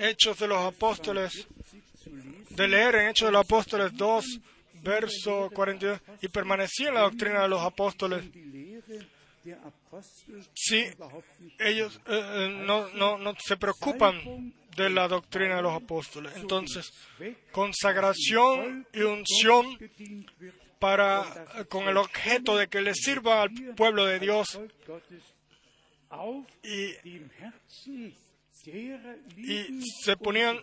Hechos 0.00 0.38
de 0.38 0.48
los 0.48 0.58
Apóstoles, 0.58 1.46
de 2.50 2.68
leer 2.68 2.96
en 2.96 3.08
Hechos 3.08 3.28
de 3.28 3.32
los 3.32 3.44
Apóstoles 3.44 3.96
2, 3.96 4.40
verso 4.84 5.50
42, 5.52 6.00
y 6.22 6.28
permanecía 6.28 6.88
en 6.88 6.94
la 6.94 7.00
doctrina 7.00 7.42
de 7.42 7.48
los 7.48 7.62
apóstoles 7.62 8.24
si 10.54 10.84
ellos 11.58 12.00
eh, 12.06 12.12
eh, 12.12 12.62
no, 12.66 12.88
no, 12.90 13.18
no 13.18 13.34
se 13.38 13.56
preocupan 13.56 14.54
de 14.76 14.90
la 14.90 15.06
doctrina 15.06 15.56
de 15.56 15.62
los 15.62 15.74
apóstoles. 15.74 16.32
Entonces, 16.36 16.92
consagración 17.52 18.86
y 18.92 19.02
unción 19.02 19.78
para, 20.78 21.46
eh, 21.56 21.64
con 21.66 21.88
el 21.88 21.96
objeto 21.96 22.56
de 22.56 22.68
que 22.68 22.80
le 22.80 22.94
sirva 22.94 23.42
al 23.42 23.50
pueblo 23.76 24.06
de 24.06 24.18
Dios 24.18 24.58
y, 26.62 27.10
y 29.36 29.82
se 30.02 30.16
ponían 30.16 30.58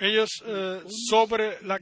ellos 0.00 0.28
sobre 1.08 1.62
la, 1.62 1.80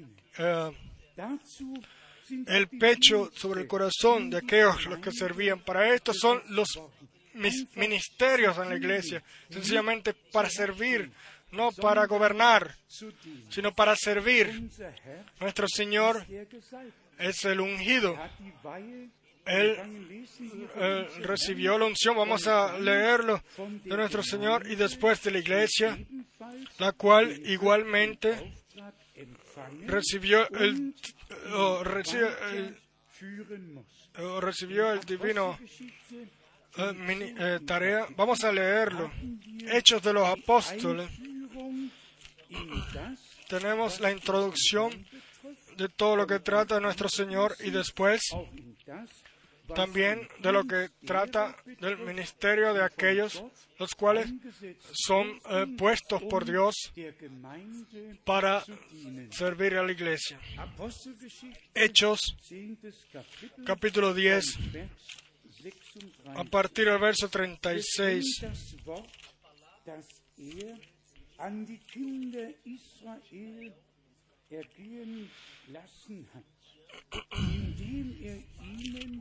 el 2.46 2.68
pecho 2.68 3.30
sobre 3.34 3.62
el 3.62 3.68
corazón 3.68 4.30
de 4.30 4.38
aquellos 4.38 4.86
los 4.86 4.98
que 4.98 5.12
servían. 5.12 5.60
Para 5.60 5.94
esto 5.94 6.12
son 6.12 6.42
los 6.48 6.68
ministerios 7.74 8.56
en 8.58 8.68
la 8.68 8.76
iglesia, 8.76 9.22
sencillamente 9.50 10.14
para 10.32 10.48
servir, 10.48 11.10
no 11.52 11.70
para 11.72 12.06
gobernar, 12.06 12.74
sino 13.50 13.72
para 13.74 13.94
servir. 13.96 14.70
Nuestro 15.40 15.68
Señor 15.68 16.26
es 17.18 17.44
el 17.44 17.60
ungido. 17.60 18.18
Él, 19.44 20.26
recibió 21.20 21.78
la 21.78 21.84
unción, 21.84 22.16
vamos 22.16 22.48
a 22.48 22.76
leerlo, 22.78 23.40
de 23.84 23.96
nuestro 23.96 24.22
Señor 24.22 24.68
y 24.68 24.74
después 24.74 25.22
de 25.22 25.30
la 25.30 25.38
iglesia, 25.38 25.96
la 26.78 26.92
cual 26.92 27.40
igualmente 27.44 28.52
recibió 29.86 30.48
el, 30.50 30.94
recibió 34.40 34.92
el 34.92 35.00
divino 35.00 35.58
eh, 36.78 37.34
eh, 37.38 37.60
tarea. 37.66 38.06
Vamos 38.16 38.44
a 38.44 38.52
leerlo. 38.52 39.10
Hechos 39.72 40.02
de 40.02 40.12
los 40.12 40.26
Apóstoles. 40.26 41.10
Tenemos 43.48 44.00
la 44.00 44.10
introducción 44.10 45.06
de 45.76 45.88
todo 45.88 46.16
lo 46.16 46.26
que 46.26 46.40
trata 46.40 46.80
nuestro 46.80 47.08
Señor 47.08 47.54
y 47.60 47.70
después 47.70 48.22
también 49.74 50.28
de 50.40 50.52
lo 50.52 50.64
que 50.64 50.90
trata 51.04 51.56
del 51.80 51.98
ministerio 51.98 52.74
de 52.74 52.82
aquellos 52.82 53.42
los 53.78 53.94
cuales 53.94 54.32
son 54.92 55.38
eh, 55.50 55.66
puestos 55.76 56.22
por 56.24 56.44
Dios 56.44 56.74
para 58.24 58.64
servir 59.30 59.74
a 59.74 59.82
la 59.82 59.92
iglesia. 59.92 60.40
Hechos, 61.74 62.20
capítulo 63.64 64.14
10, 64.14 64.58
a 66.34 66.44
partir 66.44 66.86
del 66.86 66.98
verso 66.98 67.28
36. 67.28 68.46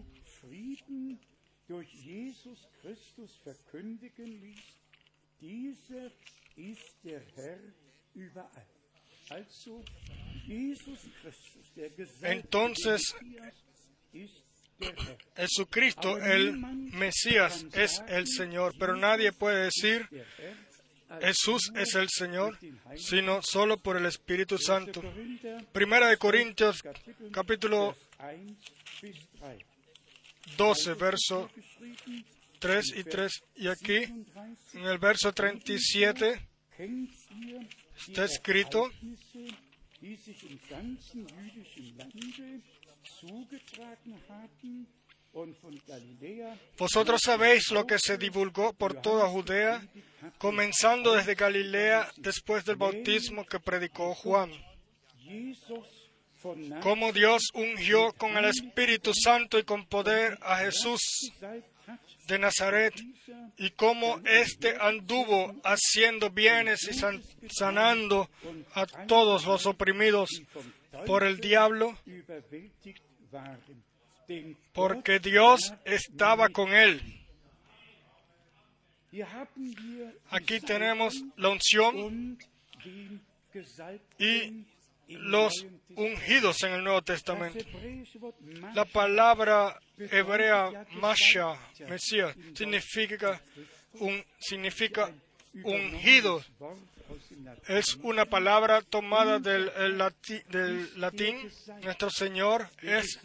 Frieden 0.47 1.19
durch 1.67 1.91
Jesus 2.03 2.59
Christus 2.81 3.35
verkündigen 3.43 4.39
ließ, 4.41 4.63
dieser 5.41 6.11
ist 6.55 6.95
der 7.03 7.21
Herr 7.35 7.59
überall. 8.13 8.67
Also 9.29 9.83
Jesus 10.45 10.99
Christus, 11.21 11.73
der 11.75 11.89
Entonces, 12.29 13.15
Jesucristo, 15.35 16.17
el 16.17 16.53
Mesías, 16.53 17.65
es 17.73 18.03
el 18.07 18.27
Señor, 18.27 18.75
pero 18.77 18.95
nadie 18.95 19.31
puede 19.31 19.65
decir 19.65 20.07
Jesús 21.21 21.71
es 21.75 21.95
el 21.95 22.07
Señor, 22.09 22.59
sino 22.97 23.41
solo 23.41 23.77
por 23.77 23.97
el 23.97 24.05
Espíritu 24.05 24.59
Santo. 24.59 25.01
Primera 25.71 26.07
de 26.07 26.17
Corintios, 26.17 26.83
capítulo 27.31 27.95
12, 30.57 30.93
verso 30.93 31.49
3 32.59 32.93
y 32.97 33.03
3. 33.03 33.31
Y 33.57 33.67
aquí, 33.67 34.03
en 34.73 34.85
el 34.85 34.97
verso 34.97 35.33
37, 35.33 36.47
está 38.07 38.25
escrito, 38.25 38.91
vosotros 46.77 47.21
sabéis 47.23 47.71
lo 47.71 47.85
que 47.85 47.99
se 47.99 48.17
divulgó 48.17 48.73
por 48.73 49.01
toda 49.01 49.27
Judea, 49.27 49.85
comenzando 50.37 51.13
desde 51.13 51.35
Galilea 51.35 52.09
después 52.17 52.63
del 52.65 52.77
bautismo 52.77 53.45
que 53.45 53.59
predicó 53.59 54.13
Juan 54.15 54.51
cómo 56.81 57.11
Dios 57.11 57.49
ungió 57.53 58.13
con 58.13 58.37
el 58.37 58.45
Espíritu 58.45 59.11
Santo 59.13 59.57
y 59.57 59.63
con 59.63 59.85
poder 59.85 60.37
a 60.41 60.57
Jesús 60.57 61.01
de 62.27 62.39
Nazaret 62.39 62.93
y 63.57 63.69
cómo 63.71 64.19
éste 64.25 64.75
anduvo 64.79 65.55
haciendo 65.63 66.29
bienes 66.29 66.79
y 66.89 67.49
sanando 67.49 68.29
a 68.73 68.85
todos 68.85 69.45
los 69.45 69.65
oprimidos 69.65 70.29
por 71.05 71.23
el 71.23 71.39
diablo, 71.39 71.97
porque 74.73 75.19
Dios 75.19 75.73
estaba 75.83 76.49
con 76.49 76.73
él. 76.73 77.01
Aquí 80.29 80.59
tenemos 80.59 81.23
la 81.37 81.49
unción 81.49 82.37
y 84.19 84.65
los 85.07 85.65
ungidos 85.95 86.63
en 86.63 86.73
el 86.73 86.83
Nuevo 86.83 87.01
Testamento. 87.01 87.63
La 88.73 88.85
palabra 88.85 89.79
hebrea 89.97 90.85
Masha, 90.91 91.57
Mesías, 91.87 92.35
significa, 92.53 93.41
un, 93.93 94.23
significa 94.39 95.11
ungido. 95.63 96.43
Es 97.67 97.95
una 98.01 98.25
palabra 98.25 98.81
tomada 98.81 99.39
del, 99.39 99.71
del 100.49 100.99
latín. 100.99 101.51
Nuestro 101.83 102.09
Señor 102.09 102.69
es 102.81 103.19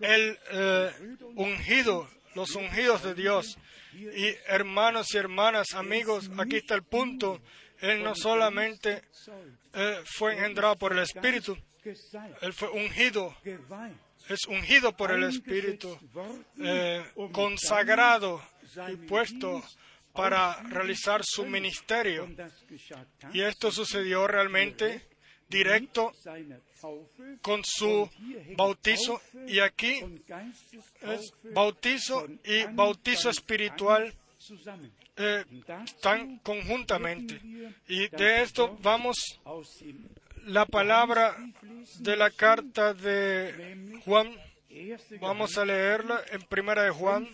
el 0.00 0.38
eh, 0.52 0.90
ungido, 1.34 2.08
los 2.34 2.54
ungidos 2.54 3.02
de 3.02 3.14
Dios. 3.14 3.58
Y 3.92 4.26
hermanos 4.46 5.12
y 5.14 5.18
hermanas, 5.18 5.74
amigos, 5.74 6.30
aquí 6.38 6.56
está 6.56 6.76
el 6.76 6.84
punto. 6.84 7.40
Él 7.80 8.02
no 8.02 8.14
solamente 8.14 9.02
eh, 9.74 10.02
fue 10.04 10.34
engendrado 10.34 10.76
por 10.76 10.92
el 10.92 11.00
Espíritu, 11.00 11.56
Él 12.42 12.52
fue 12.52 12.68
ungido, 12.70 13.34
es 14.28 14.46
ungido 14.46 14.96
por 14.96 15.10
el 15.10 15.24
Espíritu, 15.24 15.98
eh, 16.58 17.04
consagrado 17.32 18.42
y 18.90 18.96
puesto 18.96 19.62
para 20.12 20.62
realizar 20.64 21.22
su 21.24 21.46
ministerio. 21.46 22.28
Y 23.32 23.40
esto 23.40 23.70
sucedió 23.70 24.26
realmente 24.26 25.06
directo 25.48 26.12
con 27.42 27.62
su 27.64 28.08
bautizo 28.56 29.20
y 29.46 29.58
aquí 29.58 30.00
es 31.02 31.34
bautizo 31.52 32.26
y 32.44 32.64
bautizo 32.72 33.30
espiritual 33.30 34.14
eh, 35.20 35.44
están 35.84 36.38
conjuntamente. 36.38 37.40
Y 37.88 38.08
de 38.08 38.42
esto 38.42 38.78
vamos 38.80 39.16
la 40.46 40.64
palabra 40.64 41.36
de 41.98 42.16
la 42.16 42.30
carta 42.30 42.94
de 42.94 44.00
Juan. 44.04 44.34
Vamos 45.20 45.58
a 45.58 45.64
leerla 45.64 46.22
en 46.30 46.42
Primera 46.42 46.84
de 46.84 46.90
Juan, 46.90 47.28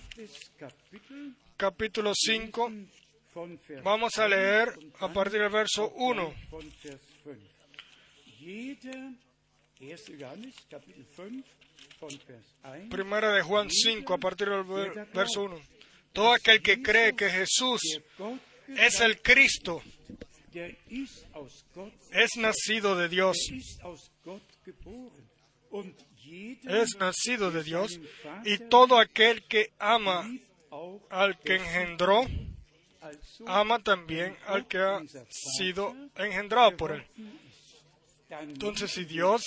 capítulo 1.57 2.13
5. 2.15 2.73
Vamos 3.85 4.19
a 4.19 4.27
leer 4.27 4.73
a 4.99 5.13
partir 5.13 5.41
del 5.41 5.51
verso 5.51 5.91
1. 5.91 6.35
Primera 12.91 13.33
de 13.33 13.43
Juan 13.43 13.71
5, 13.71 14.15
a 14.15 14.19
partir 14.19 14.49
del 14.49 14.65
verso 15.13 15.43
1. 15.43 15.76
Todo 16.17 16.33
aquel 16.33 16.63
que 16.63 16.81
cree 16.81 17.15
que 17.15 17.29
Jesús 17.29 17.83
es 18.69 19.01
el 19.03 19.21
Cristo, 19.21 19.83
es 22.11 22.37
nacido 22.39 22.97
de 22.97 23.11
Dios. 23.11 23.37
Es 26.65 26.97
nacido 26.97 27.51
de 27.51 27.63
Dios. 27.63 28.01
Y 28.47 28.57
todo 28.57 28.99
aquel 28.99 29.45
que 29.45 29.73
ama 29.79 30.27
al 31.11 31.39
que 31.39 31.57
engendró, 31.57 32.25
ama 33.47 33.79
también 33.81 34.39
al 34.47 34.67
que 34.67 34.79
ha 34.79 35.03
sido 35.29 35.95
engendrado 36.17 36.75
por 36.79 36.93
él. 36.93 37.05
Entonces, 38.31 38.91
si 38.91 39.05
Dios 39.05 39.43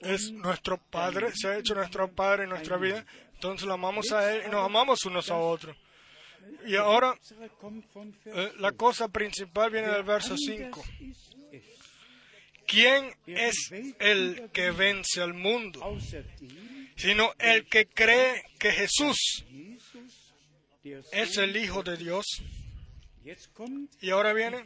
es 0.00 0.32
nuestro 0.32 0.78
Padre, 0.78 1.30
se 1.34 1.48
ha 1.48 1.58
hecho 1.58 1.74
nuestro 1.74 2.10
Padre 2.10 2.44
en 2.44 2.50
nuestra 2.50 2.78
vida, 2.78 3.04
entonces 3.38 3.68
lo 3.68 3.74
amamos 3.74 4.10
a 4.10 4.34
Él 4.34 4.42
y 4.48 4.50
nos 4.50 4.66
amamos 4.66 5.04
unos 5.04 5.30
a 5.30 5.36
otros. 5.36 5.76
Y 6.66 6.74
ahora 6.74 7.16
eh, 8.24 8.52
la 8.58 8.72
cosa 8.72 9.06
principal 9.06 9.70
viene 9.70 9.86
del 9.86 10.02
verso 10.02 10.36
5. 10.36 10.84
¿Quién 12.66 13.14
es 13.26 13.70
el 14.00 14.50
que 14.52 14.72
vence 14.72 15.22
al 15.22 15.34
mundo? 15.34 15.96
Sino 16.96 17.32
el 17.38 17.66
que 17.66 17.86
cree 17.86 18.42
que 18.58 18.72
Jesús 18.72 19.44
es 21.12 21.36
el 21.36 21.56
Hijo 21.56 21.84
de 21.84 21.96
Dios. 21.96 22.26
Y 24.00 24.10
ahora 24.10 24.32
viene 24.32 24.64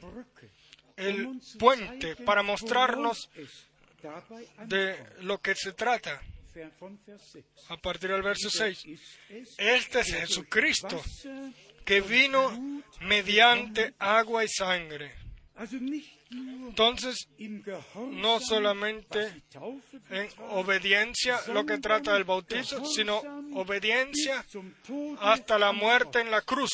el 0.96 1.28
puente 1.58 2.16
para 2.16 2.42
mostrarnos 2.42 3.28
de 4.66 4.96
lo 5.20 5.38
que 5.42 5.54
se 5.54 5.74
trata 5.74 6.22
a 7.68 7.76
partir 7.76 8.11
del 8.11 8.22
verso 8.22 8.50
6. 8.50 8.84
Este 9.59 10.00
es 10.00 10.14
Jesucristo 10.14 11.03
que 11.84 12.00
vino 12.00 12.82
mediante 13.00 13.94
agua 13.98 14.44
y 14.44 14.48
sangre. 14.48 15.14
Entonces, 16.30 17.28
no 17.94 18.40
solamente 18.40 19.42
en 20.11 20.28
obediencia 20.50 21.38
lo 21.53 21.66
que 21.66 21.78
trata 21.78 22.14
del 22.14 22.24
bautizo, 22.24 22.84
sino 22.86 23.18
obediencia 23.55 24.44
hasta 25.20 25.59
la 25.59 25.72
muerte 25.72 26.20
en 26.20 26.30
la 26.30 26.40
cruz 26.42 26.70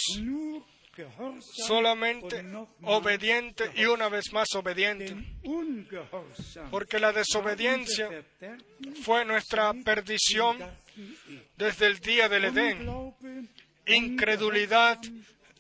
solamente 1.67 2.45
obediente 2.83 3.71
y 3.77 3.85
una 3.85 4.09
vez 4.09 4.33
más 4.33 4.49
obediente. 4.55 5.17
Porque 6.71 6.99
la 6.99 7.13
desobediencia 7.13 8.25
fue 9.03 9.25
nuestra 9.25 9.73
perdición 9.75 10.59
desde 11.57 11.87
el 11.87 11.99
día 12.01 12.29
del 12.29 12.47
Edén. 12.47 13.15
Incredulidad, 13.87 14.99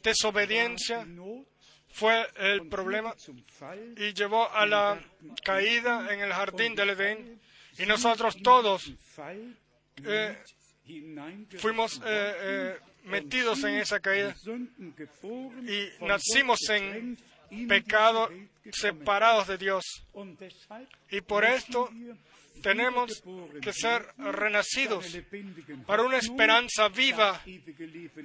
desobediencia 0.03 1.07
fue 1.91 2.26
el 2.36 2.68
problema 2.68 3.14
y 3.97 4.12
llevó 4.12 4.51
a 4.51 4.66
la 4.66 5.01
caída 5.43 6.12
en 6.12 6.20
el 6.20 6.32
jardín 6.32 6.74
del 6.74 6.91
Edén. 6.91 7.41
Y 7.78 7.86
nosotros 7.86 8.36
todos 8.43 8.93
eh, 10.05 10.36
fuimos 11.59 12.01
eh, 12.05 12.34
eh, 12.41 12.78
metidos 13.09 13.65
en 13.65 13.75
esa 13.75 14.01
caída 14.01 14.35
y 15.63 16.05
nacimos 16.05 16.61
en 16.71 17.19
pecado 17.69 18.31
separados 18.73 19.49
de 19.49 19.59
Dios. 19.59 19.85
Y 21.11 21.21
por 21.23 21.45
esto 21.45 21.91
tenemos 22.63 23.23
que 23.63 23.73
ser 23.73 24.07
renacidos 24.17 25.17
para 25.87 26.03
una 26.03 26.19
esperanza 26.19 26.89
viva, 26.89 27.41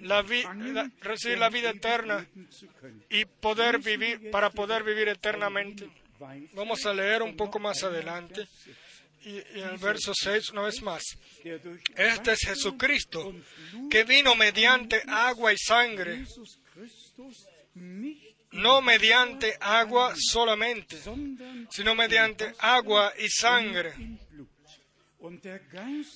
la 0.02 0.24
recibir 1.02 1.38
la 1.38 1.50
vida 1.50 1.70
eterna 1.70 2.28
y 3.10 3.26
poder 3.26 3.80
vivir, 3.80 4.32
para 4.32 4.50
poder 4.50 4.84
vivir 4.84 5.08
eternamente. 5.08 5.90
Vamos 6.54 6.86
a 6.86 6.94
leer 6.94 7.22
un 7.22 7.36
poco 7.36 7.60
más 7.60 7.84
adelante. 7.84 8.48
Y, 9.26 9.38
en 9.60 9.70
el 9.70 9.78
verso 9.78 10.14
6, 10.14 10.50
una 10.52 10.64
vez 10.64 10.82
más. 10.82 11.04
Este 11.96 12.32
es 12.34 12.40
Jesucristo, 12.40 13.34
que 13.90 14.04
vino 14.04 14.36
mediante 14.36 15.02
agua 15.08 15.54
y 15.54 15.58
sangre, 15.58 16.26
no 18.52 18.82
mediante 18.82 19.58
agua 19.60 20.14
solamente, 20.18 20.98
sino 21.70 21.96
mediante 21.96 22.54
agua 22.60 23.14
y 23.18 23.30
sangre. 23.30 23.94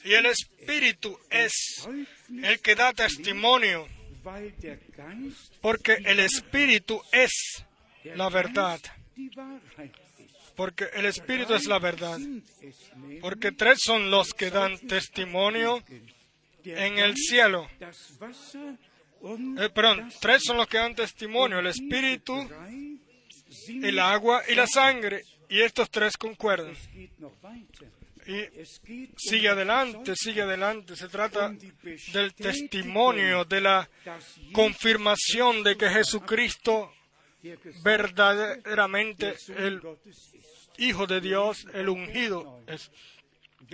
Y 0.04 0.14
el 0.14 0.26
Espíritu 0.26 1.18
es 1.30 1.88
el 2.30 2.60
que 2.60 2.76
da 2.76 2.92
testimonio, 2.92 3.88
porque 5.62 5.94
el 6.04 6.20
Espíritu 6.20 7.02
es 7.14 7.64
la 8.04 8.30
verdad. 8.30 8.82
Porque 10.58 10.90
el 10.96 11.06
Espíritu 11.06 11.54
es 11.54 11.68
la 11.68 11.78
verdad. 11.78 12.20
Porque 13.22 13.52
tres 13.52 13.78
son 13.80 14.10
los 14.10 14.34
que 14.34 14.50
dan 14.50 14.80
testimonio 14.80 15.84
en 16.66 16.98
el 16.98 17.16
cielo. 17.16 17.70
Eh, 17.80 19.70
perdón, 19.74 20.12
tres 20.20 20.42
son 20.44 20.58
los 20.58 20.68
que 20.68 20.80
dan 20.80 20.96
testimonio, 20.96 21.60
el 21.60 21.68
Espíritu, 21.68 22.50
el 23.68 24.00
agua 24.00 24.42
y 24.50 24.56
la 24.56 24.66
sangre. 24.66 25.24
Y 25.48 25.62
estos 25.62 25.92
tres 25.92 26.18
concuerdan. 26.18 26.76
Y 28.26 28.44
sigue 29.16 29.50
adelante, 29.50 30.14
sigue 30.16 30.42
adelante. 30.42 30.96
Se 30.96 31.08
trata 31.08 31.56
del 32.14 32.34
testimonio, 32.34 33.46
de 33.46 33.62
la 33.62 33.88
confirmación 34.52 35.62
de 35.62 35.78
que 35.78 35.88
Jesucristo 35.88 36.92
verdaderamente 37.84 39.36
el 39.56 39.82
Hijo 40.78 41.08
de 41.08 41.22
Dios, 41.22 41.66
el 41.74 41.90
ungido. 41.90 42.62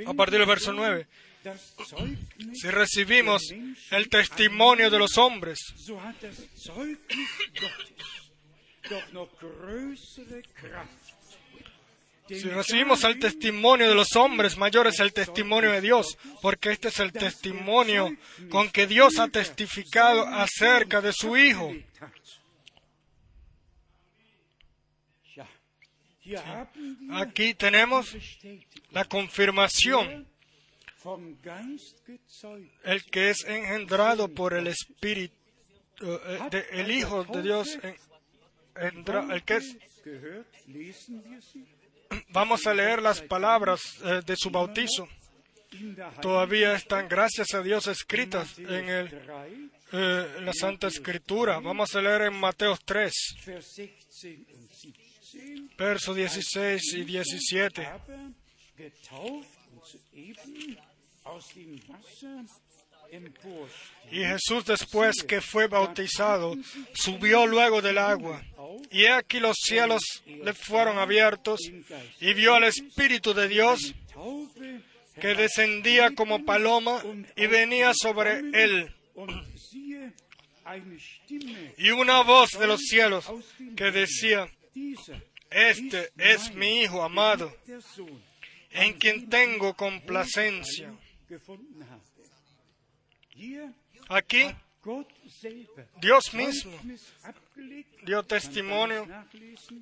A 0.06 0.14
partir 0.14 0.39
del 0.39 0.47
verso 0.47 0.74
9. 0.74 1.08
Si 2.54 2.70
recibimos 2.70 3.43
el 3.91 4.10
testimonio 4.10 4.89
de 4.89 4.97
los 4.97 5.18
hombres, 5.18 5.60
si 12.30 12.49
recibimos 12.49 13.04
el 13.04 13.20
testimonio 13.20 13.89
de 13.89 13.95
los 13.95 14.16
hombres, 14.16 14.58
mayor 14.58 14.88
es 14.88 14.99
el 15.01 15.12
testimonio 15.12 15.72
de 15.72 15.82
Dios, 15.82 16.18
porque 16.41 16.72
este 16.72 16.88
es 16.88 16.99
el 16.99 17.12
testimonio 17.12 18.16
con 18.49 18.70
que 18.70 18.88
Dios 18.88 19.20
ha 19.20 19.28
testificado 19.28 20.26
acerca 20.26 21.01
de 21.01 21.12
su 21.12 21.36
Hijo. 21.36 21.74
Aquí 27.11 27.53
tenemos 27.53 28.15
la 28.91 29.05
confirmación, 29.05 30.28
el 32.84 33.05
que 33.05 33.30
es 33.30 33.45
engendrado 33.45 34.30
por 34.30 34.53
el 34.53 34.67
Espíritu, 34.67 35.36
eh, 36.01 36.65
el 36.71 36.91
Hijo 36.91 37.24
de 37.26 37.41
Dios, 37.41 37.78
el 38.76 39.43
que 39.43 39.55
es 39.55 39.78
Vamos 42.30 42.67
a 42.67 42.74
leer 42.74 43.01
las 43.01 43.21
palabras 43.21 43.82
eh, 44.03 44.21
de 44.26 44.36
su 44.36 44.49
bautizo. 44.49 45.07
Todavía 46.21 46.76
están, 46.76 47.07
gracias 47.07 47.53
a 47.53 47.61
Dios, 47.61 47.88
escritas 47.88 48.59
en, 48.59 48.89
el, 48.89 49.21
eh, 49.91 50.28
la 50.41 50.53
Santa 50.53 50.88
Escritura. 50.88 51.59
Vamos 51.59 51.95
a 51.95 52.01
leer 52.01 52.24
en 52.24 52.39
Mateo 52.39 52.78
3, 52.86 53.13
versos 55.78 56.16
16 56.16 56.94
y 56.94 57.04
17. 57.04 57.88
Y 64.12 64.20
Jesús 64.20 64.66
después 64.66 65.24
que 65.24 65.42
fue 65.42 65.68
bautizado, 65.68 66.56
subió 66.94 67.46
luego 67.46 67.82
del 67.82 67.98
agua. 67.98 68.44
Y 68.92 69.06
aquí 69.06 69.40
los 69.40 69.58
cielos 69.64 70.02
le 70.26 70.54
fueron 70.54 70.98
abiertos 70.98 71.60
y 72.20 72.34
vio 72.34 72.56
al 72.56 72.64
Espíritu 72.66 73.34
de 73.34 73.48
Dios 73.48 73.94
que 75.20 75.36
descendía 75.36 76.16
como 76.16 76.44
paloma 76.44 77.04
y 77.36 77.48
venía 77.48 77.94
sobre 77.94 78.40
él. 78.54 78.94
Y 81.78 81.90
una 81.92 82.24
voz 82.24 82.52
de 82.52 82.68
los 82.68 82.80
cielos 82.82 83.26
que 83.76 83.92
decía, 83.92 84.50
este 85.49 86.11
es 86.17 86.53
mi 86.55 86.82
Hijo 86.82 87.03
amado, 87.03 87.55
en 88.71 88.93
quien 88.93 89.30
tengo 89.30 89.76
complacencia. 89.76 90.93
Aquí 94.09 94.43
Dios 96.02 96.34
mismo 96.34 96.78
dio 98.06 98.24
testimonio. 98.24 99.08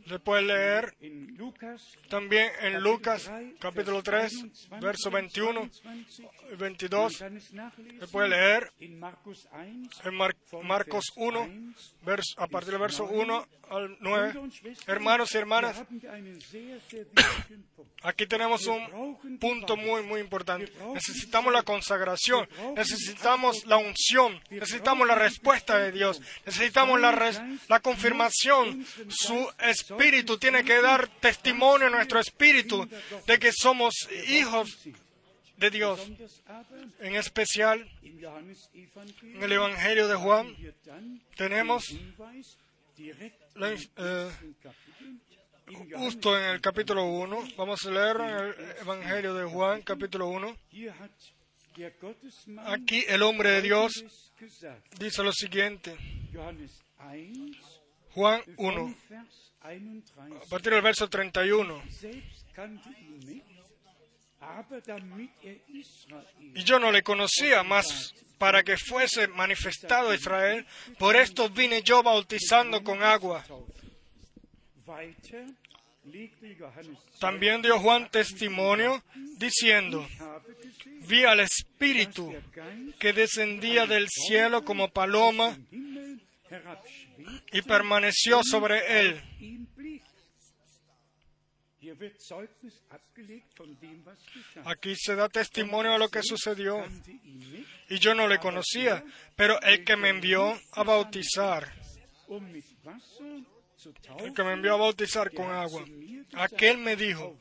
Se 0.07 0.19
puede 0.19 0.43
leer 0.43 0.95
también 2.09 2.51
en 2.61 2.81
Lucas 2.81 3.31
capítulo 3.59 4.03
3, 4.03 4.31
verso 4.79 5.09
21 5.09 5.69
y 6.51 6.55
22. 6.55 7.13
Se 7.13 8.07
puede 8.11 8.29
leer 8.29 8.71
en 8.79 8.99
Marcos 8.99 9.47
1, 11.15 11.49
a 12.37 12.47
partir 12.47 12.71
del 12.71 12.81
verso 12.81 13.05
1 13.05 13.47
al 13.69 13.97
9. 14.01 14.33
Hermanos 14.85 15.33
y 15.33 15.37
hermanas, 15.37 15.81
aquí 18.03 18.27
tenemos 18.27 18.67
un 18.67 19.39
punto 19.39 19.77
muy, 19.77 20.03
muy 20.03 20.21
importante. 20.21 20.71
Necesitamos 20.93 21.51
la 21.53 21.63
consagración, 21.63 22.47
necesitamos 22.75 23.65
la 23.65 23.77
unción, 23.77 24.39
necesitamos 24.49 24.90
la 25.07 25.15
respuesta 25.15 25.77
de 25.77 25.91
Dios, 25.91 26.21
necesitamos 26.45 26.99
la, 26.99 27.11
la 27.67 27.79
confirmación. 27.79 28.85
Su 29.09 29.49
espíritu 29.59 30.37
tiene 30.37 30.63
que 30.63 30.81
dar 30.81 31.07
testimonio 31.19 31.87
a 31.87 31.89
nuestro 31.89 32.19
espíritu 32.19 32.87
de 33.25 33.39
que 33.39 33.51
somos 33.51 33.93
hijos 34.27 34.77
de 35.57 35.69
Dios. 35.69 35.99
En 36.99 37.15
especial, 37.15 37.87
en 38.01 39.43
el 39.43 39.51
Evangelio 39.51 40.07
de 40.07 40.15
Juan, 40.15 40.55
tenemos 41.35 41.95
eh, 43.57 44.31
justo 45.95 46.37
en 46.37 46.45
el 46.45 46.61
capítulo 46.61 47.05
1, 47.05 47.43
vamos 47.57 47.85
a 47.85 47.91
leer 47.91 48.17
el 48.17 48.81
Evangelio 48.81 49.33
de 49.33 49.45
Juan, 49.45 49.81
capítulo 49.83 50.27
1. 50.27 50.57
Aquí 52.65 53.05
el 53.07 53.21
hombre 53.21 53.51
de 53.51 53.61
Dios 53.61 54.31
dice 54.99 55.23
lo 55.23 55.31
siguiente. 55.31 55.95
Juan 58.13 58.41
1, 58.57 58.95
a 59.61 60.49
partir 60.49 60.73
del 60.73 60.81
verso 60.81 61.09
31. 61.09 61.81
Y 66.53 66.63
yo 66.63 66.79
no 66.79 66.91
le 66.91 67.03
conocía 67.03 67.63
más 67.63 68.13
para 68.37 68.63
que 68.63 68.75
fuese 68.75 69.27
manifestado 69.27 70.13
Israel, 70.13 70.65
por 70.97 71.15
esto 71.15 71.49
vine 71.49 71.83
yo 71.83 72.01
bautizando 72.03 72.83
con 72.83 73.01
agua. 73.03 73.45
También 77.19 77.61
dio 77.61 77.79
Juan 77.79 78.09
testimonio 78.09 79.03
diciendo, 79.37 80.07
vi 81.07 81.23
al 81.23 81.41
Espíritu 81.41 82.33
que 82.99 83.13
descendía 83.13 83.85
del 83.85 84.07
cielo 84.09 84.65
como 84.65 84.89
paloma 84.89 85.57
y 87.51 87.61
permaneció 87.61 88.41
sobre 88.43 89.01
él. 89.01 89.21
Aquí 94.65 94.95
se 94.95 95.15
da 95.15 95.29
testimonio 95.29 95.93
de 95.93 95.99
lo 95.99 96.09
que 96.09 96.21
sucedió. 96.23 96.83
Y 97.89 97.99
yo 97.99 98.15
no 98.15 98.27
le 98.27 98.39
conocía, 98.39 99.03
pero 99.35 99.61
el 99.61 99.83
que 99.83 99.95
me 99.95 100.09
envió 100.09 100.59
a 100.73 100.83
bautizar 100.83 101.73
el 104.19 104.33
que 104.33 104.43
me 104.43 104.53
envió 104.53 104.73
a 104.73 104.77
bautizar 104.77 105.31
con 105.31 105.49
agua. 105.49 105.85
Aquel 106.33 106.77
me 106.77 106.95
dijo, 106.95 107.37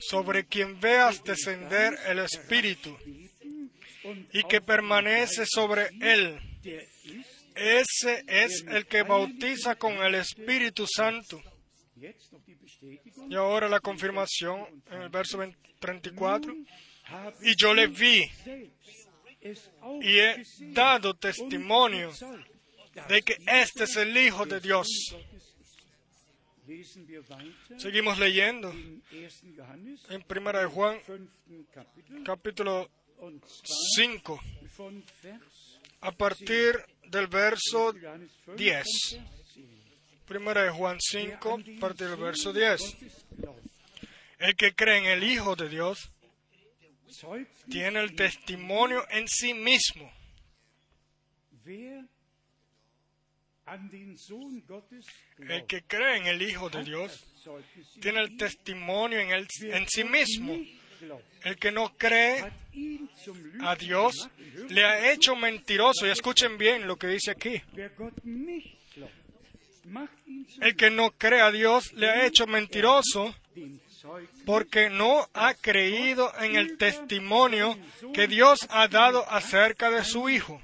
sobre 0.00 0.46
quien 0.46 0.80
veas 0.80 1.22
descender 1.22 1.94
el 2.06 2.18
Espíritu 2.20 2.96
y 4.32 4.42
que 4.44 4.60
permanece 4.60 5.44
sobre 5.46 5.88
él, 6.00 6.38
ese 7.54 8.24
es 8.26 8.64
el 8.68 8.86
que 8.86 9.02
bautiza 9.02 9.76
con 9.76 9.94
el 10.02 10.16
Espíritu 10.16 10.86
Santo. 10.86 11.40
Y 13.28 13.34
ahora 13.34 13.68
la 13.68 13.80
confirmación 13.80 14.82
en 14.90 15.02
el 15.02 15.08
verso 15.08 15.38
34. 15.78 16.54
Y 17.42 17.54
yo 17.56 17.72
le 17.72 17.86
vi 17.86 18.24
y 20.00 20.18
he 20.18 20.42
dado 20.72 21.14
testimonio 21.14 22.10
de 23.08 23.22
que 23.22 23.36
este 23.46 23.84
es 23.84 23.96
el 23.96 24.16
Hijo 24.16 24.46
de 24.46 24.60
Dios. 24.60 24.88
Seguimos 27.78 28.18
leyendo 28.18 28.72
en 28.72 30.22
Primera 30.26 30.60
de 30.60 30.66
Juan, 30.66 30.98
capítulo 32.24 32.88
5, 33.96 34.40
a 36.00 36.12
partir 36.12 36.76
del 37.10 37.26
verso 37.26 37.94
10. 38.56 38.86
Primera 40.26 40.62
de 40.62 40.70
Juan 40.70 40.98
5, 41.00 41.60
a 41.76 41.80
partir 41.80 42.08
del 42.08 42.16
verso 42.16 42.52
10. 42.52 42.96
El 44.38 44.56
que 44.56 44.74
cree 44.74 44.98
en 44.98 45.04
el 45.04 45.22
Hijo 45.22 45.54
de 45.56 45.68
Dios 45.68 46.10
tiene 47.70 48.00
el 48.00 48.14
testimonio 48.16 49.04
en 49.10 49.28
sí 49.28 49.52
mismo. 49.52 50.10
El 55.38 55.66
que 55.66 55.82
cree 55.82 56.18
en 56.18 56.26
el 56.26 56.42
Hijo 56.42 56.68
de 56.68 56.84
Dios 56.84 57.24
tiene 58.00 58.20
el 58.20 58.36
testimonio 58.36 59.18
en, 59.18 59.30
el, 59.30 59.46
en 59.62 59.88
sí 59.88 60.04
mismo. 60.04 60.54
El 61.42 61.56
que 61.56 61.70
no 61.70 61.94
cree 61.96 62.44
a 63.60 63.76
Dios 63.76 64.28
le 64.68 64.84
ha 64.84 65.12
hecho 65.12 65.36
mentiroso. 65.36 66.06
Y 66.06 66.10
escuchen 66.10 66.56
bien 66.56 66.86
lo 66.86 66.96
que 66.96 67.08
dice 67.08 67.30
aquí. 67.30 67.60
El 70.60 70.76
que 70.76 70.90
no 70.90 71.10
cree 71.12 71.40
a 71.40 71.50
Dios 71.50 71.92
le 71.94 72.08
ha 72.08 72.26
hecho 72.26 72.46
mentiroso 72.46 73.34
porque 74.44 74.90
no 74.90 75.28
ha 75.32 75.54
creído 75.54 76.32
en 76.40 76.56
el 76.56 76.76
testimonio 76.76 77.78
que 78.12 78.26
Dios 78.26 78.66
ha 78.70 78.88
dado 78.88 79.28
acerca 79.30 79.90
de 79.90 80.04
su 80.04 80.28
Hijo. 80.28 80.60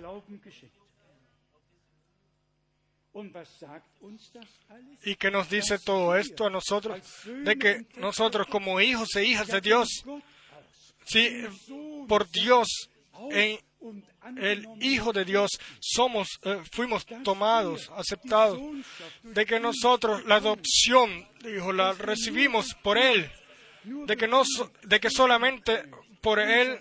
¿Y 5.04 5.16
qué 5.16 5.30
nos 5.30 5.50
dice 5.50 5.78
todo 5.78 6.16
esto 6.16 6.46
a 6.46 6.50
nosotros? 6.50 7.00
De 7.24 7.56
que 7.56 7.86
nosotros 7.96 8.46
como 8.46 8.80
hijos 8.80 9.14
e 9.16 9.24
hijas 9.24 9.48
de 9.48 9.60
Dios, 9.60 9.88
si 11.04 11.44
por 12.06 12.30
Dios, 12.30 12.68
en 13.30 13.58
el 14.36 14.66
Hijo 14.80 15.12
de 15.12 15.24
Dios, 15.24 15.50
somos, 15.80 16.28
eh, 16.44 16.62
fuimos 16.72 17.04
tomados, 17.24 17.90
aceptados, 17.96 18.60
de 19.22 19.46
que 19.46 19.58
nosotros 19.58 20.24
la 20.26 20.36
adopción, 20.36 21.26
dijo, 21.42 21.72
la 21.72 21.92
recibimos 21.92 22.74
por 22.82 22.98
Él, 22.98 23.30
de 23.84 24.16
que, 24.16 24.28
no, 24.28 24.42
de 24.82 25.00
que 25.00 25.10
solamente 25.10 25.84
por 26.20 26.38
Él 26.38 26.78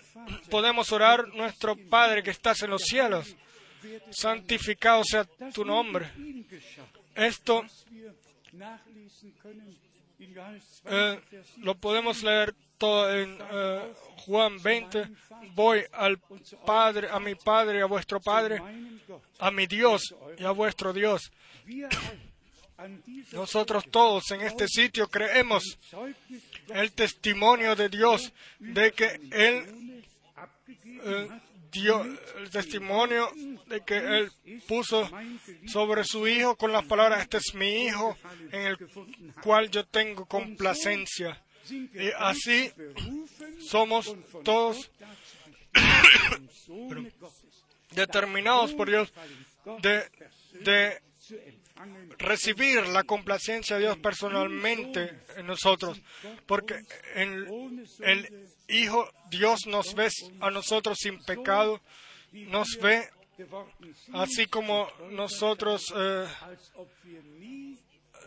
podemos 0.50 0.92
orar 0.92 1.28
nuestro 1.28 1.76
Padre 1.88 2.22
que 2.22 2.30
estás 2.30 2.62
en 2.62 2.70
los 2.70 2.82
cielos 2.82 3.34
santificado 4.10 5.02
sea 5.04 5.24
tu 5.52 5.64
nombre. 5.64 6.10
Esto 7.14 7.64
eh, 10.84 11.20
lo 11.58 11.74
podemos 11.76 12.22
leer 12.22 12.54
todo 12.78 13.14
en 13.14 13.38
eh, 13.40 13.92
Juan 14.26 14.62
20. 14.62 15.08
Voy 15.54 15.84
al 15.92 16.18
Padre, 16.64 17.08
a 17.10 17.20
mi 17.20 17.34
Padre 17.34 17.82
a 17.82 17.86
vuestro 17.86 18.20
Padre, 18.20 18.60
a 19.38 19.50
mi 19.50 19.66
Dios 19.66 20.14
y 20.38 20.44
a 20.44 20.50
vuestro 20.50 20.92
Dios. 20.92 21.30
Nosotros 23.32 23.84
todos 23.90 24.30
en 24.30 24.40
este 24.40 24.66
sitio 24.66 25.08
creemos 25.08 25.78
el 26.68 26.92
testimonio 26.92 27.76
de 27.76 27.88
Dios 27.90 28.32
de 28.58 28.92
que 28.92 29.20
Él 29.30 30.04
eh, 31.04 31.28
dio 31.70 32.02
el 32.02 32.50
testimonio 32.50 33.30
de 33.66 33.80
que 33.82 33.96
Él 33.96 34.32
puso 34.66 35.08
sobre 35.66 36.04
su 36.04 36.26
Hijo 36.26 36.56
con 36.56 36.72
las 36.72 36.84
palabras, 36.84 37.22
este 37.22 37.38
es 37.38 37.54
mi 37.54 37.86
Hijo 37.86 38.16
en 38.52 38.66
el 38.66 38.78
cual 39.42 39.70
yo 39.70 39.86
tengo 39.86 40.26
complacencia. 40.26 41.42
Y 41.70 42.10
así 42.18 42.72
somos 43.60 44.14
todos 44.42 44.90
determinados 47.92 48.74
por 48.74 48.88
Dios 48.88 49.12
de, 49.82 50.10
de 50.64 51.00
recibir 52.18 52.86
la 52.88 53.04
complacencia 53.04 53.76
de 53.76 53.82
Dios 53.82 53.98
personalmente 53.98 55.20
en 55.36 55.46
nosotros, 55.46 56.00
porque 56.46 56.84
en 57.14 57.84
el 58.00 58.48
Hijo 58.68 59.10
Dios 59.30 59.66
nos 59.66 59.94
ve 59.94 60.08
a 60.40 60.50
nosotros 60.50 60.98
sin 61.00 61.22
pecado, 61.24 61.80
nos 62.32 62.78
ve 62.80 63.08
así 64.12 64.46
como 64.46 64.88
nosotros 65.10 65.92
eh, 65.96 66.26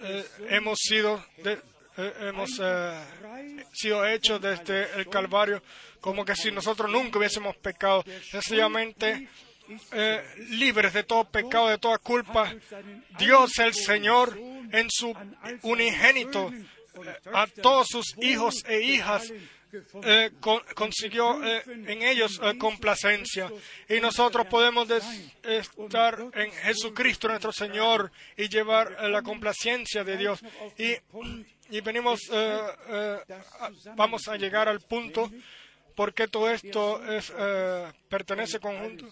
eh, 0.02 0.26
hemos 0.50 0.80
sido 0.80 1.24
eh, 1.38 1.62
hemos 2.22 2.60
sido 3.72 4.08
hechos 4.08 4.42
desde 4.42 4.96
el 4.96 5.08
Calvario, 5.08 5.62
como 6.02 6.26
que 6.26 6.36
si 6.36 6.52
nosotros 6.52 6.90
nunca 6.90 7.20
hubiésemos 7.20 7.56
pecado, 7.58 8.04
sencillamente 8.32 9.30
libres 10.50 10.94
de 10.94 11.04
todo 11.04 11.26
pecado, 11.26 11.70
de 11.70 11.78
toda 11.78 11.98
culpa. 11.98 12.54
Dios 13.18 13.60
el 13.60 13.74
Señor 13.74 14.38
en 14.72 14.90
su 14.90 15.14
unigénito 15.62 16.52
a 17.34 17.48
todos 17.48 17.88
sus 17.90 18.16
hijos 18.20 18.64
e 18.68 18.82
hijas 18.82 19.32
eh, 20.04 20.30
consiguió 20.76 21.44
eh, 21.44 21.64
en 21.66 22.04
ellos 22.04 22.40
eh, 22.44 22.58
complacencia. 22.60 23.52
Y 23.90 24.00
nosotros 24.00 24.46
podemos 24.46 24.88
estar 25.44 26.20
en 26.34 26.52
Jesucristo 26.52 27.28
nuestro 27.28 27.52
Señor 27.52 28.12
y 28.38 28.50
llevar 28.50 29.10
la 29.10 29.24
complacencia 29.24 30.04
de 30.04 30.18
Dios. 30.18 30.42
Y, 30.78 30.94
y 31.76 31.82
venimos, 31.82 32.20
vamos 33.96 34.28
a 34.28 34.38
llegar 34.38 34.70
al 34.70 34.80
punto 34.82 35.32
porque 35.96 36.28
todo 36.28 36.50
esto 36.50 37.04
es, 37.12 37.32
pertenece 38.10 38.60
conjunto. 38.60 39.10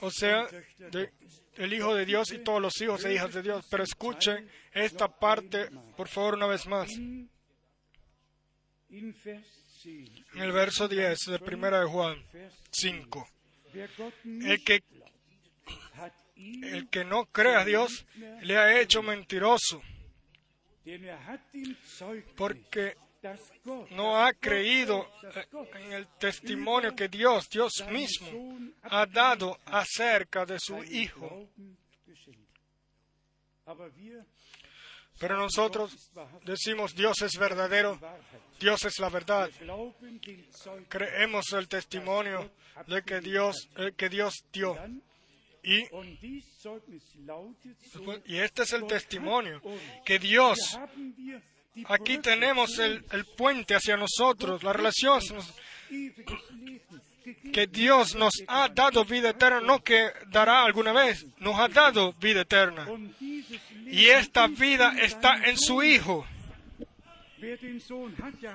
O 0.00 0.10
sea, 0.10 0.46
el 1.56 1.72
Hijo 1.72 1.94
de 1.94 2.06
Dios 2.06 2.32
y 2.32 2.38
todos 2.38 2.60
los 2.60 2.80
hijos 2.80 3.04
e 3.04 3.14
hijas 3.14 3.34
de 3.34 3.42
Dios. 3.42 3.66
Pero 3.70 3.84
escuchen 3.84 4.48
esta 4.72 5.08
parte, 5.08 5.68
por 5.96 6.08
favor, 6.08 6.34
una 6.34 6.46
vez 6.46 6.66
más. 6.66 6.90
En 8.88 10.42
el 10.42 10.52
verso 10.52 10.88
10 10.88 11.18
de 11.26 11.38
Primera 11.38 11.80
de 11.80 11.86
Juan 11.86 12.22
5, 12.70 13.28
el 14.24 14.64
que, 14.64 14.82
el 16.62 16.88
que 16.88 17.04
no 17.04 17.26
cree 17.26 17.56
a 17.56 17.64
Dios 17.64 18.06
le 18.42 18.58
ha 18.58 18.80
hecho 18.80 19.02
mentiroso, 19.02 19.80
porque 22.36 22.96
no 23.90 24.16
ha 24.16 24.32
creído 24.32 25.06
en 25.74 25.92
el 25.92 26.06
testimonio 26.18 26.94
que 26.94 27.08
Dios, 27.08 27.48
Dios 27.50 27.72
mismo, 27.90 28.58
ha 28.82 29.06
dado 29.06 29.58
acerca 29.66 30.46
de 30.46 30.58
su 30.58 30.82
Hijo. 30.84 31.48
Pero 35.18 35.36
nosotros 35.36 36.10
decimos 36.44 36.94
Dios 36.94 37.20
es 37.22 37.38
verdadero, 37.38 38.00
Dios 38.58 38.84
es 38.86 38.98
la 38.98 39.10
verdad. 39.10 39.50
Creemos 40.88 41.52
el 41.52 41.68
testimonio 41.68 42.50
de 42.86 43.02
que 43.02 43.20
Dios, 43.20 43.68
eh, 43.76 43.92
que 43.96 44.08
Dios 44.08 44.44
dio. 44.50 44.76
Y, 45.62 45.84
y 48.24 48.38
este 48.38 48.62
es 48.62 48.72
el 48.72 48.86
testimonio, 48.86 49.60
que 50.06 50.18
Dios, 50.18 50.78
aquí 51.86 52.18
tenemos 52.18 52.78
el, 52.78 53.04
puente 53.36 53.74
hacia 53.74 53.96
nosotros, 53.96 54.62
la 54.62 54.72
relación, 54.72 55.20
que 57.52 57.66
Dios 57.66 58.14
nos 58.14 58.32
ha 58.46 58.68
dado 58.68 59.04
vida 59.04 59.30
eterna, 59.30 59.60
no 59.60 59.82
que 59.82 60.10
dará 60.28 60.64
alguna 60.64 60.92
vez, 60.92 61.26
nos 61.38 61.58
ha 61.58 61.68
dado 61.68 62.12
vida 62.14 62.42
eterna. 62.42 62.86
Y 63.86 64.06
esta 64.06 64.46
vida 64.46 64.94
está 65.00 65.48
en 65.48 65.58
su 65.58 65.82
Hijo. 65.82 66.26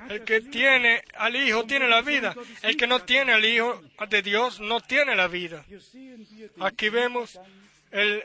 El 0.09 0.23
que 0.23 0.41
tiene 0.41 1.01
al 1.15 1.35
Hijo 1.35 1.65
tiene 1.65 1.87
la 1.87 2.01
vida. 2.01 2.35
El 2.61 2.77
que 2.77 2.87
no 2.87 3.01
tiene 3.01 3.33
al 3.33 3.43
Hijo 3.43 3.81
de 4.09 4.21
Dios 4.21 4.59
no 4.59 4.79
tiene 4.81 5.15
la 5.15 5.27
vida. 5.27 5.65
Aquí 6.59 6.89
vemos 6.89 7.39
el, 7.91 8.23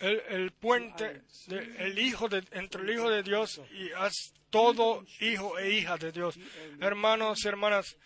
el 0.00 0.50
puente, 0.52 1.22
de, 1.46 1.58
el 1.78 1.98
hijo 1.98 2.28
de, 2.28 2.44
entre 2.52 2.82
el 2.82 2.90
Hijo 2.90 3.10
de 3.10 3.22
Dios 3.22 3.60
y 3.72 3.90
haz 3.92 4.34
todo 4.50 5.04
hijo 5.20 5.58
e 5.58 5.72
hija 5.72 5.96
de 5.96 6.12
Dios. 6.12 6.38
Hermanos 6.80 7.44
y 7.44 7.48
hermanas, 7.48 7.96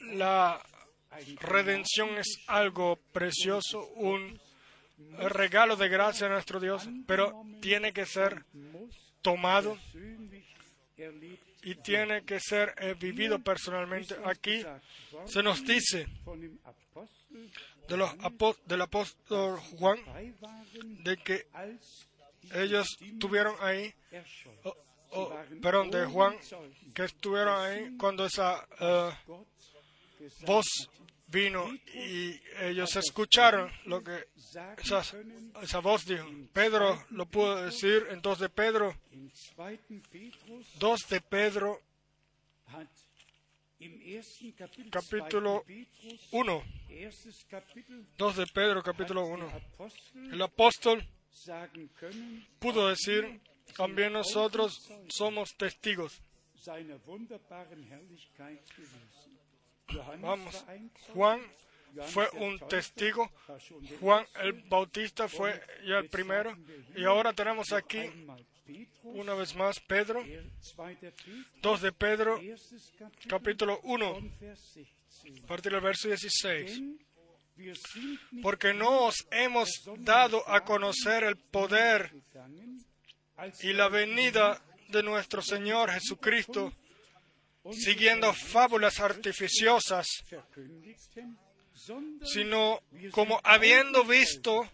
la 0.00 0.62
redención 1.40 2.18
es 2.18 2.38
algo 2.46 2.98
precioso, 3.12 3.86
un 3.94 4.38
regalo 5.18 5.76
de 5.76 5.88
gracia 5.88 6.26
a 6.26 6.30
nuestro 6.30 6.60
Dios, 6.60 6.88
pero 7.06 7.44
tiene 7.60 7.92
que 7.92 8.06
ser 8.06 8.44
tomado 9.22 9.78
y 11.62 11.74
tiene 11.76 12.24
que 12.24 12.38
ser 12.40 12.74
eh, 12.78 12.94
vivido 12.98 13.38
personalmente. 13.38 14.16
Aquí 14.24 14.62
se 15.26 15.42
nos 15.42 15.64
dice 15.64 16.06
de 17.88 17.96
los 17.96 18.10
del 18.66 18.82
apóstol 18.82 19.58
Juan 19.78 19.98
de 21.04 21.16
que 21.18 21.46
ellos 22.54 22.96
estuvieron 23.00 23.54
ahí, 23.60 23.94
perdón, 25.62 25.90
de 25.90 26.06
Juan, 26.06 26.36
que 26.94 27.04
estuvieron 27.04 27.60
ahí 27.60 27.96
cuando 27.96 28.26
esa 28.26 28.66
uh, 28.80 29.44
voz 30.46 30.66
vino 31.28 31.68
y 31.92 32.40
ellos 32.60 32.94
escucharon 32.96 33.70
lo 33.84 34.02
que 34.02 34.28
esa, 34.78 35.02
esa, 35.62 35.80
voz 35.80 36.06
dijo. 36.06 36.26
Pedro 36.52 37.04
lo 37.10 37.26
pudo 37.26 37.64
decir, 37.64 38.06
de 38.38 38.48
Pedro, 38.48 38.96
dos 40.78 41.08
de 41.08 41.20
Pedro, 41.20 41.80
capítulo 44.90 45.64
1, 46.32 46.64
dos 48.16 48.36
de 48.36 48.46
Pedro, 48.46 48.82
capítulo 48.82 49.26
1. 49.26 49.50
El 50.32 50.42
apóstol 50.42 51.06
pudo 52.58 52.88
decir, 52.88 53.40
también 53.76 54.12
nosotros 54.12 54.90
somos 55.08 55.54
testigos 55.56 56.22
Vamos, 60.20 60.64
Juan 61.14 61.40
fue 62.06 62.28
un 62.34 62.58
testigo, 62.68 63.30
Juan 64.00 64.26
el 64.42 64.52
Bautista 64.68 65.28
fue 65.28 65.60
ya 65.86 65.98
el 65.98 66.08
primero, 66.08 66.56
y 66.96 67.04
ahora 67.04 67.32
tenemos 67.32 67.72
aquí 67.72 68.00
una 69.02 69.34
vez 69.34 69.54
más 69.54 69.80
Pedro, 69.80 70.24
2 71.62 71.82
de 71.82 71.92
Pedro, 71.92 72.40
capítulo 73.28 73.80
1, 73.84 74.18
a 75.44 75.46
partir 75.46 75.72
del 75.72 75.80
verso 75.80 76.08
16. 76.08 76.80
Porque 78.42 78.74
no 78.74 79.06
os 79.06 79.26
hemos 79.30 79.70
dado 79.98 80.46
a 80.46 80.62
conocer 80.62 81.24
el 81.24 81.36
poder 81.36 82.12
y 83.62 83.72
la 83.72 83.88
venida 83.88 84.62
de 84.88 85.02
nuestro 85.02 85.40
Señor 85.40 85.90
Jesucristo 85.90 86.72
siguiendo 87.72 88.32
fábulas 88.32 89.00
artificiosas, 89.00 90.06
sino 92.24 92.80
como 93.10 93.40
habiendo 93.44 94.04
visto 94.04 94.68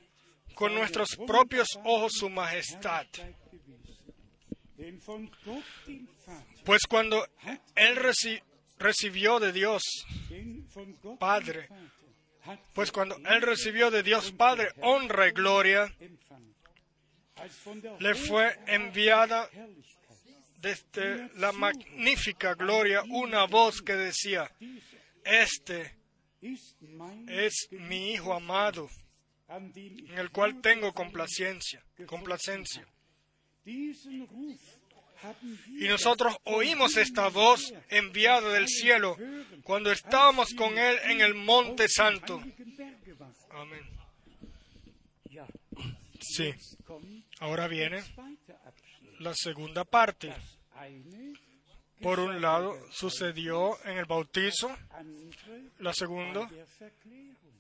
con 0.54 0.74
nuestros 0.74 1.16
propios 1.26 1.68
ojos 1.84 2.12
su 2.14 2.28
majestad. 2.28 3.06
Pues 6.64 6.82
cuando 6.88 7.26
él 7.76 7.96
recibió 8.78 9.40
de 9.40 9.52
Dios 9.52 9.82
Padre, 11.18 11.68
pues 12.74 12.90
cuando 12.90 13.16
él 13.16 13.42
recibió 13.42 13.90
de 13.90 14.02
Dios 14.02 14.32
Padre 14.32 14.68
honra 14.80 15.28
y 15.28 15.32
gloria, 15.32 15.94
le 17.98 18.14
fue 18.14 18.58
enviada 18.66 19.48
desde 20.58 21.28
la 21.38 21.50
magnífica 21.52 22.54
gloria 22.54 23.02
una 23.08 23.46
voz 23.46 23.82
que 23.82 23.94
decía, 23.94 24.50
este 25.24 26.01
es 26.42 27.68
mi 27.70 28.12
Hijo 28.12 28.34
amado, 28.34 28.88
en 29.48 30.18
el 30.18 30.30
cual 30.30 30.60
tengo 30.60 30.92
complacencia, 30.92 31.84
complacencia. 32.06 32.86
Y 33.64 33.92
nosotros 35.88 36.36
oímos 36.44 36.96
esta 36.96 37.28
voz 37.28 37.72
enviada 37.88 38.52
del 38.52 38.66
cielo 38.66 39.16
cuando 39.62 39.92
estábamos 39.92 40.52
con 40.54 40.76
Él 40.78 40.98
en 41.04 41.20
el 41.20 41.34
Monte 41.34 41.88
Santo. 41.88 42.42
Amén. 43.50 43.88
Sí. 46.20 46.52
Ahora 47.38 47.68
viene 47.68 48.02
la 49.20 49.34
segunda 49.34 49.84
parte. 49.84 50.34
Por 52.02 52.20
un 52.20 52.40
lado, 52.40 52.76
sucedió 52.90 53.78
en 53.84 53.98
el 53.98 54.04
bautizo, 54.04 54.70
la 55.78 55.92
segunda, 55.92 56.48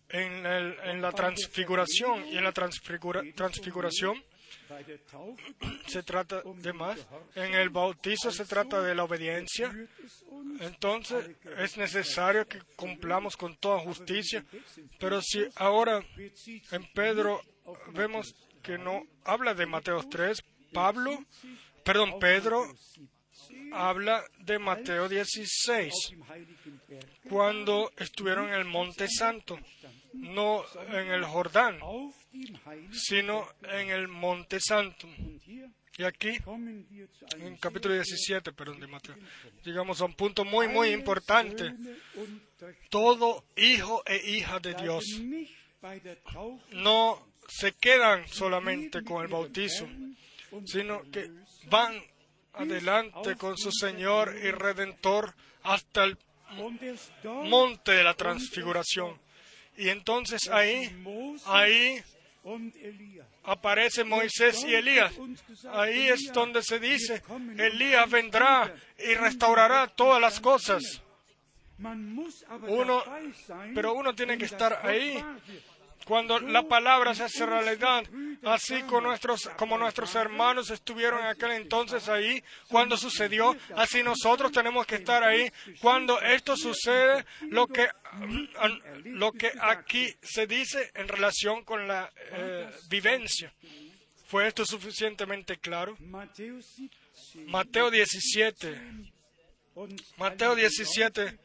en, 0.08 0.46
en 0.46 1.00
la 1.00 1.12
transfiguración, 1.12 2.26
y 2.26 2.38
en 2.38 2.44
la 2.44 2.52
transfiguración 2.52 4.22
se 5.86 6.02
trata 6.02 6.42
de 6.42 6.72
más. 6.72 6.98
En 7.34 7.54
el 7.54 7.70
bautizo 7.70 8.30
se 8.30 8.44
trata 8.44 8.82
de 8.82 8.94
la 8.94 9.04
obediencia. 9.04 9.72
Entonces 10.60 11.30
es 11.58 11.76
necesario 11.76 12.46
que 12.46 12.60
cumplamos 12.76 13.36
con 13.36 13.56
toda 13.56 13.80
justicia. 13.80 14.44
Pero 14.98 15.20
si 15.22 15.44
ahora 15.56 16.04
en 16.70 16.92
Pedro 16.94 17.40
vemos 17.92 18.34
que 18.62 18.78
no 18.78 19.04
habla 19.24 19.54
de 19.54 19.66
Mateo 19.66 20.02
3, 20.08 20.42
Pablo, 20.72 21.24
perdón, 21.84 22.18
Pedro 22.18 22.66
habla 23.72 24.24
de 24.38 24.58
Mateo 24.58 25.08
16, 25.08 25.92
cuando 27.28 27.90
estuvieron 27.96 28.48
en 28.48 28.54
el 28.54 28.64
Monte 28.64 29.08
Santo, 29.08 29.58
no 30.12 30.64
en 30.88 31.08
el 31.08 31.24
Jordán, 31.24 31.78
sino 32.92 33.48
en 33.62 33.90
el 33.90 34.08
Monte 34.08 34.60
Santo. 34.60 35.08
Y 35.98 36.04
aquí, 36.04 36.38
en 37.38 37.56
capítulo 37.58 37.94
17, 37.94 38.52
perdón, 38.52 38.80
de 38.80 38.86
Mateo, 38.86 39.14
llegamos 39.62 40.00
a 40.00 40.06
un 40.06 40.14
punto 40.14 40.44
muy, 40.44 40.68
muy 40.68 40.88
importante. 40.88 41.74
Todo 42.88 43.44
hijo 43.56 44.02
e 44.06 44.16
hija 44.30 44.58
de 44.58 44.74
Dios 44.74 45.04
no 46.72 47.28
se 47.48 47.72
quedan 47.72 48.26
solamente 48.28 49.02
con 49.02 49.22
el 49.22 49.28
bautizo, 49.28 49.86
sino 50.64 51.02
que 51.10 51.30
van 51.66 52.02
adelante 52.54 53.36
con 53.36 53.56
su 53.56 53.70
Señor 53.72 54.34
y 54.42 54.50
Redentor 54.50 55.34
hasta 55.62 56.04
el 56.04 56.18
monte 57.44 57.92
de 57.92 58.04
la 58.04 58.14
transfiguración. 58.14 59.18
Y 59.76 59.88
entonces 59.88 60.48
ahí, 60.48 60.90
ahí 61.46 62.02
aparece 63.44 64.04
Moisés 64.04 64.64
y 64.64 64.74
Elías. 64.74 65.12
Ahí 65.70 66.08
es 66.08 66.32
donde 66.32 66.62
se 66.62 66.78
dice, 66.78 67.22
Elías 67.56 68.10
vendrá 68.10 68.74
y 68.98 69.14
restaurará 69.14 69.88
todas 69.88 70.20
las 70.20 70.40
cosas. 70.40 71.02
Uno, 72.68 73.02
pero 73.74 73.94
uno 73.94 74.14
tiene 74.14 74.38
que 74.38 74.44
estar 74.44 74.86
ahí 74.86 75.22
cuando 76.04 76.38
la 76.40 76.62
palabra 76.62 77.14
se 77.14 77.24
hace 77.24 77.46
realidad, 77.46 78.04
así 78.42 78.82
con 78.82 79.04
nuestros, 79.04 79.48
como 79.56 79.78
nuestros 79.78 80.14
hermanos 80.14 80.70
estuvieron 80.70 81.20
en 81.20 81.26
aquel 81.26 81.52
entonces 81.52 82.08
ahí, 82.08 82.42
cuando 82.68 82.96
sucedió, 82.96 83.56
así 83.76 84.02
nosotros 84.02 84.52
tenemos 84.52 84.86
que 84.86 84.96
estar 84.96 85.22
ahí. 85.22 85.50
Cuando 85.80 86.20
esto 86.20 86.56
sucede, 86.56 87.24
lo 87.50 87.66
que, 87.66 87.88
lo 89.04 89.32
que 89.32 89.52
aquí 89.60 90.12
se 90.22 90.46
dice 90.46 90.90
en 90.94 91.08
relación 91.08 91.64
con 91.64 91.86
la 91.86 92.10
eh, 92.32 92.70
vivencia. 92.88 93.52
¿Fue 94.26 94.48
esto 94.48 94.64
suficientemente 94.64 95.58
claro? 95.58 95.96
Mateo 97.46 97.90
17. 97.90 98.80
Mateo 100.16 100.54
17, 100.54 101.38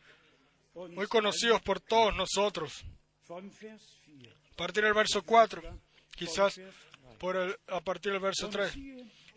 muy 0.92 1.08
conocidos 1.08 1.62
por 1.62 1.80
todos 1.80 2.16
nosotros 2.16 2.86
a 4.58 4.64
partir 4.66 4.84
del 4.84 4.96
verso 4.96 5.22
4, 5.22 5.62
quizás 6.16 6.60
por 7.20 7.60
a 7.68 7.80
partir 7.82 8.12
del 8.12 8.22
verso 8.22 8.50
3. 8.50 8.76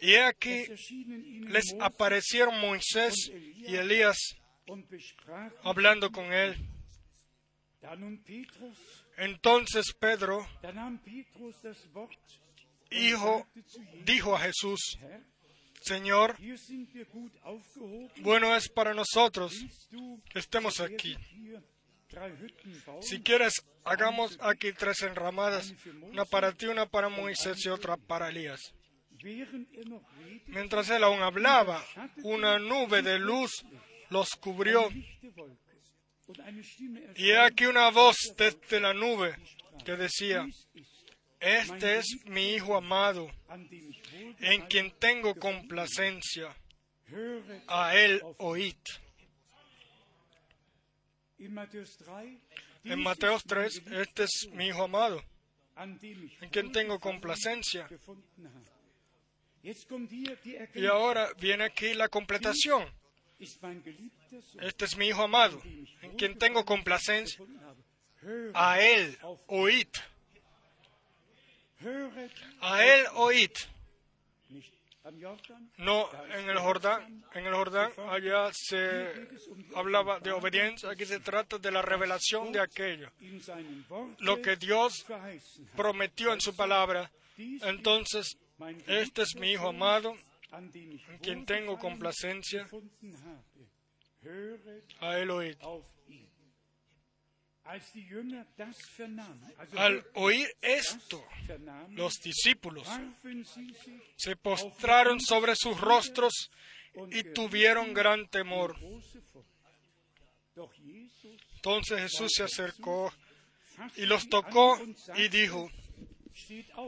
Y 0.01 0.14
aquí 0.14 0.64
les 1.42 1.74
aparecieron 1.78 2.59
Moisés 2.59 3.30
y 3.30 3.74
Elías 3.76 4.16
hablando 5.62 6.10
con 6.10 6.32
él. 6.32 6.56
Entonces 9.18 9.92
Pedro 9.98 10.48
hijo, 12.90 13.47
dijo 14.06 14.34
a 14.34 14.40
Jesús, 14.40 14.98
Señor, 15.82 16.38
bueno 18.22 18.56
es 18.56 18.70
para 18.70 18.94
nosotros 18.94 19.52
que 20.30 20.38
estemos 20.38 20.80
aquí. 20.80 21.14
Si 23.03 23.23
quieres, 23.23 23.62
hagamos 23.85 24.39
aquí 24.41 24.73
tres 24.73 25.03
enramadas, 25.03 25.73
una 26.03 26.24
para 26.24 26.53
ti, 26.53 26.66
una 26.66 26.87
para 26.87 27.09
Moisés 27.09 27.65
y 27.65 27.69
otra 27.69 27.97
para 27.97 28.28
Elías. 28.28 28.74
Mientras 30.47 30.91
él 30.91 31.05
aún 31.05 31.23
hablaba, 31.23 31.85
una 32.23 32.59
nube 32.59 33.03
de 33.03 33.19
luz 33.19 33.65
los 34.09 34.31
cubrió. 34.31 34.89
Y 37.16 37.32
aquí 37.32 37.66
una 37.66 37.91
voz 37.91 38.16
desde 38.37 38.81
la 38.81 38.95
nube 38.95 39.37
que 39.85 39.97
decía, 39.97 40.47
este 41.41 41.99
es 41.99 42.07
mi 42.27 42.55
Hijo 42.55 42.77
amado, 42.77 43.31
en 44.39 44.66
quien 44.66 44.91
tengo 44.99 45.35
complacencia. 45.35 46.55
A 47.66 47.97
él 47.97 48.23
oíd. 48.39 48.77
En 52.84 53.02
Mateo 53.02 53.38
3, 53.38 53.82
este 53.92 54.24
es 54.24 54.48
mi 54.52 54.68
Hijo 54.68 54.84
amado, 54.84 55.22
en 55.76 56.50
quien 56.50 56.70
tengo 56.72 56.98
complacencia. 56.98 57.88
Y 60.74 60.86
ahora 60.86 61.30
viene 61.38 61.64
aquí 61.64 61.94
la 61.94 62.08
completación. 62.08 62.86
Este 63.38 64.84
es 64.84 64.96
mi 64.96 65.08
Hijo 65.08 65.22
amado, 65.22 65.60
en 66.02 66.14
quien 66.16 66.36
tengo 66.38 66.64
complacencia. 66.64 67.42
A 68.54 68.80
Él 68.80 69.18
oíd. 69.46 69.88
A 72.60 72.84
Él 72.84 73.06
oíd. 73.14 73.50
No 75.78 76.10
en 76.35 76.51
el 76.51 76.59
Jordán, 76.59 77.24
en 77.32 77.47
el 77.47 77.55
Jordán 77.55 77.90
allá 78.10 78.51
se 78.52 79.28
hablaba 79.74 80.20
de 80.20 80.31
obediencia, 80.31 80.90
aquí 80.90 81.06
se 81.06 81.20
trata 81.20 81.59
de 81.59 81.70
la 81.70 81.81
revelación 81.81 82.52
de 82.52 82.60
aquello, 82.60 83.10
lo 84.18 84.43
que 84.43 84.56
Dios 84.56 85.06
prometió 85.74 86.32
en 86.35 86.40
su 86.40 86.55
palabra. 86.55 87.10
Entonces, 87.36 88.36
este 88.86 89.22
es 89.22 89.35
mi 89.36 89.52
Hijo 89.52 89.68
amado, 89.68 90.14
en 90.52 91.18
quien 91.22 91.47
tengo 91.47 91.78
complacencia, 91.78 92.68
a 95.01 95.18
él. 95.18 95.56
Al 99.76 100.05
oír 100.14 100.48
esto, 100.60 101.24
los 101.90 102.20
discípulos 102.20 102.88
se 104.16 104.36
postraron 104.36 105.20
sobre 105.20 105.55
sus 105.55 105.80
rostros 105.80 106.51
y 107.10 107.22
tuvieron 107.32 107.94
gran 107.94 108.28
temor. 108.28 108.76
Entonces 111.55 112.01
Jesús 112.01 112.32
se 112.34 112.42
acercó 112.42 113.12
y 113.97 114.06
los 114.06 114.28
tocó 114.28 114.78
y 115.16 115.28
dijo, 115.28 115.70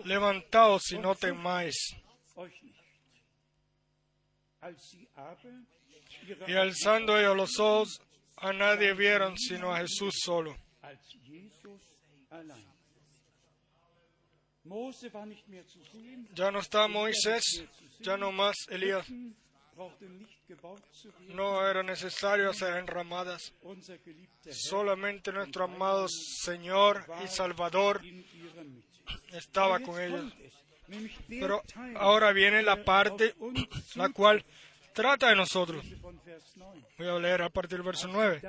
levantaos 0.04 0.90
y 0.92 0.98
no 0.98 1.14
temáis. 1.14 1.76
Y 6.46 6.52
alzando 6.54 7.18
ellos 7.18 7.36
los 7.36 7.58
ojos, 7.58 8.00
a 8.36 8.52
nadie 8.52 8.92
vieron 8.94 9.38
sino 9.38 9.72
a 9.72 9.78
Jesús 9.78 10.14
solo. 10.24 10.56
Ya 16.34 16.50
no 16.50 16.60
está 16.60 16.86
Moisés, 16.88 17.64
ya 18.00 18.16
no 18.16 18.30
más 18.32 18.54
Elías. 18.68 19.06
No 21.28 21.66
era 21.66 21.82
necesario 21.82 22.50
hacer 22.50 22.76
enramadas. 22.76 23.52
Solamente 24.50 25.32
nuestro 25.32 25.64
amado 25.64 26.06
Señor 26.08 27.06
y 27.24 27.28
Salvador 27.28 28.02
estaba 29.32 29.80
con 29.80 30.00
ellos. 30.00 30.32
Pero 31.28 31.62
ahora 31.96 32.32
viene 32.32 32.62
la 32.62 32.84
parte 32.84 33.34
la 33.94 34.10
cual 34.10 34.44
trata 34.92 35.30
de 35.30 35.36
nosotros. 35.36 35.84
Voy 36.98 37.08
a 37.08 37.18
leer 37.18 37.42
a 37.42 37.48
partir 37.48 37.78
del 37.78 37.86
verso 37.86 38.08
9. 38.08 38.42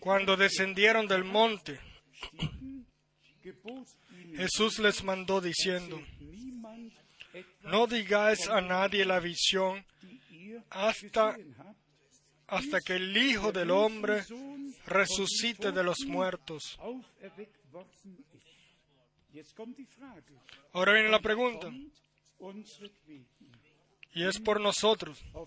Cuando 0.00 0.36
descendieron 0.36 1.06
del 1.06 1.24
monte, 1.24 1.80
Jesús 4.34 4.78
les 4.78 5.02
mandó 5.02 5.40
diciendo, 5.40 6.00
no 7.62 7.86
digáis 7.86 8.48
a 8.48 8.60
nadie 8.60 9.04
la 9.04 9.20
visión 9.20 9.84
hasta, 10.70 11.36
hasta 12.46 12.80
que 12.80 12.94
el 12.94 13.16
Hijo 13.16 13.52
del 13.52 13.70
Hombre 13.70 14.24
resucite 14.86 15.72
de 15.72 15.82
los 15.82 15.98
muertos. 16.06 16.78
Ahora 20.72 20.92
viene 20.92 21.08
la 21.10 21.20
pregunta. 21.20 21.70
Y 24.16 24.24
es 24.24 24.40
por 24.40 24.62
nosotros. 24.62 25.22
O 25.34 25.46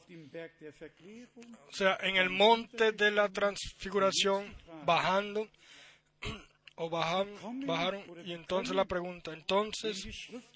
sea, 1.71 1.97
en 2.03 2.17
el 2.17 2.29
monte 2.29 2.91
de 2.91 3.09
la 3.09 3.27
transfiguración, 3.27 4.55
bajando, 4.85 5.49
o 6.75 6.87
bajaron, 6.87 7.65
bajaron, 7.65 8.03
y 8.23 8.33
entonces 8.33 8.75
la 8.75 8.85
pregunta. 8.85 9.33
Entonces, 9.33 10.05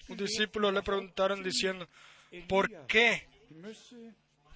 un 0.08 0.16
discípulo 0.16 0.70
le 0.70 0.82
preguntaron 0.82 1.42
diciendo, 1.42 1.88
¿por 2.46 2.86
qué? 2.86 3.26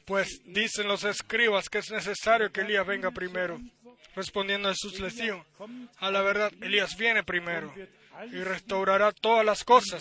Pues 0.04 0.40
dicen 0.44 0.86
los 0.86 1.02
escribas 1.02 1.68
que 1.68 1.78
es 1.78 1.90
necesario 1.90 2.52
que 2.52 2.60
Elías 2.60 2.86
venga 2.86 3.10
primero. 3.10 3.60
Respondiendo 4.14 4.68
Jesús 4.68 5.00
les 5.00 5.16
dijo, 5.16 5.44
a 5.96 6.12
la 6.12 6.22
verdad, 6.22 6.52
Elías 6.62 6.96
viene 6.96 7.24
primero 7.24 7.74
y 8.30 8.36
restaurará 8.36 9.10
todas 9.10 9.44
las 9.44 9.64
cosas. 9.64 10.00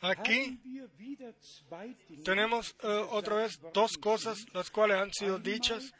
Aquí 0.00 0.60
tenemos 2.24 2.76
eh, 2.82 2.86
otra 3.10 3.36
vez 3.36 3.58
dos 3.72 3.92
cosas 3.96 4.44
las 4.52 4.70
cuales 4.70 4.98
han 4.98 5.12
sido 5.12 5.38
dichas 5.38 5.92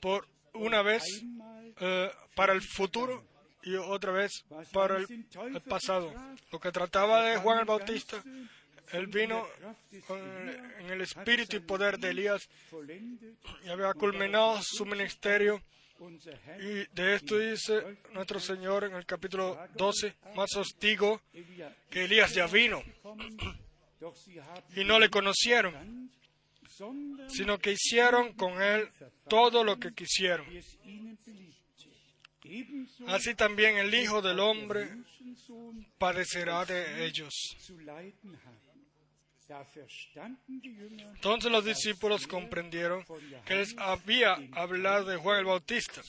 por 0.00 0.26
una 0.54 0.82
vez 0.82 1.02
eh, 1.80 2.10
para 2.36 2.52
el 2.52 2.62
futuro 2.62 3.24
y 3.62 3.74
otra 3.74 4.12
vez 4.12 4.44
para 4.72 4.98
el, 4.98 5.60
pasado. 5.68 6.12
Lo 6.52 6.60
que 6.60 6.70
trataba 6.70 7.24
de 7.24 7.36
Juan 7.38 7.58
el 7.58 7.64
Bautista, 7.64 8.22
él 8.92 9.08
vino 9.08 9.46
en 9.90 10.90
el 10.90 11.00
espíritu 11.00 11.56
y 11.56 11.60
poder 11.60 11.98
de 11.98 12.10
Elías 12.10 12.48
y 13.64 13.68
había 13.68 13.92
culminado 13.94 14.60
su 14.62 14.86
ministerio 14.86 15.60
y 16.60 16.86
de 16.94 17.14
esto 17.14 17.38
dice 17.38 17.98
nuestro 18.12 18.40
Señor 18.40 18.84
en 18.84 18.94
el 18.94 19.04
capítulo 19.04 19.58
12, 19.74 20.14
más 20.34 20.56
os 20.56 20.74
digo 20.80 21.20
que 21.90 22.04
Elías 22.04 22.32
ya 22.32 22.46
vino 22.46 22.82
y 24.76 24.84
no 24.84 24.98
le 24.98 25.10
conocieron, 25.10 26.10
sino 27.28 27.58
que 27.58 27.72
hicieron 27.72 28.32
con 28.32 28.62
él 28.62 28.88
todo 29.28 29.62
lo 29.62 29.78
que 29.78 29.92
quisieron. 29.92 30.46
Así 33.06 33.34
también 33.34 33.76
el 33.76 33.94
Hijo 33.94 34.22
del 34.22 34.40
Hombre 34.40 34.88
padecerá 35.98 36.64
de 36.64 37.04
ellos. 37.04 37.34
Entonces 41.14 41.50
los 41.50 41.64
discípulos 41.64 42.26
comprendieron 42.26 43.04
que 43.44 43.54
les 43.54 43.76
había 43.78 44.36
hablado 44.52 45.06
de 45.06 45.16
Juan 45.16 45.40
el 45.40 45.44
Bautista. 45.46 46.02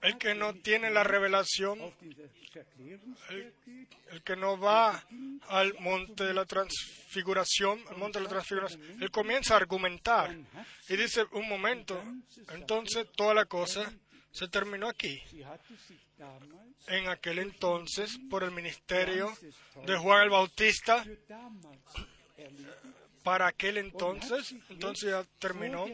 El 0.00 0.18
que 0.18 0.34
no 0.34 0.54
tiene 0.54 0.90
la 0.90 1.04
revelación, 1.04 1.78
el, 4.10 4.22
que 4.22 4.36
no 4.36 4.58
va 4.58 5.04
al 5.48 5.74
monte 5.80 6.24
de 6.24 6.32
la 6.32 6.46
transfiguración, 6.46 7.78
al 7.90 7.98
monte 7.98 8.18
de 8.18 8.24
la 8.24 8.30
transfiguración, 8.30 9.02
él 9.02 9.10
comienza 9.10 9.52
a 9.52 9.58
argumentar 9.58 10.34
y 10.88 10.96
dice, 10.96 11.26
un 11.32 11.46
momento, 11.46 12.02
entonces 12.54 13.06
toda 13.14 13.34
la 13.34 13.44
cosa 13.44 13.92
se 14.36 14.48
terminó 14.48 14.88
aquí. 14.88 15.22
En 16.88 17.08
aquel 17.08 17.38
entonces, 17.38 18.18
por 18.28 18.42
el 18.44 18.50
ministerio 18.50 19.32
de 19.86 19.96
Juan 19.96 20.24
el 20.24 20.30
Bautista, 20.30 21.02
para 23.22 23.46
aquel 23.46 23.78
entonces, 23.78 24.54
entonces 24.68 25.10
ya 25.10 25.24
terminó. 25.38 25.86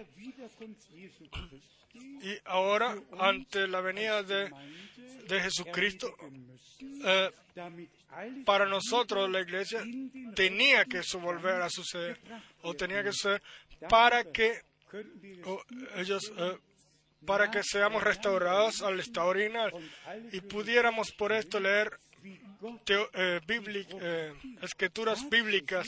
Y 1.95 2.37
ahora, 2.47 3.01
ante 3.17 3.69
la 3.69 3.81
venida 3.81 4.25
de, 4.25 4.51
de 5.29 5.41
Jesucristo, 5.41 6.13
eh, 7.05 7.31
para 8.45 8.67
nosotros 8.67 9.31
la 9.31 9.41
iglesia 9.41 9.85
tenía 10.35 10.85
que 10.85 11.01
volver 11.21 11.63
a 11.63 11.71
suceder, 11.71 12.19
o 12.63 12.75
tenía 12.75 13.05
que 13.05 13.13
suceder 13.13 13.43
para 13.89 14.25
que 14.25 14.63
ellos 15.97 16.33
eh, 16.37 16.59
para 17.27 17.51
que 17.51 17.63
seamos 17.63 18.03
restaurados 18.03 18.83
al 18.83 19.01
estado 19.01 19.29
original. 19.29 19.73
Y 20.33 20.41
pudiéramos 20.41 21.13
por 21.13 21.33
esto 21.33 21.61
leer 21.61 21.99
eh, 22.87 23.41
eh, 23.49 24.33
escrituras 24.63 25.29
bíblicas 25.29 25.87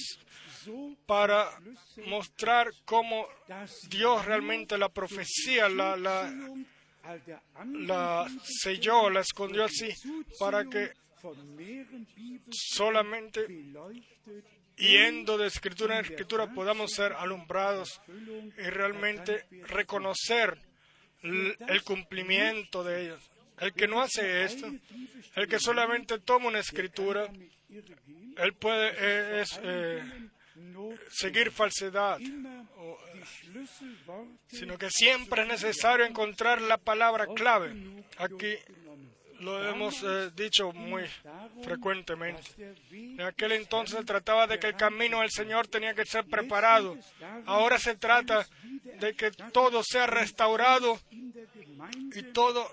para 1.07 1.51
mostrar 2.07 2.71
cómo 2.85 3.29
Dios 3.89 4.25
realmente 4.25 4.79
la 4.79 4.89
profecía 4.89 5.69
la, 5.69 5.97
la, 5.97 6.33
la 7.73 8.27
selló, 8.43 9.11
la 9.11 9.21
escondió 9.21 9.65
así, 9.65 9.89
para 10.39 10.65
que 10.65 10.93
solamente 12.51 13.47
yendo 14.77 15.39
de 15.39 15.47
escritura 15.47 15.99
en 15.99 16.05
escritura 16.05 16.53
podamos 16.53 16.93
ser 16.93 17.13
alumbrados 17.13 18.01
y 18.09 18.63
realmente 18.63 19.47
reconocer 19.69 20.59
el 21.25 21.83
cumplimiento 21.85 22.85
de 22.85 23.03
ellos. 23.03 23.31
El 23.59 23.73
que 23.73 23.87
no 23.87 24.01
hace 24.01 24.45
esto, 24.45 24.69
el 25.37 25.49
que 25.49 25.59
solamente 25.59 26.19
toma 26.19 26.49
una 26.49 26.59
escritura, 26.59 27.29
él 28.37 28.53
puede 28.55 28.93
eh, 28.99 29.41
es, 29.43 29.61
eh, 29.63 30.03
seguir 31.11 31.51
falsedad, 31.51 32.19
sino 34.49 34.77
que 34.77 34.91
siempre 34.91 35.43
es 35.43 35.49
necesario 35.49 36.05
encontrar 36.05 36.61
la 36.61 36.79
palabra 36.79 37.27
clave. 37.27 37.75
Aquí 38.19 38.57
lo 39.45 39.69
hemos 39.69 40.03
eh, 40.03 40.31
dicho 40.35 40.73
muy 40.73 41.05
frecuentemente. 41.63 42.43
En 42.91 43.21
aquel 43.21 43.53
entonces 43.53 43.99
se 43.99 44.05
trataba 44.05 44.47
de 44.47 44.59
que 44.59 44.69
el 44.69 44.77
camino 44.77 45.21
del 45.21 45.31
Señor 45.31 45.69
tenía 45.69 45.95
que 45.95 46.07
ser 46.07 46.25
preparado. 46.25 46.97
Ahora 47.45 47.79
se 47.79 47.97
trata 47.97 48.47
de 49.01 49.15
que 49.15 49.31
todo 49.53 49.83
sea 49.85 50.07
restaurado 50.07 50.99
y 52.15 52.23
todo 52.33 52.71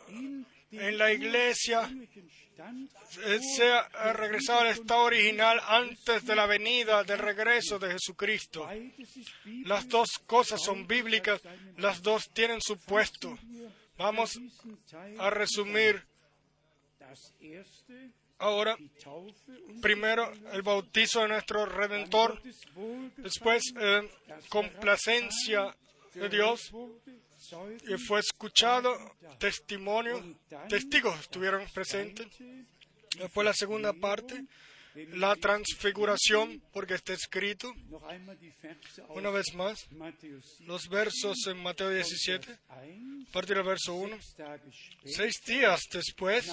en 0.72 0.98
la 0.98 1.12
iglesia 1.12 1.90
sea 3.56 3.90
regresado 4.14 4.62
al 4.62 4.68
estado 4.68 5.02
original 5.02 5.60
antes 5.68 6.26
de 6.26 6.36
la 6.36 6.46
venida 6.46 7.04
del 7.04 7.20
regreso 7.20 7.80
de 7.80 7.92
Jesucristo. 7.92 8.70
Las 9.66 9.90
dos 9.90 10.10
cosas 10.26 10.62
son 10.64 10.88
bíblicas, 10.88 11.42
las 11.78 12.02
dos 12.02 12.30
tienen 12.32 12.62
su 12.62 12.78
puesto. 12.78 13.38
Vamos 13.98 14.40
a 15.20 15.30
resumir 15.30 16.11
Ahora, 18.40 18.76
primero 19.82 20.32
el 20.52 20.64
bautizo 20.64 21.22
de 21.22 21.28
nuestro 21.28 21.66
Redentor, 21.66 22.42
después 23.18 23.62
eh, 23.80 24.10
complacencia 24.50 25.76
de 26.14 26.30
Dios, 26.30 26.72
y 27.88 27.98
fue 27.98 28.20
escuchado 28.20 28.96
testimonio, 29.40 30.38
testigos 30.70 31.20
estuvieron 31.20 31.68
presentes. 31.74 32.28
Después 33.18 33.46
la 33.46 33.54
segunda 33.54 33.94
parte, 33.94 34.46
la 34.96 35.36
transfiguración, 35.36 36.62
porque 36.72 36.96
está 36.96 37.14
escrito. 37.14 37.74
Una 39.10 39.30
vez 39.30 39.54
más, 39.56 39.88
los 40.62 40.88
versos 40.90 41.48
en 41.48 41.62
Mateo 41.62 41.90
17, 41.90 42.52
a 42.70 43.32
partir 43.32 43.56
del 43.56 43.66
verso 43.66 43.94
1. 43.96 44.18
Seis 45.06 45.42
días 45.46 45.82
después, 45.92 46.52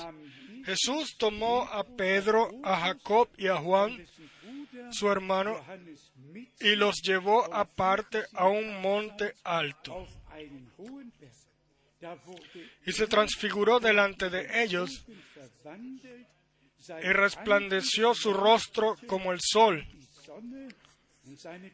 Jesús 0.64 1.16
tomó 1.18 1.62
a 1.64 1.84
Pedro, 1.84 2.50
a 2.62 2.76
Jacob 2.80 3.28
y 3.36 3.48
a 3.48 3.56
Juan, 3.56 4.06
su 4.90 5.10
hermano, 5.10 5.64
y 6.60 6.76
los 6.76 7.00
llevó 7.02 7.52
aparte 7.52 8.24
a 8.32 8.48
un 8.48 8.80
monte 8.80 9.34
alto. 9.44 10.06
Y 12.86 12.92
se 12.92 13.08
transfiguró 13.08 13.80
delante 13.80 14.30
de 14.30 14.62
ellos 14.62 15.04
y 17.02 17.12
resplandeció 17.12 18.14
su 18.14 18.32
rostro 18.32 18.96
como 19.06 19.32
el 19.32 19.40
sol, 19.42 19.86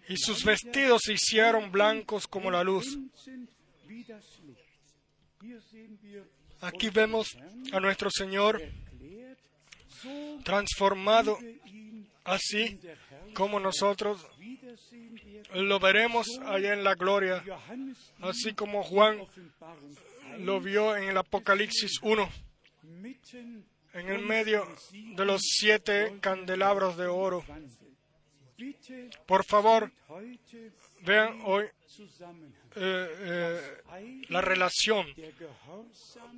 y 0.09 0.17
sus 0.17 0.45
vestidos 0.45 1.03
se 1.05 1.15
hicieron 1.15 1.71
blancos 1.71 2.27
como 2.27 2.51
la 2.51 2.65
luz. 2.65 2.99
Aquí 6.61 6.91
vemos 6.91 7.37
a 7.73 7.81
nuestro 7.81 8.11
Señor 8.11 8.63
transformado 10.45 11.39
así 12.25 12.79
como 13.35 13.61
nosotros 13.61 14.27
lo 15.55 15.79
veremos 15.79 16.27
allá 16.45 16.73
en 16.73 16.85
la 16.85 16.95
gloria, 16.95 17.45
así 18.21 18.55
como 18.55 18.83
Juan 18.83 19.27
lo 20.39 20.61
vio 20.61 20.97
en 20.97 21.05
el 21.05 21.17
Apocalipsis 21.17 22.01
1 22.03 22.29
en 23.95 24.09
el 24.09 24.23
medio 24.23 24.67
de 24.93 25.25
los 25.25 25.41
siete 25.43 26.19
candelabros 26.21 26.97
de 26.97 27.07
oro. 27.07 27.45
Por 29.27 29.45
favor, 29.45 29.91
vean 31.03 31.41
hoy 31.45 31.65
eh, 31.65 31.71
eh, 32.77 33.61
la 34.29 34.41
relación. 34.41 35.07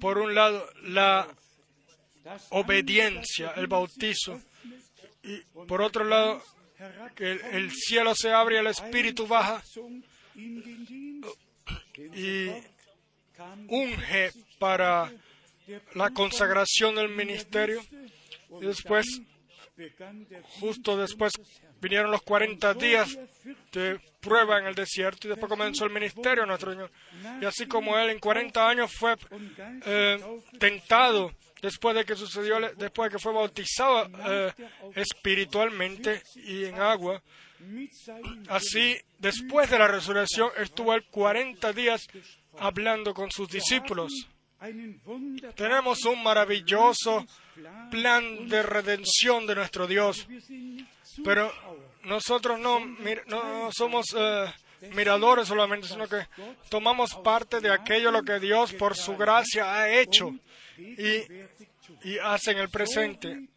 Por 0.01 0.19
un 0.19 0.35
lado, 0.35 0.67
la 0.83 1.29
obediencia, 2.51 3.53
el 3.57 3.67
bautizo, 3.67 4.41
y 5.23 5.41
por 5.67 5.83
otro 5.83 6.05
lado, 6.05 6.43
que 7.15 7.33
el, 7.33 7.71
cielo 7.73 8.15
se 8.15 8.33
abre 8.33 8.57
y 8.57 8.59
el 8.59 8.67
Espíritu 8.67 9.27
baja 9.27 9.63
y 10.35 11.23
unge 13.69 14.31
para 14.59 15.11
la 15.95 16.11
consagración 16.11 16.95
del 16.95 17.09
ministerio 17.09 17.83
y 18.61 18.67
después, 18.67 19.07
justo 20.61 20.97
después, 20.97 21.33
vinieron 21.81 22.11
los 22.11 22.23
40 22.23 22.75
días 22.75 23.19
de 23.73 24.01
prueba 24.21 24.59
en 24.59 24.67
el 24.67 24.75
desierto 24.75 25.27
y 25.27 25.31
después 25.31 25.49
comenzó 25.49 25.85
el 25.85 25.93
ministerio 25.93 26.47
nuestro 26.47 26.73
Señor. 26.73 26.91
Y 27.41 27.45
así 27.45 27.67
como 27.67 27.99
Él 27.99 28.11
en 28.11 28.19
40 28.19 28.69
años 28.69 28.91
fue 28.93 29.17
eh, 29.85 30.19
tentado 30.59 31.33
después 31.63 31.97
de 31.97 32.05
que 32.05 32.15
sucedió, 32.15 32.61
después 32.77 33.11
de 33.11 33.17
que 33.17 33.23
fue 33.23 33.33
bautizado 33.33 34.09
eh, 34.29 34.53
espiritualmente 34.95 36.23
y 36.37 36.65
en 36.65 36.81
agua, 36.81 37.23
así 38.49 38.97
después 39.19 39.71
de 39.71 39.79
la 39.79 39.89
resurrección 39.89 40.51
estuvo 40.59 40.95
él 40.95 41.05
40 41.11 41.73
días 41.73 42.07
hablando 42.59 43.15
con 43.15 43.31
sus 43.31 43.49
discípulos. 43.49 44.13
Tenemos 45.55 46.05
un 46.05 46.23
maravilloso 46.23 47.27
plan 47.91 48.49
de 48.49 48.63
redención 48.63 49.47
de 49.47 49.55
nuestro 49.55 49.87
Dios, 49.87 50.27
pero 51.25 51.53
nosotros 52.05 52.59
no, 52.59 52.81
somos 53.73 54.07
eh, 54.17 54.47
miradores 54.95 55.49
solamente, 55.49 55.89
sino 55.89 56.07
que 56.09 56.27
tomamos 56.69 57.15
parte 57.15 57.61
de 57.61 57.71
aquello 57.71 58.11
lo 58.11 58.23
que 58.23 58.39
Dios 58.39 58.73
por 58.73 58.97
su 58.97 59.17
gracia 59.17 59.75
ha 59.75 59.91
hecho 59.91 60.35
y, 60.79 61.23
y 62.05 62.19
hace 62.19 62.53
en 62.53 62.59
el 62.59 62.69
presente. 62.69 63.49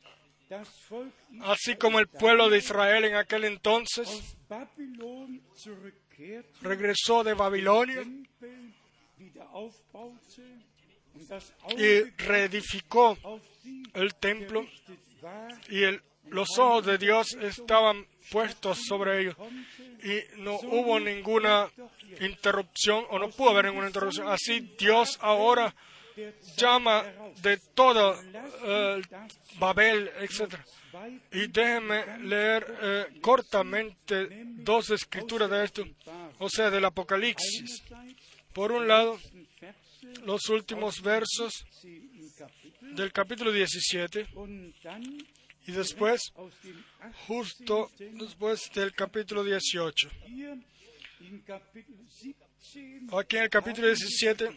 Así 1.42 1.76
como 1.76 2.00
el 2.00 2.08
pueblo 2.08 2.50
de 2.50 2.58
Israel 2.58 3.06
en 3.06 3.16
aquel 3.16 3.46
entonces 3.46 4.36
regresó 6.62 7.24
de 7.24 7.34
Babilonia 7.36 8.04
y 11.78 12.02
reedificó 12.18 13.18
el 13.94 14.16
templo 14.16 14.66
y 15.70 15.82
los 16.30 16.58
ojos 16.58 16.86
de 16.86 16.98
Dios 16.98 17.34
estaban 17.42 18.06
puestos 18.32 18.80
sobre 18.88 19.22
ellos 19.22 19.36
y 20.04 20.42
no 20.42 20.56
hubo 20.56 21.00
ninguna 21.00 21.70
interrupción 22.22 23.06
o 23.10 23.20
no 23.20 23.30
pudo 23.30 23.52
haber 23.52 23.66
ninguna 23.66 23.88
interrupción. 23.88 24.28
Así 24.28 24.76
Dios 24.78 25.18
ahora 25.22 25.74
llama 26.58 27.06
de 27.42 27.58
todo 27.74 28.16
eh, 28.64 29.02
Babel, 29.58 30.12
etc. 30.20 30.56
Y 31.32 31.48
déjenme 31.48 32.20
leer 32.20 32.78
eh, 32.82 33.06
cortamente 33.22 34.46
dos 34.46 34.90
escrituras 34.90 35.50
de 35.50 35.64
esto, 35.64 35.86
o 36.40 36.50
sea, 36.50 36.70
del 36.70 36.86
Apocalipsis. 36.86 37.84
Por 38.54 38.72
un 38.72 38.88
lado, 38.88 39.20
los 40.26 40.50
últimos 40.50 41.02
versos 41.02 41.66
del 42.82 43.12
capítulo 43.12 43.52
17 43.52 44.28
y 45.68 45.72
después, 45.72 46.32
justo 47.28 47.92
después 47.98 48.72
del 48.74 48.94
capítulo 48.94 49.44
18. 49.44 50.10
Aquí 53.18 53.38
en 53.38 53.44
el 53.44 53.50
capítulo 53.50 53.88
17 53.88 54.50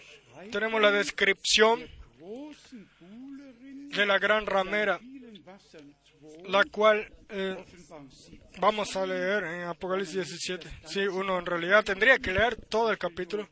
tenemos 0.50 0.80
la 0.80 0.90
descripción 0.90 1.86
de 3.94 4.06
la 4.06 4.18
gran 4.18 4.46
ramera, 4.46 5.00
la 6.48 6.64
cual 6.64 7.12
eh, 7.28 7.56
vamos 8.58 8.96
a 8.96 9.06
leer 9.06 9.44
en 9.44 9.62
Apocalipsis 9.62 10.14
17. 10.14 10.68
Sí, 10.86 11.00
uno 11.00 11.38
en 11.38 11.46
realidad 11.46 11.84
tendría 11.84 12.18
que 12.18 12.32
leer 12.32 12.56
todo 12.56 12.90
el 12.90 12.98
capítulo, 12.98 13.48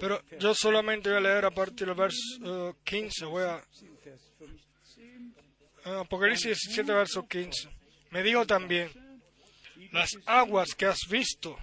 pero 0.00 0.22
yo 0.38 0.54
solamente 0.54 1.08
voy 1.08 1.18
a 1.18 1.20
leer 1.20 1.44
a 1.44 1.50
partir 1.50 1.86
del 1.86 1.96
verso 1.96 2.76
15. 2.84 3.24
Eh, 3.24 3.28
voy 3.28 3.44
a 3.44 3.62
Apocalipsis 5.84 6.58
17, 6.64 6.92
verso 6.92 7.26
15. 7.26 7.68
Me 8.10 8.22
dijo 8.22 8.46
también, 8.46 8.90
las 9.90 10.10
aguas 10.26 10.74
que 10.74 10.86
has 10.86 11.00
visto, 11.08 11.56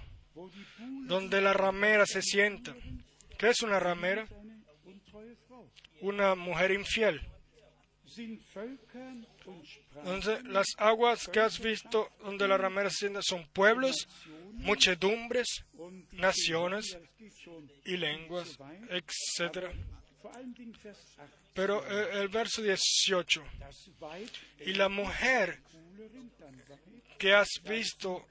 donde 1.06 1.40
la 1.40 1.52
ramera 1.52 2.06
se 2.06 2.22
sienta. 2.22 2.74
¿Qué 3.38 3.50
es 3.50 3.62
una 3.62 3.80
ramera? 3.80 4.26
Una 6.00 6.34
mujer 6.34 6.72
infiel. 6.72 7.20
Entonces, 9.96 10.44
las 10.44 10.66
aguas 10.76 11.28
que 11.28 11.40
has 11.40 11.58
visto 11.60 12.10
donde 12.22 12.48
la 12.48 12.58
ramera 12.58 12.90
se 12.90 12.96
sienta 12.96 13.22
son 13.22 13.46
pueblos, 13.52 14.08
muchedumbres, 14.52 15.64
naciones 16.12 16.98
y 17.84 17.96
lenguas, 17.96 18.58
etc. 18.90 19.74
Pero 21.54 21.84
eh, 21.86 22.22
el 22.22 22.28
verso 22.28 22.62
18, 22.62 23.42
y 24.66 24.72
la 24.74 24.88
mujer 24.88 25.60
que 27.18 27.34
has 27.34 27.48
visto 27.64 28.26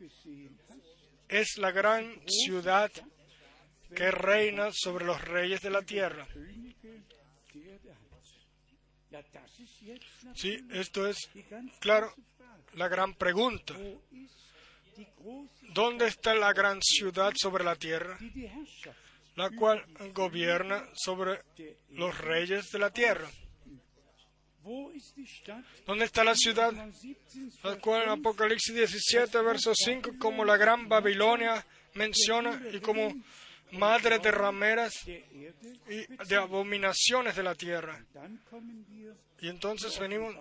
es 1.28 1.58
la 1.58 1.72
gran 1.72 2.22
ciudad 2.28 2.92
que 3.96 4.12
reina 4.12 4.70
sobre 4.74 5.06
los 5.06 5.22
reyes 5.22 5.62
de 5.62 5.70
la 5.70 5.82
tierra. 5.82 6.28
Sí, 10.36 10.58
esto 10.72 11.08
es, 11.08 11.18
claro, 11.80 12.14
la 12.76 12.88
gran 12.88 13.14
pregunta. 13.16 13.76
¿Dónde 15.74 16.08
está 16.08 16.34
la 16.34 16.54
gran 16.54 16.82
ciudad 16.82 17.34
sobre 17.36 17.64
la 17.64 17.76
tierra? 17.76 18.18
La 19.36 19.50
cual 19.52 19.86
gobierna 20.14 20.84
sobre 20.94 21.42
los 21.92 22.18
reyes 22.18 22.70
de 22.72 22.80
la 22.80 22.92
tierra. 22.92 23.30
¿Dónde 25.86 26.06
está 26.06 26.24
la 26.24 26.36
ciudad? 26.36 26.74
La 27.64 27.80
cual 27.80 28.04
en 28.04 28.10
Apocalipsis 28.10 28.76
17, 28.76 29.42
verso 29.42 29.74
5, 29.74 30.12
como 30.20 30.44
la 30.44 30.58
gran 30.58 30.90
Babilonia 30.90 31.66
menciona 31.94 32.62
y 32.72 32.80
como 32.80 33.14
madre 33.72 34.20
de 34.20 34.32
rameras 34.32 34.94
y 35.08 35.22
de 36.28 36.36
abominaciones 36.36 37.36
de 37.36 37.44
la 37.44 37.56
tierra. 37.56 38.04
Y 39.40 39.48
entonces 39.48 39.98
venimos 40.00 40.36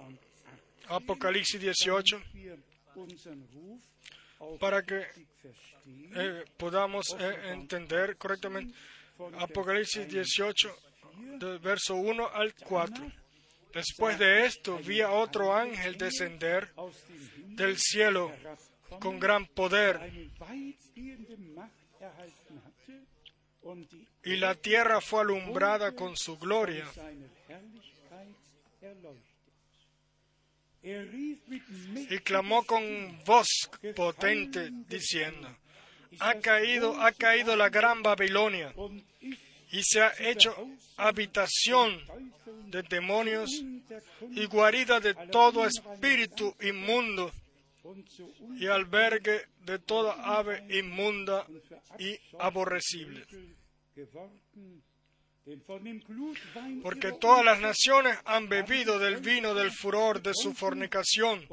a 0.89 0.97
Apocalipsis 0.97 1.61
18 1.61 2.23
para 4.61 4.83
que 4.83 5.07
eh, 6.15 6.45
podamos 6.57 7.17
eh, 7.19 7.53
entender 7.53 8.17
correctamente 8.17 8.75
Apocalipsis 9.39 10.09
18, 10.09 10.77
del 11.39 11.59
verso 11.59 11.97
1 11.97 12.29
al 12.29 12.55
4. 12.55 13.13
Después 13.75 14.19
de 14.19 14.47
esto 14.47 14.79
vi 14.79 15.01
a 15.01 15.11
otro 15.11 15.55
ángel 15.55 15.99
descender 15.99 16.73
del 17.49 17.77
cielo 17.79 18.33
con 19.01 19.19
gran 19.19 19.47
poder 19.47 20.31
y 24.25 24.37
la 24.37 24.55
tierra 24.55 25.01
fue 25.01 25.21
alumbrada 25.21 25.93
con 25.93 26.17
su 26.17 26.39
gloria. 26.39 26.87
Y 30.83 32.19
clamó 32.21 32.65
con 32.65 33.19
voz 33.25 33.71
potente 33.97 34.71
diciendo, 34.89 35.49
ha 36.21 36.35
caído, 36.35 37.01
ha 37.01 37.13
caído 37.13 37.57
la 37.57 37.69
gran 37.69 38.03
Babilonia 38.03 38.73
y 39.71 39.83
se 39.83 40.01
ha 40.01 40.13
hecho 40.19 40.55
habitación 40.97 42.01
de 42.67 42.83
demonios 42.83 43.51
y 44.31 44.47
guarida 44.47 45.01
de 45.01 45.15
todo 45.31 45.67
espíritu 45.67 46.55
inmundo 46.61 47.33
y 48.59 48.67
albergue 48.67 49.47
de 49.65 49.79
toda 49.79 50.39
ave 50.39 50.65
inmunda 50.71 51.47
y 51.99 52.19
aborrecible. 52.39 53.25
Porque 56.83 57.13
todas 57.13 57.45
las 57.45 57.61
naciones 57.61 58.19
han 58.25 58.49
bebido 58.49 58.99
del 58.99 59.17
vino 59.17 59.55
del 59.55 59.71
furor 59.71 60.21
de 60.23 60.33
su 60.35 60.53
fornicación, 60.53 61.47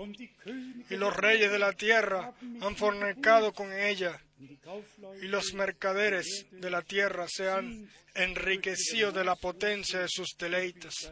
y 0.89 0.95
los 0.95 1.15
reyes 1.15 1.51
de 1.51 1.59
la 1.59 1.73
tierra 1.73 2.33
han 2.61 2.75
fornicado 2.75 3.53
con 3.53 3.71
ella, 3.71 4.19
y 5.21 5.27
los 5.27 5.53
mercaderes 5.53 6.45
de 6.51 6.69
la 6.69 6.81
tierra 6.81 7.25
se 7.27 7.49
han 7.49 7.89
enriquecido 8.13 9.11
de 9.11 9.23
la 9.23 9.35
potencia 9.35 9.99
de 9.99 10.07
sus 10.09 10.35
deleites. 10.37 11.11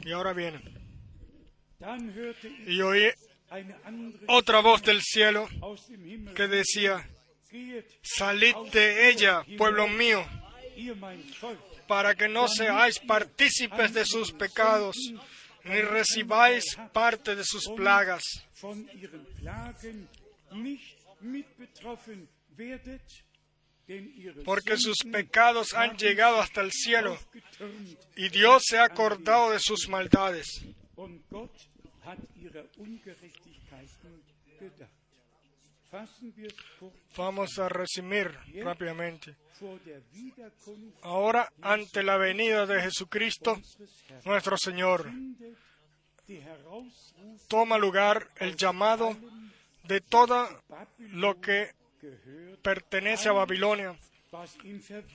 Y 0.00 0.12
ahora 0.12 0.32
viene. 0.32 0.60
Y 2.66 2.80
oí 2.80 3.08
otra 4.26 4.60
voz 4.60 4.82
del 4.82 5.00
cielo 5.02 5.48
que 6.34 6.46
decía, 6.46 7.08
salid 8.02 8.54
de 8.72 9.10
ella, 9.10 9.44
pueblo 9.58 9.88
mío, 9.88 10.24
para 11.86 12.14
que 12.14 12.28
no 12.28 12.48
seáis 12.48 12.98
partícipes 13.00 13.92
de 13.92 14.04
sus 14.04 14.32
pecados, 14.32 14.96
ni 15.64 15.80
recibáis 15.82 16.76
parte 16.92 17.34
de 17.34 17.44
sus 17.44 17.68
plagas. 17.68 18.22
Porque 24.44 24.76
sus 24.76 24.98
pecados 25.10 25.74
han 25.74 25.96
llegado 25.96 26.40
hasta 26.40 26.60
el 26.60 26.70
cielo 26.70 27.18
y 28.16 28.28
Dios 28.28 28.62
se 28.66 28.78
ha 28.78 28.84
acordado 28.84 29.50
de 29.50 29.58
sus 29.58 29.88
maldades. 29.88 30.64
Vamos 37.16 37.58
a 37.58 37.68
resumir 37.68 38.30
rápidamente. 38.62 39.34
Ahora, 41.02 41.52
ante 41.60 42.02
la 42.02 42.16
venida 42.16 42.66
de 42.66 42.80
Jesucristo, 42.80 43.60
nuestro 44.24 44.56
Señor, 44.56 45.10
toma 47.48 47.76
lugar 47.76 48.28
el 48.36 48.56
llamado 48.56 49.16
de 49.84 50.00
todo 50.00 50.48
lo 50.98 51.40
que 51.40 51.74
pertenece 52.62 53.28
a 53.28 53.32
Babilonia, 53.32 53.96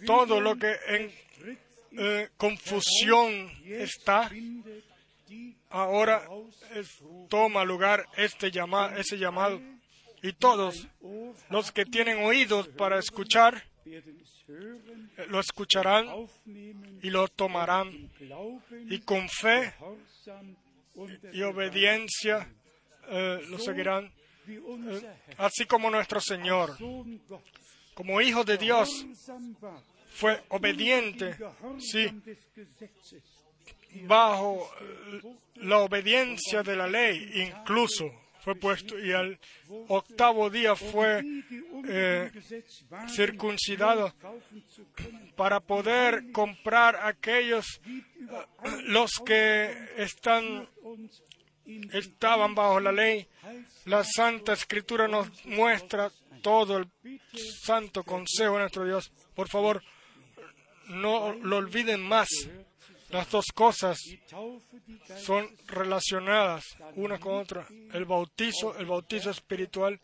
todo 0.06 0.42
lo 0.42 0.58
que 0.58 0.76
en 0.88 1.12
eh, 1.98 2.30
confusión 2.36 3.50
está, 3.66 4.30
ahora 5.70 6.28
toma 7.30 7.64
lugar 7.64 8.06
este 8.18 8.52
llama, 8.52 8.94
ese 8.98 9.18
llamado 9.18 9.62
y 10.26 10.34
todos 10.34 10.88
los 11.52 11.72
que 11.72 11.86
tienen 11.86 12.26
oídos 12.26 12.68
para 12.70 12.98
escuchar 12.98 13.64
lo 15.28 15.40
escucharán 15.40 16.08
y 17.04 17.10
lo 17.12 17.28
tomarán. 17.28 18.10
Y 18.90 19.00
con 19.02 19.30
fe 19.30 19.74
y 21.32 21.44
obediencia 21.44 22.52
eh, 23.08 23.42
lo 23.50 23.60
seguirán, 23.60 24.12
eh, 24.48 25.16
así 25.38 25.66
como 25.66 25.92
nuestro 25.92 26.20
Señor, 26.20 26.76
como 27.94 28.20
hijo 28.20 28.44
de 28.44 28.58
Dios, 28.58 29.06
fue 30.10 30.42
obediente, 30.50 31.38
sí, 31.78 32.08
bajo 34.08 34.72
eh, 34.82 35.22
la 35.58 35.80
obediencia 35.80 36.64
de 36.64 36.76
la 36.76 36.88
ley, 36.88 37.30
incluso 37.36 38.25
fue 38.46 38.54
puesto 38.54 39.00
y 39.00 39.12
al 39.12 39.40
octavo 39.88 40.52
día 40.52 40.76
fue 40.76 41.24
eh, 41.88 42.32
circuncidado 43.10 44.14
para 45.36 45.60
poder 45.60 46.32
comprar 46.32 46.96
aquellos 47.08 47.82
eh, 47.84 48.82
los 48.84 49.14
que 49.26 49.76
están 49.98 50.70
estaban 51.92 52.54
bajo 52.54 52.80
la 52.80 52.92
ley. 52.92 53.28
La 53.86 54.04
Santa 54.04 54.54
Escritura 54.54 55.08
nos 55.08 55.28
muestra 55.48 56.12
todo 56.44 56.78
el 56.78 56.88
santo 57.64 58.04
consejo 58.04 58.54
de 58.54 58.60
nuestro 58.60 58.86
Dios. 58.86 59.12
Por 59.34 59.50
favor, 59.50 59.82
no 60.90 61.34
lo 61.34 61.58
olviden 61.58 62.00
más. 62.00 62.28
Las 63.10 63.30
dos 63.30 63.46
cosas 63.54 64.00
son 65.18 65.48
relacionadas 65.68 66.64
una 66.96 67.20
con 67.20 67.36
otra. 67.36 67.68
El 67.94 68.06
bautizo, 68.06 68.78
el 68.78 68.86
bautizo 68.86 69.30
espiritual 69.30 70.00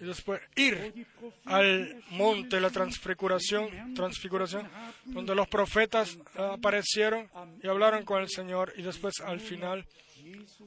y 0.00 0.04
después 0.04 0.40
ir 0.56 1.06
al 1.44 2.02
monte 2.10 2.60
la 2.60 2.70
transfiguración, 2.70 3.94
transfiguración, 3.94 4.68
donde 5.04 5.34
los 5.34 5.48
profetas 5.48 6.18
aparecieron 6.34 7.30
y 7.62 7.68
hablaron 7.68 8.04
con 8.04 8.20
el 8.20 8.28
Señor 8.28 8.72
y 8.76 8.82
después 8.82 9.20
al 9.20 9.40
final 9.40 9.86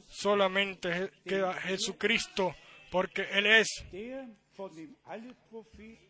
solamente 0.08 1.12
queda 1.26 1.54
Jesucristo 1.54 2.56
porque 2.92 3.28
Él 3.32 3.46
es 3.48 3.68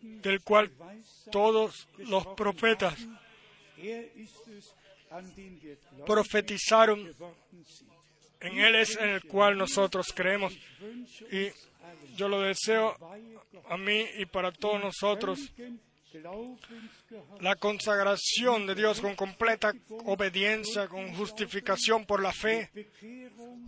del 0.01 0.41
cual 0.43 0.71
todos 1.31 1.87
los 1.97 2.27
profetas 2.27 2.95
profetizaron. 6.05 7.11
En 8.39 8.59
Él 8.59 8.75
es 8.75 8.95
en 8.97 9.09
el 9.09 9.23
cual 9.23 9.57
nosotros 9.57 10.07
creemos. 10.13 10.53
Y 11.31 11.49
yo 12.15 12.27
lo 12.27 12.41
deseo 12.41 12.95
a 13.69 13.77
mí 13.77 14.05
y 14.17 14.25
para 14.25 14.51
todos 14.51 14.81
nosotros 14.81 15.39
la 17.41 17.55
consagración 17.55 18.67
de 18.67 18.75
Dios 18.75 19.01
con 19.01 19.15
completa 19.15 19.73
obediencia, 20.05 20.87
con 20.87 21.13
justificación 21.15 22.05
por 22.05 22.21
la 22.21 22.31
fe, 22.31 22.69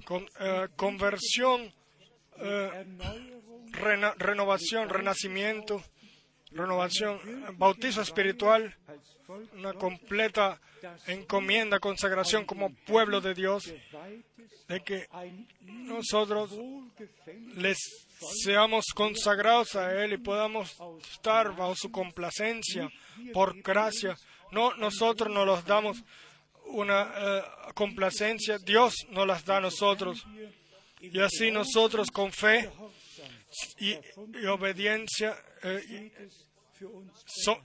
con 0.05 0.25
eh, 0.39 0.67
conversión, 0.75 1.73
eh, 2.37 2.85
renovación, 4.17 4.89
renacimiento, 4.89 5.83
renovación, 6.51 7.19
bautizo 7.57 8.01
espiritual, 8.01 8.75
una 9.53 9.73
completa 9.73 10.59
encomienda, 11.07 11.79
consagración 11.79 12.45
como 12.45 12.73
pueblo 12.85 13.21
de 13.21 13.33
Dios, 13.33 13.73
de 14.67 14.83
que 14.83 15.07
nosotros 15.61 16.51
les 17.55 17.77
seamos 18.43 18.85
consagrados 18.93 19.75
a 19.75 20.03
Él 20.03 20.13
y 20.13 20.17
podamos 20.17 20.75
estar 21.11 21.55
bajo 21.55 21.75
su 21.75 21.91
complacencia 21.91 22.89
por 23.33 23.61
gracia. 23.61 24.15
No 24.51 24.75
nosotros 24.75 25.33
nos 25.33 25.45
los 25.45 25.65
damos 25.65 26.03
una 26.65 27.13
eh, 27.15 27.41
complacencia, 27.73 28.57
Dios 28.59 28.95
nos 29.09 29.27
las 29.27 29.45
da 29.45 29.57
a 29.57 29.61
nosotros. 29.61 30.25
Y 30.99 31.19
así 31.19 31.51
nosotros 31.51 32.09
con 32.11 32.31
fe 32.31 32.69
y, 33.79 33.95
obediencia, 34.45 35.35
eh, 35.63 36.11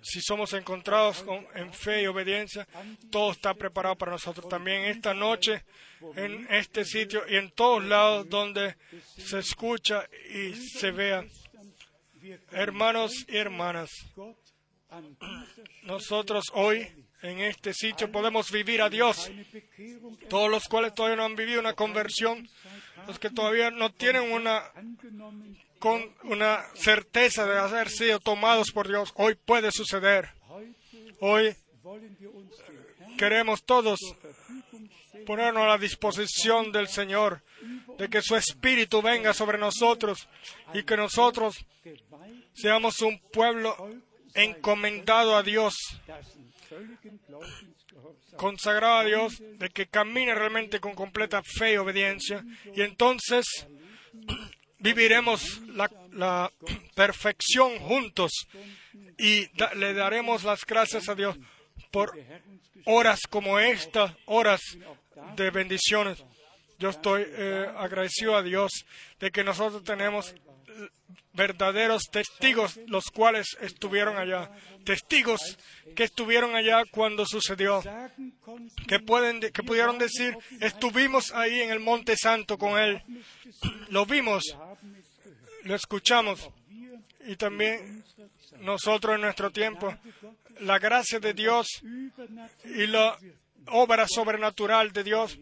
si 0.02 0.20
somos 0.22 0.52
encontrados 0.54 1.24
en 1.54 1.72
fe 1.72 2.02
y 2.02 2.06
obediencia, 2.06 2.66
todo 3.10 3.32
está 3.32 3.54
preparado 3.54 3.96
para 3.96 4.12
nosotros. 4.12 4.48
También 4.48 4.84
esta 4.84 5.12
noche, 5.12 5.64
en 6.16 6.46
este 6.50 6.84
sitio 6.84 7.22
y 7.28 7.36
en 7.36 7.50
todos 7.50 7.84
lados 7.84 8.28
donde 8.28 8.76
se 9.16 9.38
escucha 9.38 10.08
y 10.32 10.54
se 10.54 10.90
vea. 10.90 11.24
Hermanos 12.52 13.26
y 13.28 13.36
hermanas, 13.36 13.90
nosotros 15.82 16.44
hoy 16.54 16.88
en 17.22 17.40
este 17.40 17.72
sitio 17.72 18.10
podemos 18.10 18.50
vivir 18.50 18.82
a 18.82 18.88
Dios. 18.88 19.30
Todos 20.28 20.50
los 20.50 20.64
cuales 20.64 20.94
todavía 20.94 21.16
no 21.16 21.24
han 21.24 21.36
vivido 21.36 21.60
una 21.60 21.74
conversión, 21.74 22.48
los 23.06 23.18
que 23.18 23.30
todavía 23.30 23.70
no 23.70 23.92
tienen 23.92 24.32
una 24.32 24.62
con 25.82 26.14
una 26.22 26.64
certeza 26.76 27.44
de 27.44 27.58
haber 27.58 27.90
sido 27.90 28.20
tomados 28.20 28.70
por 28.70 28.86
Dios. 28.86 29.12
Hoy 29.16 29.34
puede 29.34 29.72
suceder. 29.72 30.28
Hoy 31.18 31.56
queremos 33.18 33.64
todos 33.64 33.98
ponernos 35.26 35.64
a 35.64 35.66
la 35.66 35.78
disposición 35.78 36.70
del 36.70 36.86
Señor, 36.86 37.42
de 37.98 38.08
que 38.08 38.22
su 38.22 38.36
Espíritu 38.36 39.02
venga 39.02 39.34
sobre 39.34 39.58
nosotros 39.58 40.28
y 40.72 40.84
que 40.84 40.96
nosotros 40.96 41.66
seamos 42.52 43.00
un 43.00 43.18
pueblo 43.18 43.76
encomendado 44.34 45.36
a 45.36 45.42
Dios, 45.42 45.74
consagrado 48.36 48.98
a 48.98 49.04
Dios, 49.04 49.42
de 49.58 49.68
que 49.70 49.88
camine 49.88 50.32
realmente 50.32 50.78
con 50.78 50.94
completa 50.94 51.42
fe 51.42 51.72
y 51.72 51.76
obediencia. 51.76 52.44
Y 52.72 52.82
entonces 52.82 53.66
viviremos 54.82 55.60
la, 55.68 56.50
perfección 56.94 57.78
juntos 57.78 58.30
y 59.18 59.48
le 59.76 59.94
daremos 59.94 60.44
las 60.44 60.66
gracias 60.66 61.08
a 61.08 61.14
Dios 61.14 61.36
por 61.90 62.12
horas 62.84 63.20
como 63.30 63.58
esta, 63.58 64.16
horas 64.26 64.60
de 65.36 65.50
bendiciones. 65.50 66.22
Yo 66.78 66.90
estoy 66.90 67.24
eh, 67.26 67.66
agradecido 67.76 68.36
a 68.36 68.42
Dios 68.42 68.84
de 69.20 69.30
que 69.30 69.44
nosotros 69.44 69.84
tenemos 69.84 70.34
verdaderos 71.32 72.04
testigos, 72.10 72.78
los 72.86 73.04
cuales 73.06 73.56
estuvieron 73.60 74.16
allá, 74.16 74.50
testigos 74.84 75.58
que 75.96 76.04
estuvieron 76.04 76.54
allá 76.54 76.82
cuando 76.90 77.24
sucedió, 77.26 77.82
que, 78.86 79.00
pueden, 79.00 79.40
que 79.40 79.62
pudieron 79.62 79.98
decir, 79.98 80.36
estuvimos 80.60 81.32
ahí 81.32 81.60
en 81.60 81.70
el 81.70 81.80
Monte 81.80 82.16
Santo 82.16 82.58
con 82.58 82.78
Él, 82.78 83.02
lo 83.88 84.04
vimos, 84.04 84.56
lo 85.64 85.74
escuchamos, 85.74 86.50
y 87.26 87.36
también 87.36 88.04
nosotros 88.60 89.14
en 89.14 89.22
nuestro 89.22 89.50
tiempo, 89.50 89.94
la 90.60 90.78
gracia 90.78 91.18
de 91.20 91.34
Dios 91.34 91.66
y 92.64 92.86
la 92.86 93.16
obra 93.68 94.06
sobrenatural 94.08 94.92
de 94.92 95.04
Dios 95.04 95.38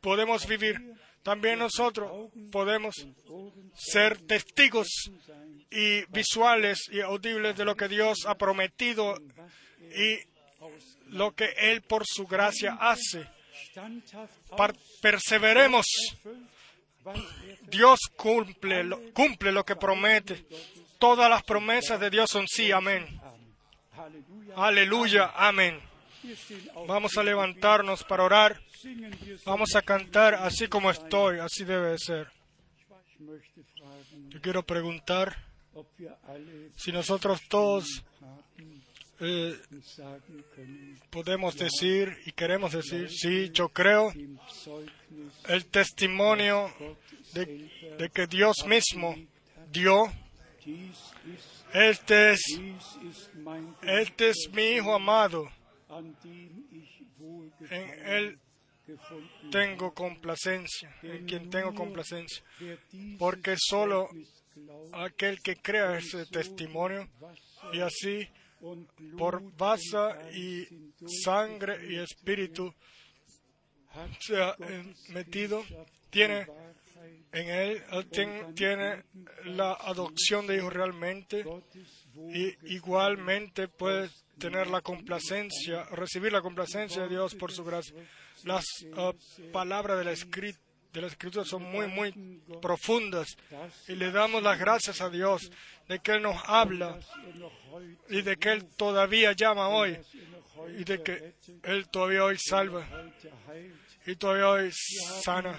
podemos 0.00 0.46
vivir 0.46 0.96
también 1.22 1.58
nosotros 1.58 2.30
podemos 2.50 2.94
ser 3.74 4.18
testigos 4.22 4.88
y 5.70 6.04
visuales 6.06 6.88
y 6.90 7.00
audibles 7.00 7.56
de 7.56 7.64
lo 7.64 7.76
que 7.76 7.88
Dios 7.88 8.24
ha 8.26 8.36
prometido 8.36 9.16
y 9.94 10.18
lo 11.08 11.32
que 11.32 11.52
Él 11.56 11.82
por 11.82 12.04
su 12.06 12.26
gracia 12.26 12.78
hace. 12.80 13.28
perseveremos. 15.02 15.86
Dios 17.68 18.00
cumple, 18.16 19.12
cumple 19.12 19.52
lo 19.52 19.64
que 19.64 19.76
promete. 19.76 20.46
Todas 20.98 21.30
las 21.30 21.42
promesas 21.42 21.98
de 21.98 22.10
Dios 22.10 22.30
son 22.30 22.46
sí, 22.46 22.72
amén. 22.72 23.20
Aleluya, 24.56 25.32
amén. 25.34 25.80
Vamos 26.86 27.16
a 27.16 27.22
levantarnos 27.22 28.04
para 28.04 28.24
orar. 28.24 28.60
Vamos 29.44 29.74
a 29.74 29.82
cantar 29.82 30.34
así 30.34 30.68
como 30.68 30.90
estoy, 30.90 31.38
así 31.38 31.64
debe 31.64 31.96
ser. 31.98 32.30
Yo 34.28 34.40
quiero 34.40 34.62
preguntar 34.62 35.36
si 36.76 36.92
nosotros 36.92 37.40
todos 37.48 38.04
eh, 39.20 39.58
podemos 41.10 41.56
decir 41.56 42.16
y 42.26 42.32
queremos 42.32 42.72
decir, 42.72 43.10
sí, 43.10 43.50
yo 43.50 43.68
creo 43.68 44.12
el 45.48 45.66
testimonio 45.66 46.72
de, 47.34 47.70
de 47.98 48.10
que 48.10 48.26
Dios 48.26 48.64
mismo 48.66 49.14
dio. 49.70 50.10
Este 51.72 52.32
es, 52.32 52.40
este 53.82 54.30
es 54.30 54.50
mi 54.52 54.62
Hijo 54.62 54.94
amado. 54.94 55.48
En 57.70 58.06
Él 58.06 58.38
tengo 59.50 59.92
complacencia, 59.92 60.96
en 61.02 61.26
quien 61.26 61.50
tengo 61.50 61.74
complacencia, 61.74 62.42
porque 63.18 63.56
solo 63.58 64.08
aquel 64.92 65.40
que 65.42 65.56
crea 65.56 65.98
ese 65.98 66.26
testimonio 66.26 67.08
y 67.72 67.80
así 67.80 68.28
por 69.16 69.56
basa 69.56 70.30
y 70.32 70.66
sangre 71.22 71.78
y 71.88 71.98
espíritu 71.98 72.72
se 74.20 74.42
ha 74.42 74.56
metido, 75.08 75.64
tiene 76.10 76.46
en 77.32 77.48
él, 77.48 77.82
tiene 78.54 79.04
la 79.44 79.72
adopción 79.72 80.46
de 80.46 80.56
hijo 80.56 80.70
realmente 80.70 81.44
y 82.32 82.74
igualmente 82.74 83.68
puede 83.68 84.10
tener 84.38 84.66
la 84.68 84.80
complacencia, 84.80 85.84
recibir 85.92 86.32
la 86.32 86.42
complacencia 86.42 87.02
de 87.02 87.08
Dios 87.08 87.34
por 87.34 87.52
su 87.52 87.64
gracia. 87.64 87.94
Las 88.44 88.64
uh, 88.96 89.52
palabras 89.52 89.98
de 89.98 90.04
la, 90.04 90.12
de 90.92 91.00
la 91.00 91.06
Escritura 91.06 91.44
son 91.44 91.62
muy, 91.62 91.86
muy 91.86 92.12
profundas 92.60 93.36
y 93.88 93.94
le 93.94 94.10
damos 94.10 94.42
las 94.42 94.58
gracias 94.58 95.00
a 95.00 95.08
Dios 95.08 95.50
de 95.88 95.98
que 96.00 96.12
Él 96.12 96.22
nos 96.22 96.36
habla 96.46 96.98
y 98.08 98.22
de 98.22 98.36
que 98.36 98.50
Él 98.50 98.64
todavía 98.76 99.32
llama 99.32 99.68
hoy 99.68 99.98
y 100.78 100.84
de 100.84 101.02
que 101.02 101.34
Él 101.62 101.88
todavía 101.88 102.24
hoy 102.24 102.36
salva 102.38 102.86
y 104.06 104.16
todavía 104.16 104.48
hoy 104.48 104.70
sana. 105.22 105.58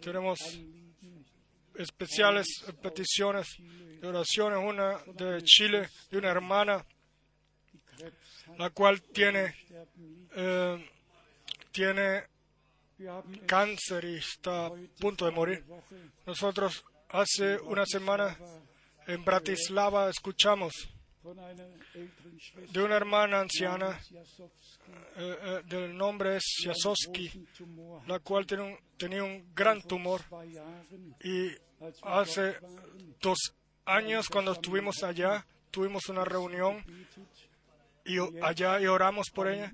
Tenemos 0.00 0.38
especiales 1.74 2.46
peticiones 2.82 3.46
de 4.00 4.08
oraciones, 4.08 4.58
una 4.62 4.98
de 5.14 5.42
Chile, 5.42 5.88
de 6.10 6.18
una 6.18 6.30
hermana, 6.30 6.84
la 8.58 8.70
cual 8.70 9.02
tiene, 9.02 9.54
eh, 10.34 10.90
tiene 11.72 12.24
cáncer 13.46 14.04
y 14.04 14.16
está 14.16 14.66
a 14.66 14.72
punto 15.00 15.24
de 15.24 15.32
morir. 15.32 15.64
Nosotros 16.26 16.84
hace 17.08 17.58
una 17.60 17.84
semana 17.86 18.36
en 19.06 19.24
Bratislava 19.24 20.08
escuchamos 20.08 20.72
de 22.72 22.82
una 22.82 22.96
hermana 22.96 23.40
anciana, 23.40 24.00
eh, 25.16 25.36
eh, 25.42 25.62
del 25.66 25.96
nombre 25.96 26.36
es 26.36 26.42
Yasowski, 26.64 27.46
la 28.06 28.18
cual 28.18 28.44
tenía 28.96 29.22
un 29.22 29.54
gran 29.54 29.82
tumor 29.82 30.22
y 31.22 31.50
hace 32.02 32.56
dos 33.20 33.54
años 33.84 34.28
cuando 34.28 34.52
estuvimos 34.52 35.02
allá 35.04 35.46
tuvimos 35.70 36.08
una 36.08 36.24
reunión 36.24 36.84
y 38.04 38.18
allá 38.42 38.80
y 38.80 38.86
oramos 38.86 39.30
por 39.30 39.48
ella. 39.48 39.72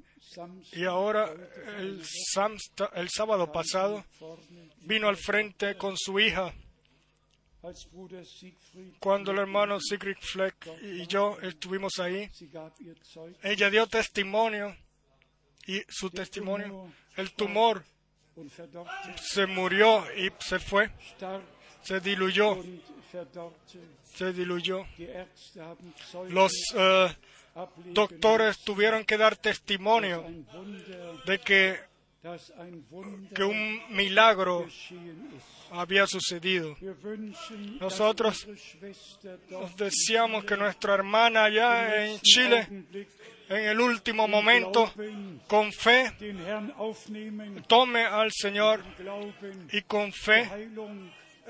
Y 0.73 0.85
ahora, 0.85 1.33
el, 1.79 2.03
el 2.95 3.09
sábado 3.09 3.51
pasado, 3.51 4.05
vino 4.83 5.09
al 5.09 5.17
frente 5.17 5.77
con 5.77 5.97
su 5.97 6.21
hija. 6.21 6.53
Cuando 9.01 9.33
el 9.33 9.39
hermano 9.39 9.81
Sigrid 9.81 10.17
Fleck 10.21 10.69
y 10.83 11.07
yo 11.07 11.39
estuvimos 11.43 11.99
ahí, 11.99 12.31
ella 13.43 13.71
dio 13.71 13.87
testimonio 13.87 14.77
y 15.67 15.83
su 15.89 16.11
testimonio, 16.11 16.93
el 17.17 17.33
tumor 17.33 17.85
se 19.21 19.47
murió 19.47 20.05
y 20.17 20.31
se 20.39 20.59
fue, 20.61 20.91
se 21.83 22.01
diluyó, 22.01 22.63
se 24.05 24.33
diluyó. 24.33 24.87
Los 26.29 26.53
doctores 27.87 28.59
tuvieron 28.59 29.05
que 29.05 29.17
dar 29.17 29.37
testimonio 29.37 30.25
de 31.27 31.39
que, 31.39 31.81
que 33.35 33.43
un 33.45 33.83
milagro 33.91 34.67
había 35.71 36.07
sucedido. 36.07 36.77
Nosotros 37.81 38.47
nos 39.51 39.77
deseamos 39.77 40.45
que 40.45 40.57
nuestra 40.57 40.95
hermana 40.95 41.45
allá 41.45 42.07
en 42.07 42.21
Chile, 42.21 42.67
en 43.49 43.65
el 43.65 43.81
último 43.81 44.29
momento, 44.29 44.93
con 45.47 45.73
fe, 45.73 46.13
tome 47.67 48.05
al 48.05 48.31
Señor 48.33 48.83
y 49.73 49.83
con 49.83 50.13
fe 50.13 50.69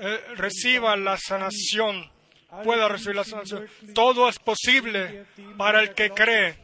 eh, 0.01 0.19
reciba 0.37 0.95
la 0.95 1.17
sanación, 1.17 2.09
pueda 2.63 2.87
recibir 2.87 3.15
la 3.15 3.23
sanación. 3.23 3.67
Todo 3.93 4.29
es 4.29 4.39
posible 4.39 5.25
para 5.57 5.81
el 5.81 5.93
que 5.93 6.11
cree. 6.11 6.57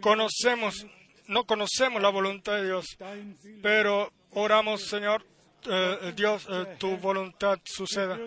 Conocemos, 0.00 0.86
no 1.28 1.44
conocemos 1.44 2.02
la 2.02 2.08
voluntad 2.08 2.56
de 2.56 2.64
Dios, 2.64 2.86
pero 3.62 4.12
oramos, 4.32 4.82
Señor, 4.82 5.24
eh, 5.66 6.12
Dios, 6.14 6.46
eh, 6.50 6.76
tu 6.78 6.96
voluntad 6.96 7.58
suceda. 7.64 8.18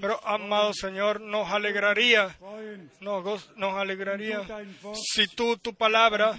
Pero, 0.00 0.20
amado 0.26 0.72
Señor, 0.74 1.20
nos 1.20 1.50
alegraría, 1.50 2.36
nos, 3.00 3.56
nos 3.56 3.74
alegraría 3.74 4.42
si 4.94 5.28
tú 5.28 5.56
tu 5.56 5.74
palabra 5.74 6.38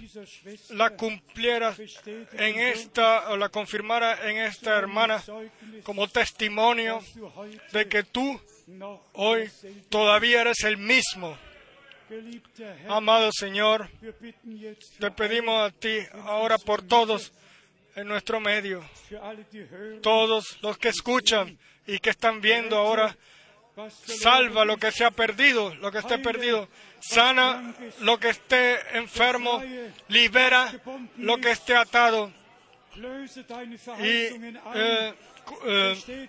la 0.70 0.92
cumplieras 0.92 1.80
en 2.06 2.60
esta, 2.60 3.30
o 3.30 3.38
la 3.38 3.50
confirmara 3.50 4.30
en 4.30 4.38
esta 4.38 4.78
hermana 4.78 5.24
como 5.84 6.08
testimonio 6.08 7.00
de 7.72 7.88
que 7.88 8.04
tú 8.04 8.40
hoy 9.14 9.50
todavía 9.90 10.42
eres 10.42 10.64
el 10.64 10.78
mismo. 10.78 11.38
Amado 12.88 13.30
Señor, 13.32 13.90
te 15.00 15.12
pedimos 15.12 15.68
a 15.68 15.72
ti 15.72 16.00
ahora 16.26 16.58
por 16.58 16.84
todos 16.84 17.32
en 17.96 18.08
nuestro 18.08 18.40
medio. 18.40 18.84
Todos 20.02 20.58
los 20.62 20.78
que 20.78 20.90
escuchan 20.90 21.58
y 21.86 22.00
que 22.00 22.10
están 22.10 22.42
viendo 22.42 22.78
ahora, 22.78 23.16
salva 24.06 24.66
lo 24.66 24.78
que 24.78 24.92
se 24.92 25.04
ha 25.04 25.12
perdido, 25.12 25.74
lo 25.76 25.92
que 25.92 26.00
esté 26.00 26.20
perdido. 26.20 26.68
Sana 27.00 27.76
lo 28.00 28.18
que 28.18 28.30
esté 28.30 28.98
enfermo, 28.98 29.62
libera 30.08 30.74
lo 31.18 31.38
que 31.38 31.52
esté 31.52 31.76
atado. 31.76 32.32
Y 34.00 34.28
eh, 34.76 35.14
eh, 35.66 36.28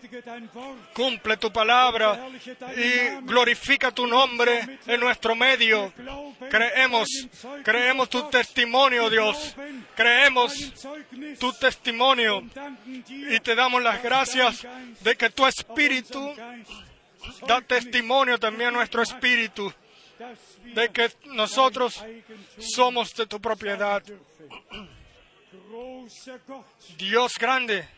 cumple 0.93 1.37
tu 1.37 1.53
palabra 1.53 2.29
y 2.77 3.25
glorifica 3.25 3.91
tu 3.91 4.07
nombre 4.07 4.79
en 4.87 5.01
nuestro 5.01 5.35
medio. 5.35 5.93
Creemos, 6.51 7.09
creemos 7.63 8.09
tu 8.09 8.29
testimonio, 8.29 9.11
Dios. 9.11 9.55
Creemos 9.95 10.73
tu 11.39 11.53
testimonio 11.53 12.43
y 13.09 13.41
te 13.41 13.55
damos 13.55 13.83
las 13.83 14.03
gracias 14.03 14.67
de 15.01 15.17
que 15.17 15.31
tu 15.31 15.47
espíritu 15.47 16.35
da 17.47 17.61
testimonio 17.61 18.39
también 18.39 18.69
a 18.69 18.73
nuestro 18.73 19.03
espíritu 19.03 19.73
de 20.75 20.91
que 20.91 21.11
nosotros 21.27 22.03
somos 22.59 23.15
de 23.15 23.27
tu 23.27 23.41
propiedad. 23.41 24.03
Dios 26.97 27.39
grande, 27.39 27.89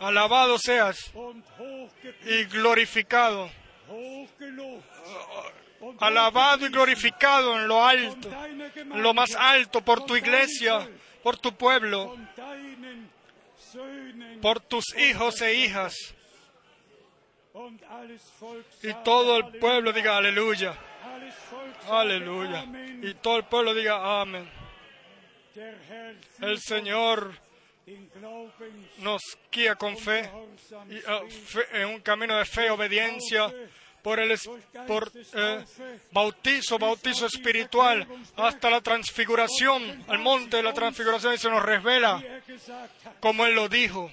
Alabado 0.00 0.58
seas 0.58 1.12
y 2.24 2.44
glorificado. 2.44 3.50
Alabado 6.00 6.66
y 6.66 6.70
glorificado 6.70 7.56
en 7.56 7.68
lo 7.68 7.84
alto, 7.84 8.28
en 8.76 9.02
lo 9.02 9.14
más 9.14 9.34
alto 9.34 9.80
por 9.82 10.04
tu 10.04 10.16
iglesia, 10.16 10.88
por 11.22 11.36
tu 11.36 11.54
pueblo, 11.54 12.16
por 14.40 14.60
tus 14.60 14.96
hijos 14.96 15.40
e 15.42 15.54
hijas. 15.54 15.94
Y 18.82 18.94
todo 19.04 19.36
el 19.36 19.58
pueblo 19.58 19.92
diga 19.92 20.16
aleluya. 20.16 20.74
Aleluya. 21.90 22.64
Y 23.02 23.14
todo 23.14 23.38
el 23.38 23.44
pueblo 23.44 23.74
diga 23.74 24.20
amén. 24.20 24.48
El 26.40 26.60
Señor 26.60 27.47
nos 28.98 29.22
guía 29.50 29.74
con 29.74 29.96
fe, 29.96 30.30
y, 30.90 30.98
ah, 31.06 31.20
en 31.72 31.88
un 31.88 32.00
camino 32.00 32.36
de 32.36 32.44
fe, 32.44 32.70
obediencia, 32.70 33.52
por 34.02 34.20
el 34.20 34.32
eh, 34.32 35.64
bautizo, 36.12 36.78
bautizo 36.78 37.26
espiritual, 37.26 38.06
hasta 38.36 38.70
la 38.70 38.80
transfiguración, 38.80 40.04
al 40.08 40.18
monte 40.18 40.58
de 40.58 40.62
la 40.62 40.72
transfiguración, 40.72 41.34
y 41.34 41.38
se 41.38 41.50
nos 41.50 41.62
revela, 41.62 42.22
como 43.20 43.44
Él 43.44 43.54
lo 43.54 43.68
dijo. 43.68 44.10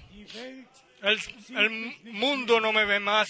el 1.02 1.96
mundo 2.04 2.60
no 2.60 2.74
me 2.74 2.86
ve 2.86 3.00
más, 3.00 3.30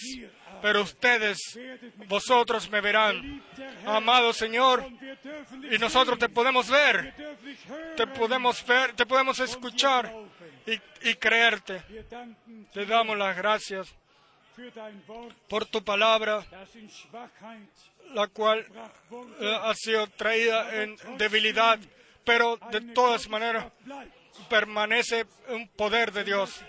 pero 0.61 0.81
ustedes, 0.81 1.59
vosotros 2.07 2.69
me 2.69 2.81
verán. 2.81 3.43
Amado 3.85 4.33
Señor, 4.33 4.89
y 5.71 5.77
nosotros 5.77 6.17
te 6.17 6.29
podemos 6.29 6.69
ver, 6.69 7.13
te 7.95 8.07
podemos 8.07 8.65
ver, 8.65 8.93
te 8.93 9.05
podemos 9.05 9.39
escuchar 9.39 10.11
y, 10.65 11.15
creerte. 11.15 11.81
Te 12.73 12.85
damos 12.85 13.17
las 13.17 13.35
gracias 13.35 13.93
por 15.47 15.65
tu 15.65 15.83
palabra, 15.83 16.43
la 18.13 18.27
cual 18.27 18.65
eh, 19.39 19.59
ha 19.61 19.73
sido 19.75 20.07
traída 20.07 20.81
en 20.81 20.95
debilidad, 21.17 21.79
pero 22.23 22.57
de 22.71 22.81
todas 22.93 23.27
maneras 23.27 23.65
permanece 24.49 25.25
un 25.49 25.67
poder 25.69 26.11
de 26.11 26.23
Dios. 26.23 26.63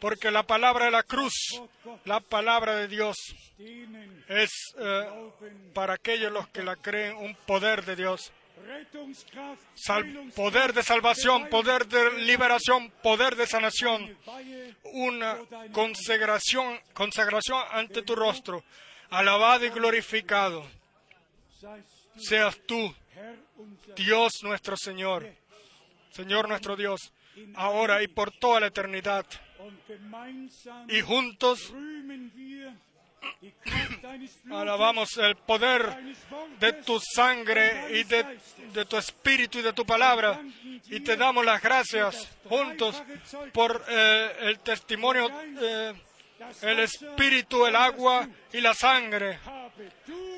Porque 0.00 0.30
la 0.30 0.42
palabra 0.42 0.86
de 0.86 0.90
la 0.90 1.02
cruz, 1.02 1.62
la 2.04 2.20
palabra 2.20 2.76
de 2.76 2.88
Dios, 2.88 3.16
es 4.28 4.50
eh, 4.78 5.30
para 5.72 5.94
aquellos 5.94 6.32
los 6.32 6.48
que 6.48 6.62
la 6.62 6.76
creen 6.76 7.16
un 7.16 7.34
poder 7.34 7.84
de 7.84 7.96
Dios. 7.96 8.32
Poder 10.34 10.72
de 10.72 10.82
salvación, 10.82 11.48
poder 11.48 11.86
de 11.86 12.20
liberación, 12.22 12.90
poder 13.02 13.36
de 13.36 13.46
sanación, 13.46 14.16
una 14.84 15.38
consagración, 15.72 16.80
consagración 16.94 17.62
ante 17.70 18.02
tu 18.02 18.14
rostro, 18.14 18.64
alabado 19.10 19.64
y 19.64 19.70
glorificado. 19.70 20.66
Seas 22.16 22.58
tú, 22.66 22.94
Dios 23.96 24.32
nuestro 24.42 24.76
Señor 24.76 25.42
Señor 26.12 26.46
nuestro 26.46 26.76
Dios, 26.76 27.10
ahora 27.54 28.02
y 28.02 28.08
por 28.08 28.30
toda 28.32 28.60
la 28.60 28.66
eternidad. 28.66 29.24
Y 30.88 31.00
juntos 31.00 31.72
alabamos 34.50 35.16
el 35.16 35.36
poder 35.36 35.96
de 36.58 36.72
tu 36.74 37.00
sangre 37.00 37.98
y 37.98 38.04
de, 38.04 38.84
tu 38.84 38.96
espíritu 38.96 39.58
y 39.58 39.62
de 39.62 39.72
tu 39.72 39.84
palabra. 39.84 40.40
Y 40.86 41.00
te 41.00 41.16
damos 41.16 41.44
las 41.44 41.62
gracias 41.62 42.28
juntos 42.48 43.02
por 43.52 43.84
eh, 43.88 44.32
el 44.40 44.58
testimonio, 44.60 45.30
eh, 45.60 45.94
el 46.62 46.80
espíritu, 46.80 47.66
el 47.66 47.76
agua 47.76 48.28
y 48.52 48.60
la 48.60 48.74
sangre. 48.74 49.38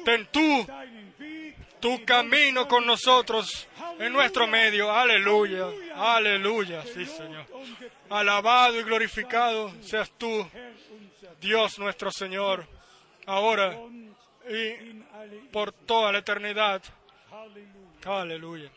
Ten 0.04 0.28
tú 0.30 0.66
tu 1.84 2.02
camino 2.02 2.66
con 2.66 2.86
nosotros 2.86 3.68
en 3.98 4.10
nuestro 4.10 4.46
medio. 4.46 4.90
Aleluya, 4.90 5.66
aleluya, 5.94 6.82
sí 6.82 7.04
Señor. 7.04 7.44
Alabado 8.08 8.80
y 8.80 8.82
glorificado 8.84 9.70
seas 9.82 10.10
tú, 10.16 10.48
Dios 11.42 11.78
nuestro 11.78 12.10
Señor, 12.10 12.66
ahora 13.26 13.78
y 14.48 15.02
por 15.52 15.72
toda 15.72 16.10
la 16.10 16.20
eternidad. 16.20 16.82
Aleluya. 18.06 18.70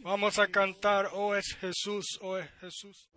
Vamos 0.00 0.38
a 0.40 0.48
cantar, 0.48 1.10
oh 1.12 1.36
es 1.36 1.56
Jesús, 1.60 2.18
oh 2.20 2.36
es 2.36 2.50
Jesús. 2.60 3.08